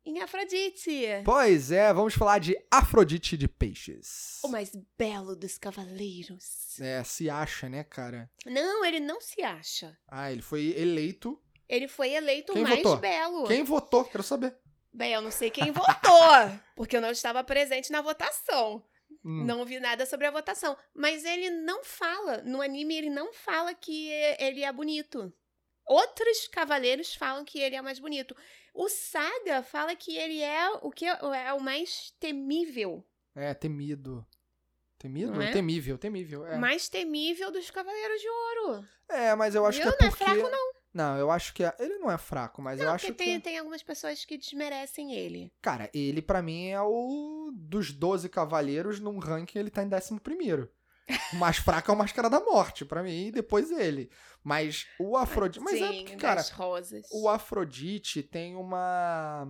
[0.06, 4.40] Em Afrodite, Pois é, vamos falar de Afrodite de Peixes.
[4.44, 6.80] o mais belo dos cavaleiros.
[6.80, 8.30] É, se acha, né, cara?
[8.45, 9.98] Não, ele não se acha.
[10.08, 11.41] Ah, ele foi eleito.
[11.68, 12.98] Ele foi eleito o mais votou?
[12.98, 13.48] belo.
[13.48, 14.06] Quem votou?
[14.06, 14.56] Quero saber.
[14.94, 15.82] Bem, eu não sei quem votou,
[16.76, 18.84] porque eu não estava presente na votação.
[19.26, 19.44] Hum.
[19.44, 20.78] Não vi nada sobre a votação.
[20.94, 24.10] Mas ele não fala, no anime ele não fala que
[24.40, 25.34] ele é bonito.
[25.91, 28.34] Outros cavaleiros falam que ele é mais bonito.
[28.73, 33.05] O Saga fala que ele é o que é o mais temível.
[33.35, 34.26] É, temido.
[34.97, 35.41] Temido?
[35.41, 35.51] É?
[35.51, 36.45] Temível, temível.
[36.45, 36.57] É.
[36.57, 38.88] Mais temível dos Cavaleiros de Ouro.
[39.09, 39.91] É, mas eu acho Viu?
[39.91, 40.23] que é Não é porque...
[40.23, 40.72] fraco, não.
[40.93, 41.76] Não, eu acho que é...
[41.80, 43.30] ele não é fraco, mas eu Não, acho porque que...
[43.30, 45.51] tem, tem algumas pessoas que desmerecem ele.
[45.61, 50.19] Cara, ele pra mim é o dos 12 cavaleiros num ranking ele tá em 11
[50.22, 50.72] primeiro.
[51.34, 54.10] O mais fraco é o Máscara da Morte, pra mim, e depois ele.
[54.44, 55.64] Mas o Afrodite...
[55.64, 56.44] Mas é Sim, porque, cara,
[57.11, 59.48] o Afrodite tem uma...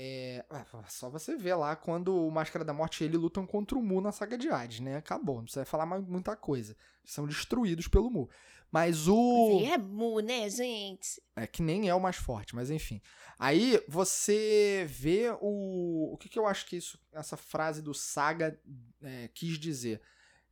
[0.00, 3.76] É, ah, só você ver lá quando o Máscara da Morte e ele lutam contra
[3.76, 4.96] o Mu na saga de Hades, né?
[4.96, 6.76] Acabou, não precisa falar mais muita coisa.
[7.04, 8.30] São destruídos pelo Mu.
[8.70, 9.60] Mas o.
[9.64, 11.20] É mu, né, gente?
[11.34, 13.00] É que nem é o mais forte, mas enfim.
[13.38, 16.12] Aí você vê o.
[16.12, 18.60] O que, que eu acho que isso, essa frase do Saga
[19.02, 20.00] é, quis dizer?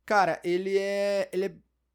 [0.06, 1.28] Cara, ele é.
[1.32, 1.52] Ele, é,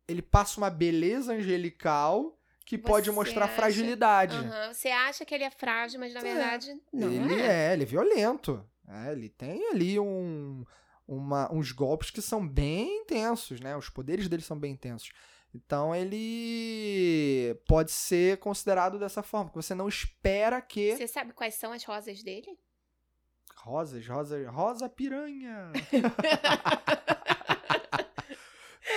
[0.08, 3.56] ele passa uma beleza angelical que pode Você mostrar acha?
[3.56, 4.36] fragilidade.
[4.38, 4.74] Aham.
[4.74, 6.24] Você acha que ele é frágil, mas na É.
[6.24, 7.70] verdade não ele é.
[7.70, 7.74] é.
[7.74, 8.64] ele é violento.
[8.88, 10.66] É, ele tem ali um,
[11.08, 13.76] uma- uns golpes que são bem intensos, né?
[13.78, 15.12] Os poderes dele são bem intensos.
[15.54, 21.56] Então ele pode ser considerado dessa forma, que você não espera que Você sabe quais
[21.56, 22.58] são as rosas dele?
[23.58, 25.72] rosas, rosa, rosa piranha.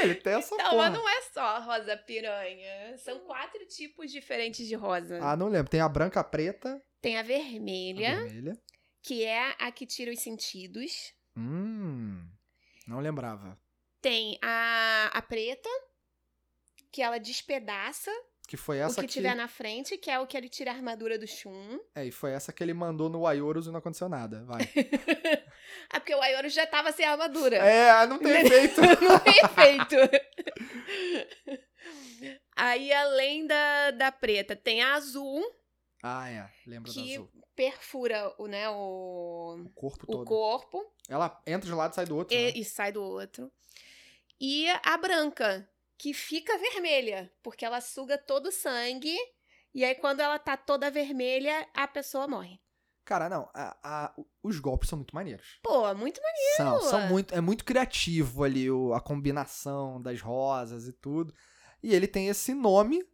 [0.04, 0.76] Ele tem essa Não, porra.
[0.90, 2.96] mas não é só rosa piranha.
[2.98, 5.18] São quatro tipos diferentes de rosa.
[5.22, 5.70] Ah, não lembro.
[5.70, 8.58] Tem a branca, a preta, Tem a a vermelha, vermelha.
[9.02, 11.12] que é a que tira os sentidos.
[11.36, 12.26] Hum,
[12.86, 13.58] não lembrava.
[14.00, 15.68] Tem a, a preta,
[16.92, 18.10] que ela despedaça
[18.46, 20.70] Que foi o essa que que, tiver na frente, que é o que ele tira
[20.70, 21.78] a armadura do Shun.
[21.94, 24.44] É, e foi essa que ele mandou no Ayorus e não aconteceu nada.
[24.44, 24.62] Vai.
[25.90, 27.56] ah, porque o Ayoru já tava sem armadura.
[27.56, 28.80] é, não tem efeito.
[28.82, 29.96] Não tem efeito.
[32.56, 35.42] Aí, além da, da preta, tem a azul,
[36.02, 36.48] ah, é.
[36.66, 37.30] Lembra Que da azul.
[37.56, 40.24] perfura o, né, o, O corpo o todo.
[40.26, 42.36] corpo Ela entra de um lado e sai do outro.
[42.36, 42.50] né?
[42.50, 43.50] e, e sai do outro.
[44.40, 45.66] E a branca,
[45.98, 49.16] que fica vermelha, porque ela suga todo o sangue.
[49.74, 52.60] E aí, quando ela tá toda vermelha, a pessoa morre.
[53.04, 53.50] Cara, não.
[53.52, 55.58] a- a- os golpes são muito maneiros.
[55.62, 56.80] Pô, muito maneiro.
[56.80, 61.34] São, são muito, é muito criativo ali o- a combinação das rosas e tudo.
[61.82, 63.04] E ele tem esse nome,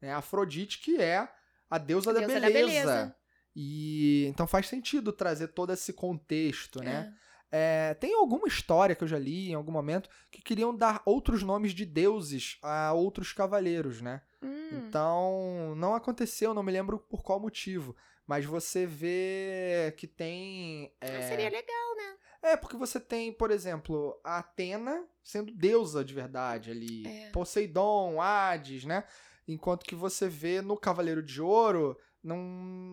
[0.00, 1.26] né, Afrodite, que é
[1.70, 2.52] a deusa, A da, deusa beleza.
[2.52, 3.16] da beleza.
[3.56, 7.12] E então faz sentido trazer todo esse contexto, né?
[7.52, 7.94] É.
[7.94, 11.72] Tem alguma história que eu já li em algum momento que queriam dar outros nomes
[11.72, 14.22] de deuses a outros cavaleiros, né?
[14.42, 17.96] Hum, Então, não aconteceu, não me lembro por qual motivo.
[18.26, 20.92] Mas você vê que tem.
[21.00, 22.16] ah, É, seria legal, né?
[22.42, 27.06] é, porque você tem, por exemplo, a Atena sendo deusa de verdade ali.
[27.06, 27.30] É.
[27.30, 29.04] Poseidon, Hades, né?
[29.48, 32.38] Enquanto que você vê no Cavaleiro de Ouro, não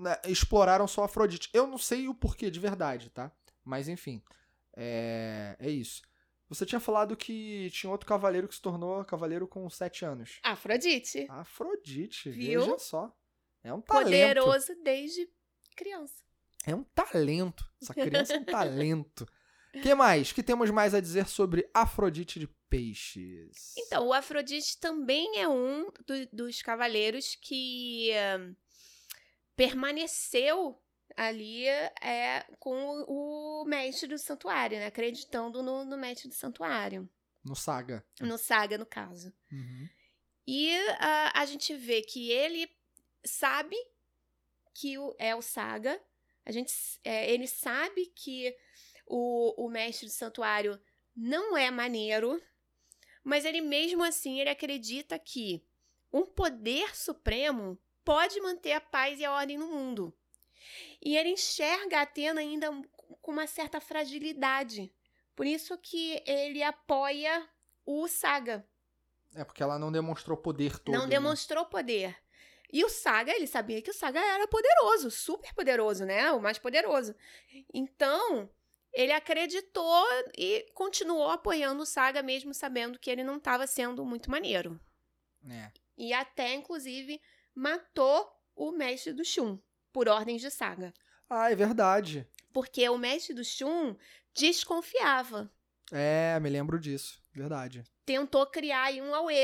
[0.01, 1.49] né, exploraram só Afrodite.
[1.53, 3.31] Eu não sei o porquê de verdade, tá?
[3.63, 4.23] Mas enfim,
[4.77, 6.01] é, é isso.
[6.49, 10.39] Você tinha falado que tinha outro cavaleiro que se tornou cavaleiro com sete anos.
[10.43, 11.25] Afrodite.
[11.29, 12.61] Afrodite, Viu?
[12.61, 13.13] veja só.
[13.63, 14.05] É um talento.
[14.05, 15.27] Poderoso desde
[15.75, 16.23] criança.
[16.65, 17.65] É um talento.
[17.81, 19.27] Essa criança é um talento.
[19.75, 20.31] O que mais?
[20.31, 23.73] que temos mais a dizer sobre Afrodite de Peixes?
[23.77, 28.51] Então, o Afrodite também é um do- dos cavaleiros que eh,
[29.55, 30.81] permaneceu
[31.17, 34.85] ali é, com o, o mestre do santuário, né?
[34.85, 37.09] Acreditando no, no mestre do santuário.
[37.43, 38.05] No Saga.
[38.21, 39.33] No Saga, no caso.
[39.51, 39.89] Uhum.
[40.45, 42.69] E ah, a gente vê que ele
[43.25, 43.75] sabe
[44.73, 45.99] que o, é o Saga.
[46.45, 46.71] A gente,
[47.03, 48.55] é, ele sabe que
[49.05, 50.79] o, o mestre do santuário
[51.15, 52.41] não é maneiro,
[53.23, 55.65] mas ele mesmo assim ele acredita que
[56.13, 60.16] um poder supremo pode manter a paz e a ordem no mundo.
[61.01, 62.69] E ele enxerga a Atena ainda
[63.21, 64.91] com uma certa fragilidade.
[65.35, 67.47] Por isso que ele apoia
[67.85, 68.67] o Saga.
[69.35, 70.95] É porque ela não demonstrou poder todo.
[70.95, 71.09] Não né?
[71.09, 72.17] demonstrou poder.
[72.71, 76.31] E o Saga, ele sabia que o Saga era poderoso, super poderoso, né?
[76.31, 77.15] O mais poderoso.
[77.73, 78.49] Então,
[78.91, 80.05] ele acreditou
[80.37, 84.79] e continuou apoiando o Saga, mesmo sabendo que ele não estava sendo muito maneiro.
[85.49, 85.71] É.
[85.97, 87.21] E até, inclusive,
[87.55, 89.59] matou o mestre do Shun,
[89.91, 90.93] por ordens de Saga.
[91.29, 92.27] Ah, é verdade.
[92.53, 93.95] Porque o mestre do Shun
[94.33, 95.51] desconfiava.
[95.91, 97.21] É, me lembro disso.
[97.33, 97.83] Verdade.
[98.05, 99.35] Tentou criar aí um Aue.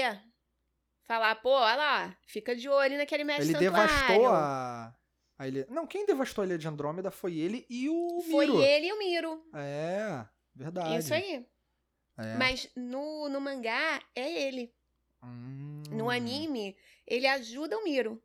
[1.05, 3.93] Falar, pô, olha lá, fica de olho naquele mestre Ele santuário.
[3.93, 4.95] devastou a.
[5.37, 5.67] a ilha...
[5.69, 8.61] Não, quem devastou a ilha de Andrômeda foi ele e o Foi Miro.
[8.61, 9.45] ele e o Miro.
[9.53, 10.25] É,
[10.55, 10.97] verdade.
[10.97, 11.45] Isso aí.
[12.17, 12.35] É.
[12.37, 14.73] Mas no, no mangá é ele.
[15.23, 15.83] Hum.
[15.91, 16.75] No anime,
[17.05, 18.21] ele ajuda o Miro.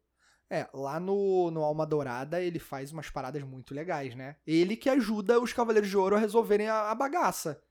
[0.51, 4.37] É, lá no, no Alma Dourada ele faz umas paradas muito legais, né?
[4.47, 7.63] Ele que ajuda os Cavaleiros de Ouro a resolverem a, a bagaça.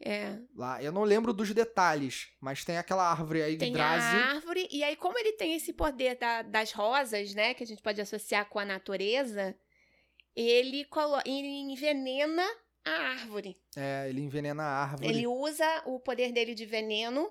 [0.00, 0.38] É.
[0.54, 4.20] Lá, eu não lembro dos detalhes, mas tem aquela árvore aí, Tem Yggdrasil.
[4.20, 7.52] a árvore, e aí, como ele tem esse poder da- das rosas, né?
[7.52, 9.54] Que a gente pode associar com a natureza,
[10.36, 12.46] ele, colo- ele envenena
[12.84, 13.60] a árvore.
[13.76, 15.08] É, ele envenena a árvore.
[15.08, 17.28] Ele usa o poder dele de veneno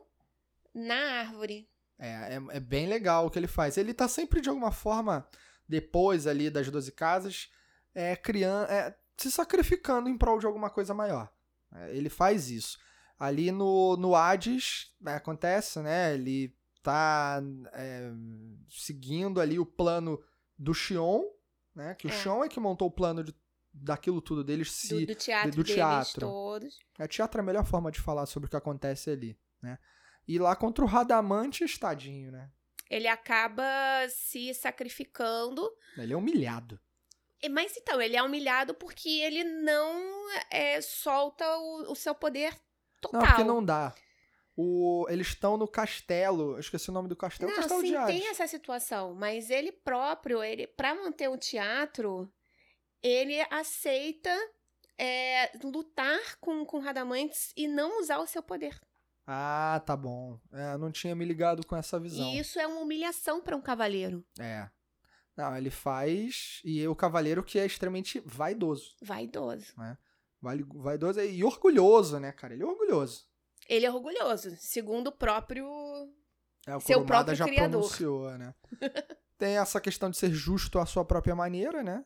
[0.76, 1.70] na árvore.
[2.00, 3.78] É, é, é bem legal o que ele faz.
[3.78, 5.28] Ele tá sempre, de alguma forma,
[5.68, 7.50] depois ali das 12 casas,
[7.94, 11.32] é, criando, é, se sacrificando em prol de alguma coisa maior.
[11.74, 12.78] É, ele faz isso.
[13.20, 16.14] Ali no, no Hades, né, acontece, né?
[16.14, 17.42] Ele tá
[17.74, 18.12] é,
[18.70, 20.22] seguindo ali o plano
[20.58, 21.24] do Xion,
[21.76, 21.96] né?
[21.96, 22.14] Que o É.
[22.14, 23.36] Xion é que montou o plano de,
[23.74, 25.06] daquilo tudo deles Do, se.
[25.06, 26.22] do teatro do deles teatro.
[26.22, 26.80] todos.
[27.00, 29.80] É, teatro é a melhor forma de falar sobre o que acontece ali, né?
[30.28, 32.50] E lá contra o Radamantes, tadinho, né?
[32.90, 33.64] Ele acaba
[34.10, 35.70] se sacrificando.
[35.98, 36.80] Ele é humilhado.
[37.52, 42.54] Mas então, ele é humilhado porque ele não é, solta o, o seu poder
[43.00, 43.22] total.
[43.22, 43.94] Não, porque não dá.
[44.56, 46.54] O, eles estão no castelo.
[46.54, 47.52] Eu esqueci o nome do castelo.
[47.52, 52.32] Não, castelo sim, tem essa situação, mas ele próprio, ele para manter o teatro,
[53.04, 54.36] ele aceita
[54.98, 58.80] é, lutar com, com Radamantes e não usar o seu poder.
[59.30, 60.40] Ah, tá bom.
[60.54, 62.26] É, eu não tinha me ligado com essa visão.
[62.34, 64.26] E isso é uma humilhação para um cavaleiro.
[64.40, 64.70] É.
[65.36, 66.62] Não, ele faz.
[66.64, 68.96] E o cavaleiro que é extremamente vaidoso.
[69.02, 69.74] Vaidoso.
[70.42, 72.54] Vai- Vaidoso e orgulhoso, né, cara?
[72.54, 73.28] Ele é orgulhoso.
[73.68, 75.68] Ele é orgulhoso, segundo o próprio.
[76.66, 77.70] É, o Seu próprio já criador.
[77.82, 78.56] pronunciou, né?
[79.38, 82.04] Tem essa questão de ser justo à sua própria maneira, né?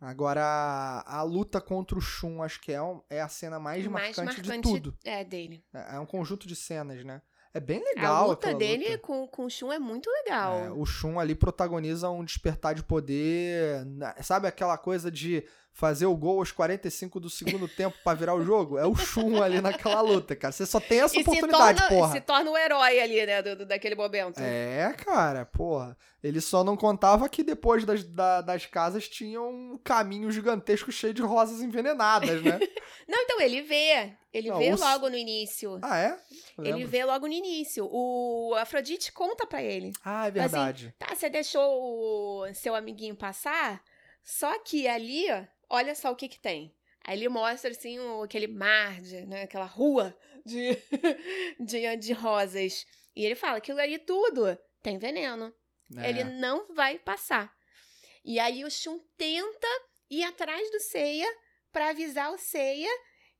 [0.00, 3.84] Agora, a, a luta contra o Shun, acho que é, um- é a cena mais,
[3.86, 4.96] marcante, de tudo.
[5.04, 5.64] É dele.
[5.74, 7.20] É, é um conjunto de cenas, né?
[7.52, 8.98] É bem A legal luta aquela dele luta.
[8.98, 10.54] Com, com o Shun é muito legal.
[10.58, 13.84] É, o Shun ali protagoniza um despertar de poder.
[14.22, 15.44] Sabe aquela coisa de
[15.78, 18.76] fazer o gol aos 45 do segundo tempo pra virar o jogo?
[18.78, 20.50] É o Shun ali naquela luta, cara.
[20.50, 22.12] Você só tem essa e se oportunidade, torna, porra.
[22.12, 24.38] se torna o herói ali, né, do, do- daquele momento.
[24.40, 25.96] É, cara, porra.
[26.20, 31.14] Ele só não contava que depois das, da- das casas tinha um caminho gigantesco cheio
[31.14, 32.58] de rosas envenenadas, né?
[33.08, 34.12] Não, então, ele vê.
[34.34, 35.78] Ele Não, vê os- logo no início.
[35.80, 36.18] ah, é?
[36.58, 37.88] Ele vê logo no início.
[37.88, 39.92] O Afrodite conta pra ele.
[40.04, 40.92] Ah, é verdade.
[40.98, 41.62] Tá, você deixou
[42.42, 43.80] o seu amiguinho passar,
[44.24, 46.74] só que ali, ó, olha só o que que tem.
[47.04, 50.76] Aí ele mostra, assim, o- aquele mar, de, né, aquela rua de,
[51.60, 52.86] de, de rosas.
[53.16, 55.54] E ele fala, aquilo ali tudo tem veneno.
[55.96, 56.10] É.
[56.10, 57.52] Ele não vai passar.
[58.24, 59.66] E aí o Shun tenta
[60.10, 61.26] ir atrás do Seiya
[61.72, 62.90] pra avisar o Seiya.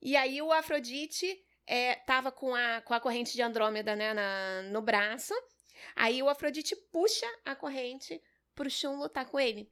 [0.01, 4.63] E aí o Afrodite é, tava com a, com a corrente de Andrômeda né, na,
[4.63, 5.35] no braço.
[5.95, 8.21] Aí o Afrodite puxa a corrente
[8.55, 9.71] pro Shun lutar com ele.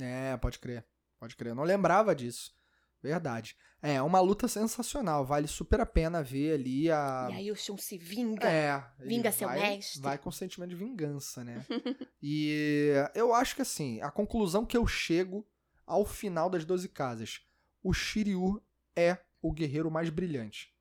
[0.00, 0.84] É, pode crer.
[1.24, 1.52] Pode crer.
[1.52, 2.54] Eu não lembrava disso.
[3.02, 3.56] Verdade.
[3.80, 5.24] É, uma luta sensacional.
[5.24, 7.28] Vale super a pena ver ali a.
[7.30, 8.46] E aí o Shun se vinga.
[8.46, 8.84] É.
[8.98, 10.02] Vinga seu vai- mestre.
[10.02, 11.64] Vai com sentimento de vingança, né?
[12.22, 15.48] e eu acho que assim, a conclusão que eu chego
[15.86, 17.40] ao final das 12 casas,
[17.82, 18.62] o Shiryu
[18.94, 20.74] é o guerreiro mais brilhante.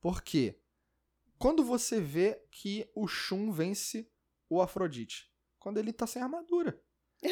[0.00, 0.58] Por quê?
[1.38, 4.10] Quando você vê que o Shun vence
[4.48, 6.80] o Afrodite, quando ele tá sem armadura.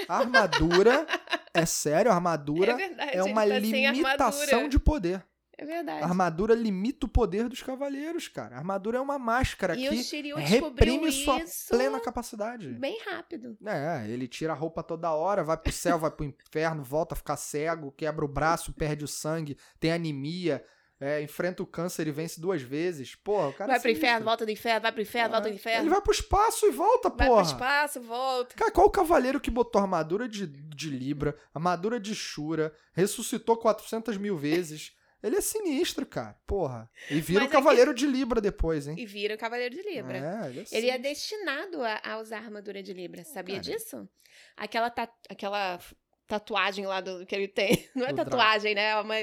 [0.09, 1.07] A armadura,
[1.55, 3.17] é sério, a armadura é verdade.
[3.17, 5.25] é uma tá limitação de poder.
[5.61, 6.03] É verdade.
[6.03, 8.57] A armadura limita o poder dos cavaleiros, cara.
[8.57, 12.69] A armadura é uma máscara e o que reprime sua plena capacidade.
[12.69, 13.59] bem rápido.
[13.67, 17.17] É, ele tira a roupa toda hora, vai pro céu, vai pro inferno, volta a
[17.17, 20.65] ficar cego, quebra o braço, perde o sangue, tem anemia,
[21.01, 23.15] é, enfrenta o câncer e vence duas vezes.
[23.15, 25.55] Porra, o cara vai é pro inferno, volta do inferno, vai pro inferno, volta do
[25.55, 25.83] inferno.
[25.83, 27.43] Ele vai pro espaço e volta, Vai porra.
[27.43, 28.55] pro espaço, volta.
[28.55, 34.17] Cara, qual o cavaleiro que botou armadura de, de Libra, armadura de Shura, ressuscitou 400
[34.19, 34.93] mil vezes?
[35.23, 36.35] Ele é sinistro, cara.
[36.47, 36.91] Porra.
[37.11, 38.97] E vira o é que- cavaleiro de Libra depois, hein?
[38.99, 40.17] E vira o Cavaleiro de Libra.
[40.17, 43.63] É, ele é Ele é destinado a, a usar a armadura de Libra, sabia Cara.
[43.77, 44.09] disso?
[44.57, 45.79] Aquela, ta- aquela
[46.27, 47.87] tatuagem lá do, que ele tem.
[47.95, 48.91] Não é Do tatuagem, né?
[48.93, 49.15] É uma,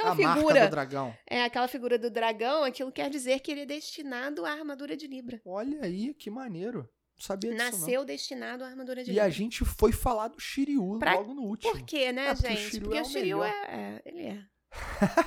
[0.00, 0.64] aquela a marca figura.
[0.66, 1.16] do dragão.
[1.28, 5.06] É aquela figura do dragão, aquilo quer dizer que ele é destinado à armadura de
[5.06, 5.40] Libra.
[5.44, 6.88] Olha aí, que maneiro.
[7.16, 7.70] Não sabia disso, não.
[7.70, 9.24] Nasceu destinado à armadura de E Libra.
[9.26, 11.72] a gente foi falar do Shiryu Pra- logo no último.
[11.72, 12.60] Por quê, né, É, porque o gente?
[12.70, 14.44] Shiryu porque é o Shiryu é, é- Ele é.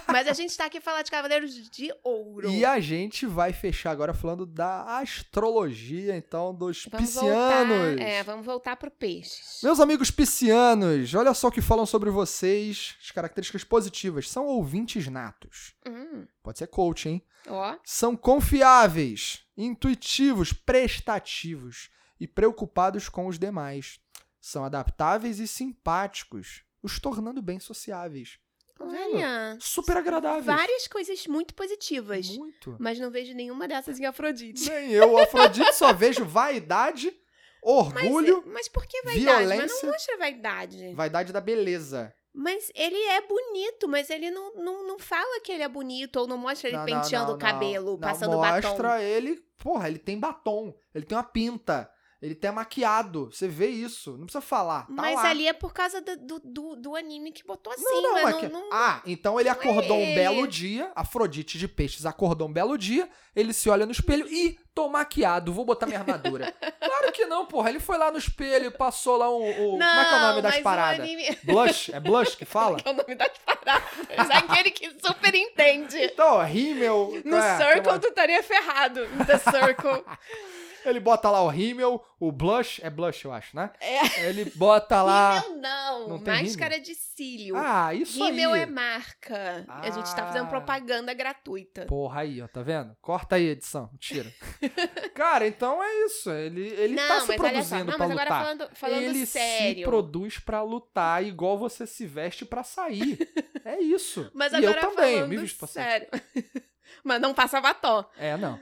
[0.08, 2.50] Mas a gente tá aqui falar de Cavaleiros de Ouro.
[2.50, 7.78] E a gente vai fechar agora falando da astrologia, então, dos Vamos piscianos.
[7.90, 9.60] voltar, é, vamos voltar pro peixes.
[9.64, 14.30] Meus amigos piscianos, olha só o que falam sobre vocês, as características positivas.
[14.30, 15.74] São ouvintes natos.
[15.88, 17.22] Hum, Pode ser coach, hein?
[17.48, 24.00] ó, São confiáveis, intuitivos, prestativos e preocupados com os demais.
[24.40, 28.40] São adaptáveis e simpáticos, os tornando bem sociáveis.
[28.78, 29.58] Tá olha.
[29.60, 30.46] Super agradáveis.
[30.46, 32.30] Várias coisas muito positivas.
[32.30, 32.76] Muito.
[32.80, 34.70] Mas não vejo nenhuma dessas em Afrodite.
[34.70, 37.12] Nem eu, Afrodite, só vejo vaidade,
[37.62, 39.26] orgulho, Mas por que vaidade?
[39.26, 39.84] Mas violência.
[39.84, 40.94] não mostra vaidade.
[40.94, 42.14] vaidade da beleza.
[42.34, 46.28] Mas ele é bonito, mas ele não, não, não fala que ele é bonito ou
[46.28, 48.00] não mostra ele Não, penteando não, o cabelo, não.
[48.00, 48.68] passando não, batom.
[48.68, 51.90] mostra ele, porra, ele tem batom, ele tem uma pinta.
[52.20, 53.30] Ele tá maquiado.
[53.32, 54.12] Você vê isso.
[54.18, 54.88] Não precisa falar.
[54.88, 55.30] Tá Mas lá.
[55.30, 58.32] ali é por causa do, do, do, anime que botou assim, Não, não, mas é
[58.32, 60.16] não, que- não- Ah, então ele não é acordou um ele.
[60.16, 64.58] belo dia, Afrodite de peixes acordou um belo dia, ele se olha no espelho e
[64.74, 66.52] tô maquiado, vou botar minha armadura.
[66.84, 67.70] claro que não, porra.
[67.70, 69.40] Ele foi lá no espelho, passou lá o.
[69.48, 71.02] o- como é que é o nome das paradas?
[71.02, 71.94] anime- Blush?
[71.94, 72.78] É blush que fala?
[72.78, 73.84] que é o nome das paradas.
[74.10, 75.98] É aquele que super entende.
[76.04, 77.22] Então, rímel.
[77.24, 79.08] No é, Circle, uma- tu estaria ferrado.
[79.10, 80.04] No The Circle.
[80.86, 83.72] Ele bota lá o rímel, o blush, é blush, eu acho, né?
[83.82, 84.26] É.
[84.30, 85.40] Ele bota lá.
[85.40, 86.08] Rímel não.
[86.10, 87.56] Não máscara de cílio.
[87.58, 88.62] Ah, isso Rímel aí.
[88.62, 89.66] é marca.
[89.68, 90.28] A gente tá Ah.
[90.28, 91.86] fazendo propaganda gratuita.
[91.86, 92.96] Porra aí, ó, tá vendo?
[93.02, 94.32] Corta aí, edição, tira.
[95.14, 96.30] Cara, então é isso.
[96.32, 98.44] Ele, ele não, tá se produzindo Não, pra mas agora lutar.
[98.46, 99.78] falando, falando ele sério.
[99.80, 103.18] se produz pra lutar igual você se veste pra sair.
[103.66, 104.30] é isso.
[104.34, 105.84] Mas e agora eu também, falando me visto pra sair.
[105.84, 106.08] sério.
[107.04, 108.06] mas não passa batom.
[108.18, 108.60] É, não.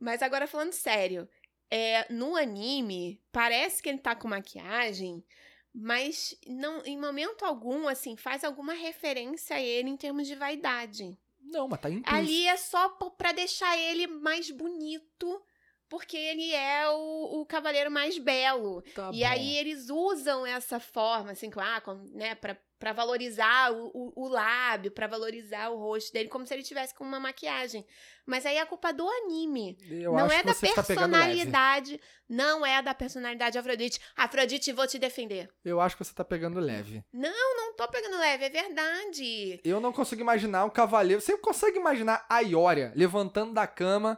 [0.00, 1.28] Mas agora falando sério,
[1.70, 5.24] é, no anime, parece que ele tá com maquiagem,
[5.72, 11.16] mas não, em momento algum, assim, faz alguma referência a ele em termos de vaidade.
[11.40, 12.14] Não, mas tá implícito.
[12.14, 15.42] Ali é só pra deixar ele mais bonito,
[15.90, 18.80] porque ele é o, o cavaleiro mais belo.
[18.94, 19.26] Tá e bom.
[19.26, 24.28] aí eles usam essa forma, assim, ah, com, né, pra, pra valorizar o, o, o
[24.28, 27.84] lábio, pra valorizar o rosto dele, como se ele tivesse com uma maquiagem.
[28.24, 29.76] Mas aí é culpa do anime.
[29.90, 30.74] Eu não é que da leve.
[30.74, 32.00] personalidade.
[32.28, 34.00] Não é da personalidade de Afrodite.
[34.14, 35.50] Afrodite, vou te defender.
[35.64, 37.02] Eu acho que você tá pegando leve.
[37.12, 39.60] Não tô pegando leve, é verdade.
[39.64, 41.20] Eu não consigo imaginar um cavaleiro.
[41.20, 44.16] Você consegue imaginar a Ioria levantando da cama,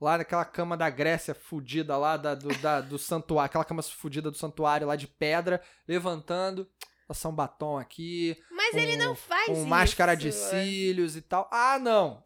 [0.00, 4.30] lá naquela cama da Grécia fudida lá, da, do, da- do santuário, aquela cama fudida
[4.30, 6.66] do santuário lá de pedra, levantando,
[7.06, 9.66] passar um batom aqui, Mas um, ele não faz um isso.
[9.66, 11.48] máscara de cílios e tal.
[11.52, 12.22] Ah, não!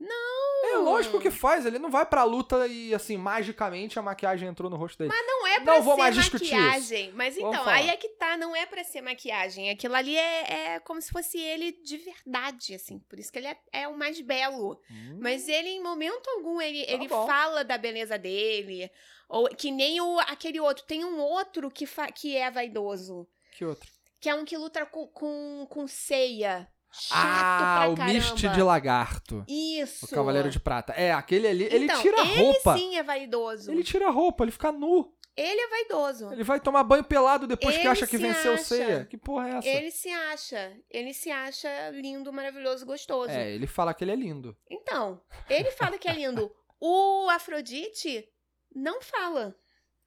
[0.00, 0.51] Não!
[0.72, 4.70] É lógico que faz, ele não vai pra luta e assim, magicamente a maquiagem entrou
[4.70, 5.12] no rosto dele.
[5.26, 7.12] Não é pra Não vou ser mais maquiagem.
[7.12, 9.70] Mas então, aí é que tá, não é pra ser maquiagem.
[9.70, 12.98] Aquilo ali é, é como se fosse ele de verdade, assim.
[13.00, 14.80] Por isso que ele é, é o mais belo.
[14.90, 17.26] Hum, Mas ele, em momento algum, ele, Tá ele bom.
[17.26, 18.90] fala da beleza dele.
[19.28, 20.84] Ou que nem o, aquele outro.
[20.84, 23.26] Tem um outro que, fa- que é vaidoso.
[23.56, 23.90] que outro?
[24.20, 26.68] Que é um que luta com, com, com ceia.
[26.92, 28.12] Chato ah, o caramba.
[28.12, 29.44] Mist de Lagarto.
[29.48, 30.04] Isso.
[30.04, 30.92] O Cavaleiro de Prata.
[30.92, 32.72] É, aquele ali, ele Então, tira a roupa.
[32.72, 33.72] Ele sim é vaidoso.
[33.72, 35.10] Ele tira a roupa, ele fica nu.
[35.34, 36.30] Ele é vaidoso.
[36.30, 38.64] Ele vai tomar banho pelado depois que Ele acha que venceu acha.
[38.64, 39.04] ceia.
[39.06, 39.68] Que porra é essa?
[39.68, 40.76] Ele se acha.
[40.90, 43.30] Ele se acha lindo, maravilhoso, gostoso.
[43.30, 44.54] É, ele fala que ele é lindo.
[44.70, 46.50] Então, ele fala que é lindo.
[46.84, 48.28] O Afrodite
[48.74, 49.54] não fala.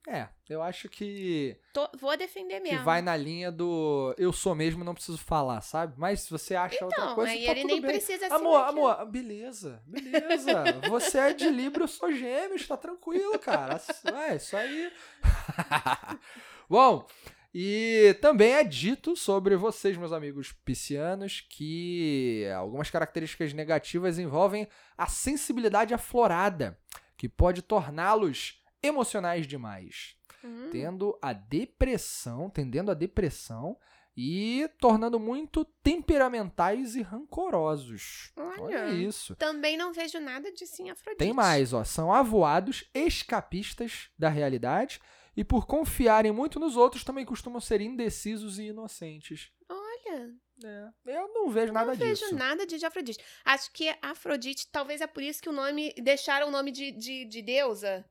[0.08, 2.84] É, eu acho que, Tô- vou defender que mesmo.
[2.84, 5.94] vai na linha do eu sou mesmo, não preciso falar, sabe?
[5.96, 7.90] Mas se você acha outra Então, coisa, aí tá ele nem bem.
[7.90, 10.52] precisa Amor, amor, beleza, beleza.
[10.88, 13.80] Você é de Libra, eu sou gêmeos, tá tranquilo, cara.
[14.28, 14.92] É, isso aí.
[16.70, 17.06] Bom,
[17.54, 25.06] e também é dito sobre vocês, meus amigos piscianos, que algumas características negativas envolvem a
[25.06, 26.78] sensibilidade aflorada,
[27.16, 33.76] que pode torná-los emocionais demais Hum, tendo a depressão, tendendo a depressão
[34.16, 38.32] e tornando muito temperamentais e rancorosos.
[38.36, 38.62] Olha.
[38.62, 39.34] Olha isso.
[39.36, 41.18] Também não vejo nada disso em Afrodite.
[41.18, 45.00] Tem mais, ó, são avoados, escapistas da realidade
[45.36, 49.50] e por confiarem muito nos outros também costumam ser indecisos e inocentes.
[49.68, 50.32] Olha,
[50.64, 52.34] É, eu não vejo nada não vejo disso.
[52.34, 53.22] nada de Afrodite.
[53.44, 55.92] Acho que Afrodite, talvez é por isso que o nome.
[56.02, 58.04] Deixaram o nome de, de, de deusa.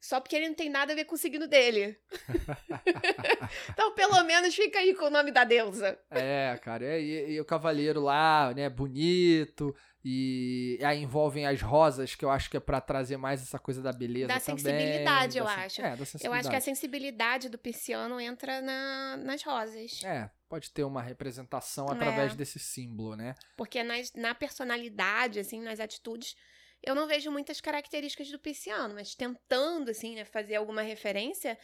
[0.00, 1.98] Só porque ele não tem nada a ver com o signo dele.
[3.70, 5.98] então, pelo menos, fica aí com o nome da deusa.
[6.10, 9.74] É, cara, é, e, e o cavaleiro lá, né, bonito,
[10.04, 13.82] e aí envolvem as rosas, que eu acho que é pra trazer mais essa coisa
[13.82, 14.58] da beleza Da também.
[14.58, 15.80] sensibilidade, eu da acho.
[15.80, 16.50] É, da Eu acho sensibilidade.
[16.50, 20.00] que a sensibilidade do pisciano entra na, nas rosas.
[20.04, 22.36] É, pode ter uma representação através É.
[22.36, 23.34] desse símbolo, né?
[23.56, 26.36] Porque nas, na personalidade, assim, nas atitudes,
[26.82, 31.58] eu não vejo muitas características do pisciano, mas tentando, assim, né, fazer alguma referência,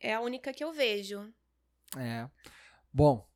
[0.00, 1.32] é a única que eu vejo.
[1.96, 2.28] É.
[2.92, 3.26] Bom,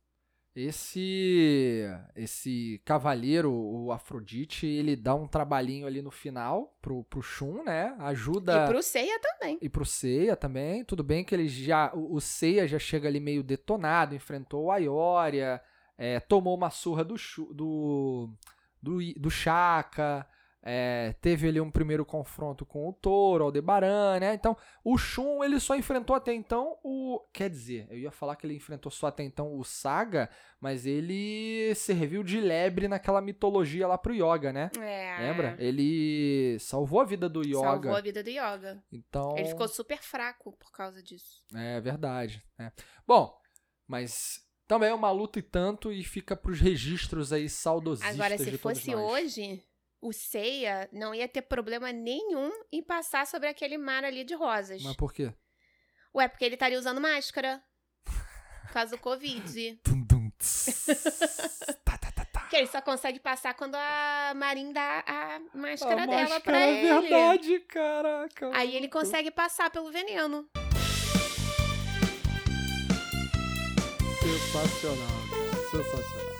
[0.55, 1.83] esse
[2.15, 7.95] esse cavaleiro, o Afrodite, ele dá um trabalhinho ali no final pro, pro Shun, né?
[7.99, 9.57] Ajuda E pro Seiya também.
[9.61, 10.83] e pro Seiya também.
[10.83, 11.93] Tudo bem que ele já.
[11.93, 15.61] O, o Seiya já chega ali meio detonado, enfrentou o Aioria,
[15.97, 17.15] é, tomou uma surra do,
[17.53, 18.29] do,
[18.81, 20.27] do, do Shaka.
[20.71, 24.35] É, teve ali um primeiro confronto com o Toro, Aldebaran, né?
[24.35, 27.19] Então, o Shun, ele só enfrentou até então o...
[27.33, 30.29] Quer dizer, eu ia falar que ele enfrentou só até então o Saga,
[30.61, 34.69] mas ele serviu de lebre naquela mitologia lá pro Yoga, né?
[34.79, 35.17] É.
[35.19, 35.55] Lembra?
[35.57, 37.61] Ele salvou a vida do Yoga.
[37.61, 38.83] Salvou a vida do Yoga.
[38.91, 39.35] Então...
[39.39, 41.43] Ele ficou super fraco por causa disso.
[41.55, 42.43] É verdade.
[42.59, 42.71] né?
[43.07, 43.35] Bom,
[43.87, 48.55] mas também é uma luta e tanto e fica pros registros aí saudosistas Agora, se
[48.55, 49.01] fosse nós.
[49.11, 49.63] hoje,
[50.01, 54.81] o Seiya não ia ter problema nenhum em passar sobre aquele mar ali de rosas.
[54.81, 55.33] Mas por quê?
[56.15, 57.61] Ué, porque ele estaria usando máscara.
[58.03, 59.75] Por causa do Covid.
[59.83, 60.85] Tum, tum, tss.
[61.85, 62.41] tá, tá, tá, tá.
[62.47, 66.59] Que ele só consegue passar quando a Marin dá a máscara A dela máscara pra
[66.61, 67.01] é ele.
[67.01, 68.51] verdade, caraca.
[68.53, 70.47] Aí ele consegue passar pelo veneno.
[74.21, 75.69] Sensacional, cara.
[75.71, 76.38] Sensacional.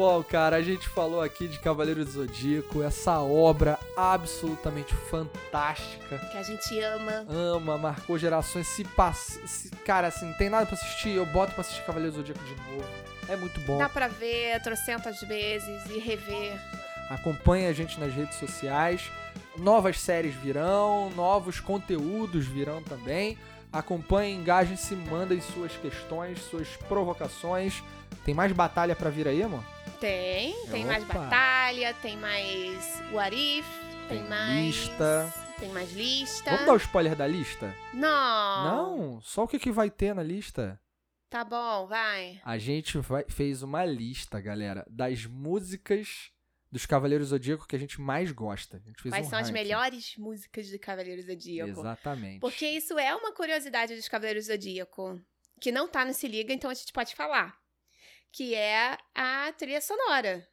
[0.00, 6.16] Bom, cara, a gente falou aqui de Cavaleiro do Zodíaco, essa obra absolutamente fantástica.
[6.16, 7.26] Que a gente ama.
[7.28, 8.66] Ama, marcou gerações.
[8.66, 9.46] Se passa.
[9.46, 12.42] Se, cara, assim, não tem nada pra assistir, eu boto pra assistir Cavaleiro do Zodíaco
[12.42, 12.88] de novo.
[13.28, 13.76] É muito bom.
[13.76, 16.58] Dá pra ver trocentas vezes e rever.
[17.10, 19.02] Acompanhe a gente nas redes sociais.
[19.58, 23.36] Novas séries virão, novos conteúdos virão também.
[23.70, 27.82] Acompanhe, engajem-se, mandem suas questões, suas provocações.
[28.24, 29.64] Tem mais batalha pra vir aí, amor?
[29.98, 31.14] Tem, tem mais Opa.
[31.14, 33.66] batalha, tem mais What If,
[34.08, 34.64] tem, Tem mais.
[34.76, 35.34] lista.
[35.58, 36.50] Tem mais lista.
[36.52, 37.74] Vamos dar o spoiler da lista?
[37.92, 38.64] Não.
[38.64, 40.80] Não, só o que, que vai ter na lista.
[41.28, 42.40] Tá bom, vai.
[42.44, 46.30] A gente vai- fez uma lista, galera, das músicas
[46.72, 48.78] dos Cavaleiros Zodíaco que a gente mais gosta.
[48.78, 49.60] A gente fez Quais um são as ranking.
[49.62, 51.70] melhores músicas de Cavaleiros Zodíaco?
[51.80, 52.40] Exatamente.
[52.40, 55.20] Porque isso é uma curiosidade dos Cavaleiros Zodíaco.
[55.60, 57.54] Que não tá no Se Liga, então a gente pode falar.
[58.32, 60.46] Que é a trilha sonora.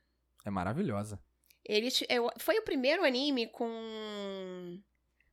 [0.45, 1.19] É maravilhosa.
[1.63, 4.81] Eles, eu- foi o primeiro anime com.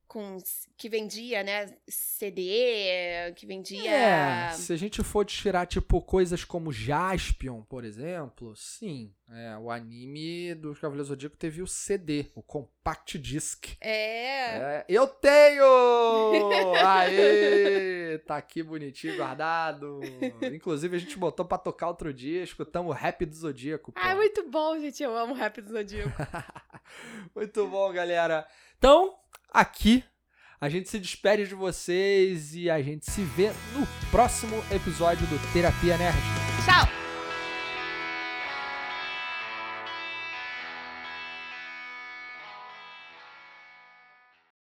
[0.07, 0.39] Com
[0.77, 1.75] que vendia, né?
[1.89, 3.91] CD, que vendia.
[3.91, 9.13] É, se a gente for tirar, tipo, coisas como Jaspion, por exemplo, sim.
[9.31, 13.77] É, o anime dos Cavaleiros Zodíaco teve o CD, o Compact Disc.
[13.81, 14.57] É.
[14.57, 15.65] É, eu tenho!
[16.85, 18.19] Aê!
[18.19, 20.01] Tá aqui bonitinho, guardado.
[20.53, 23.93] Inclusive, a gente botou pra tocar outro dia, escutamos o rap do Zodíaco.
[23.93, 24.01] pô.
[24.03, 25.03] Ah, muito bom, gente.
[25.03, 26.11] Eu amo o rap do Zodíaco.
[27.35, 28.47] Muito bom, galera.
[28.79, 29.15] Então,
[29.55, 30.05] aqui
[30.61, 35.53] a gente se despede de vocês e a gente se vê no próximo episódio do
[35.53, 36.19] Terapia Nerd.
[36.65, 37.04] Tchau!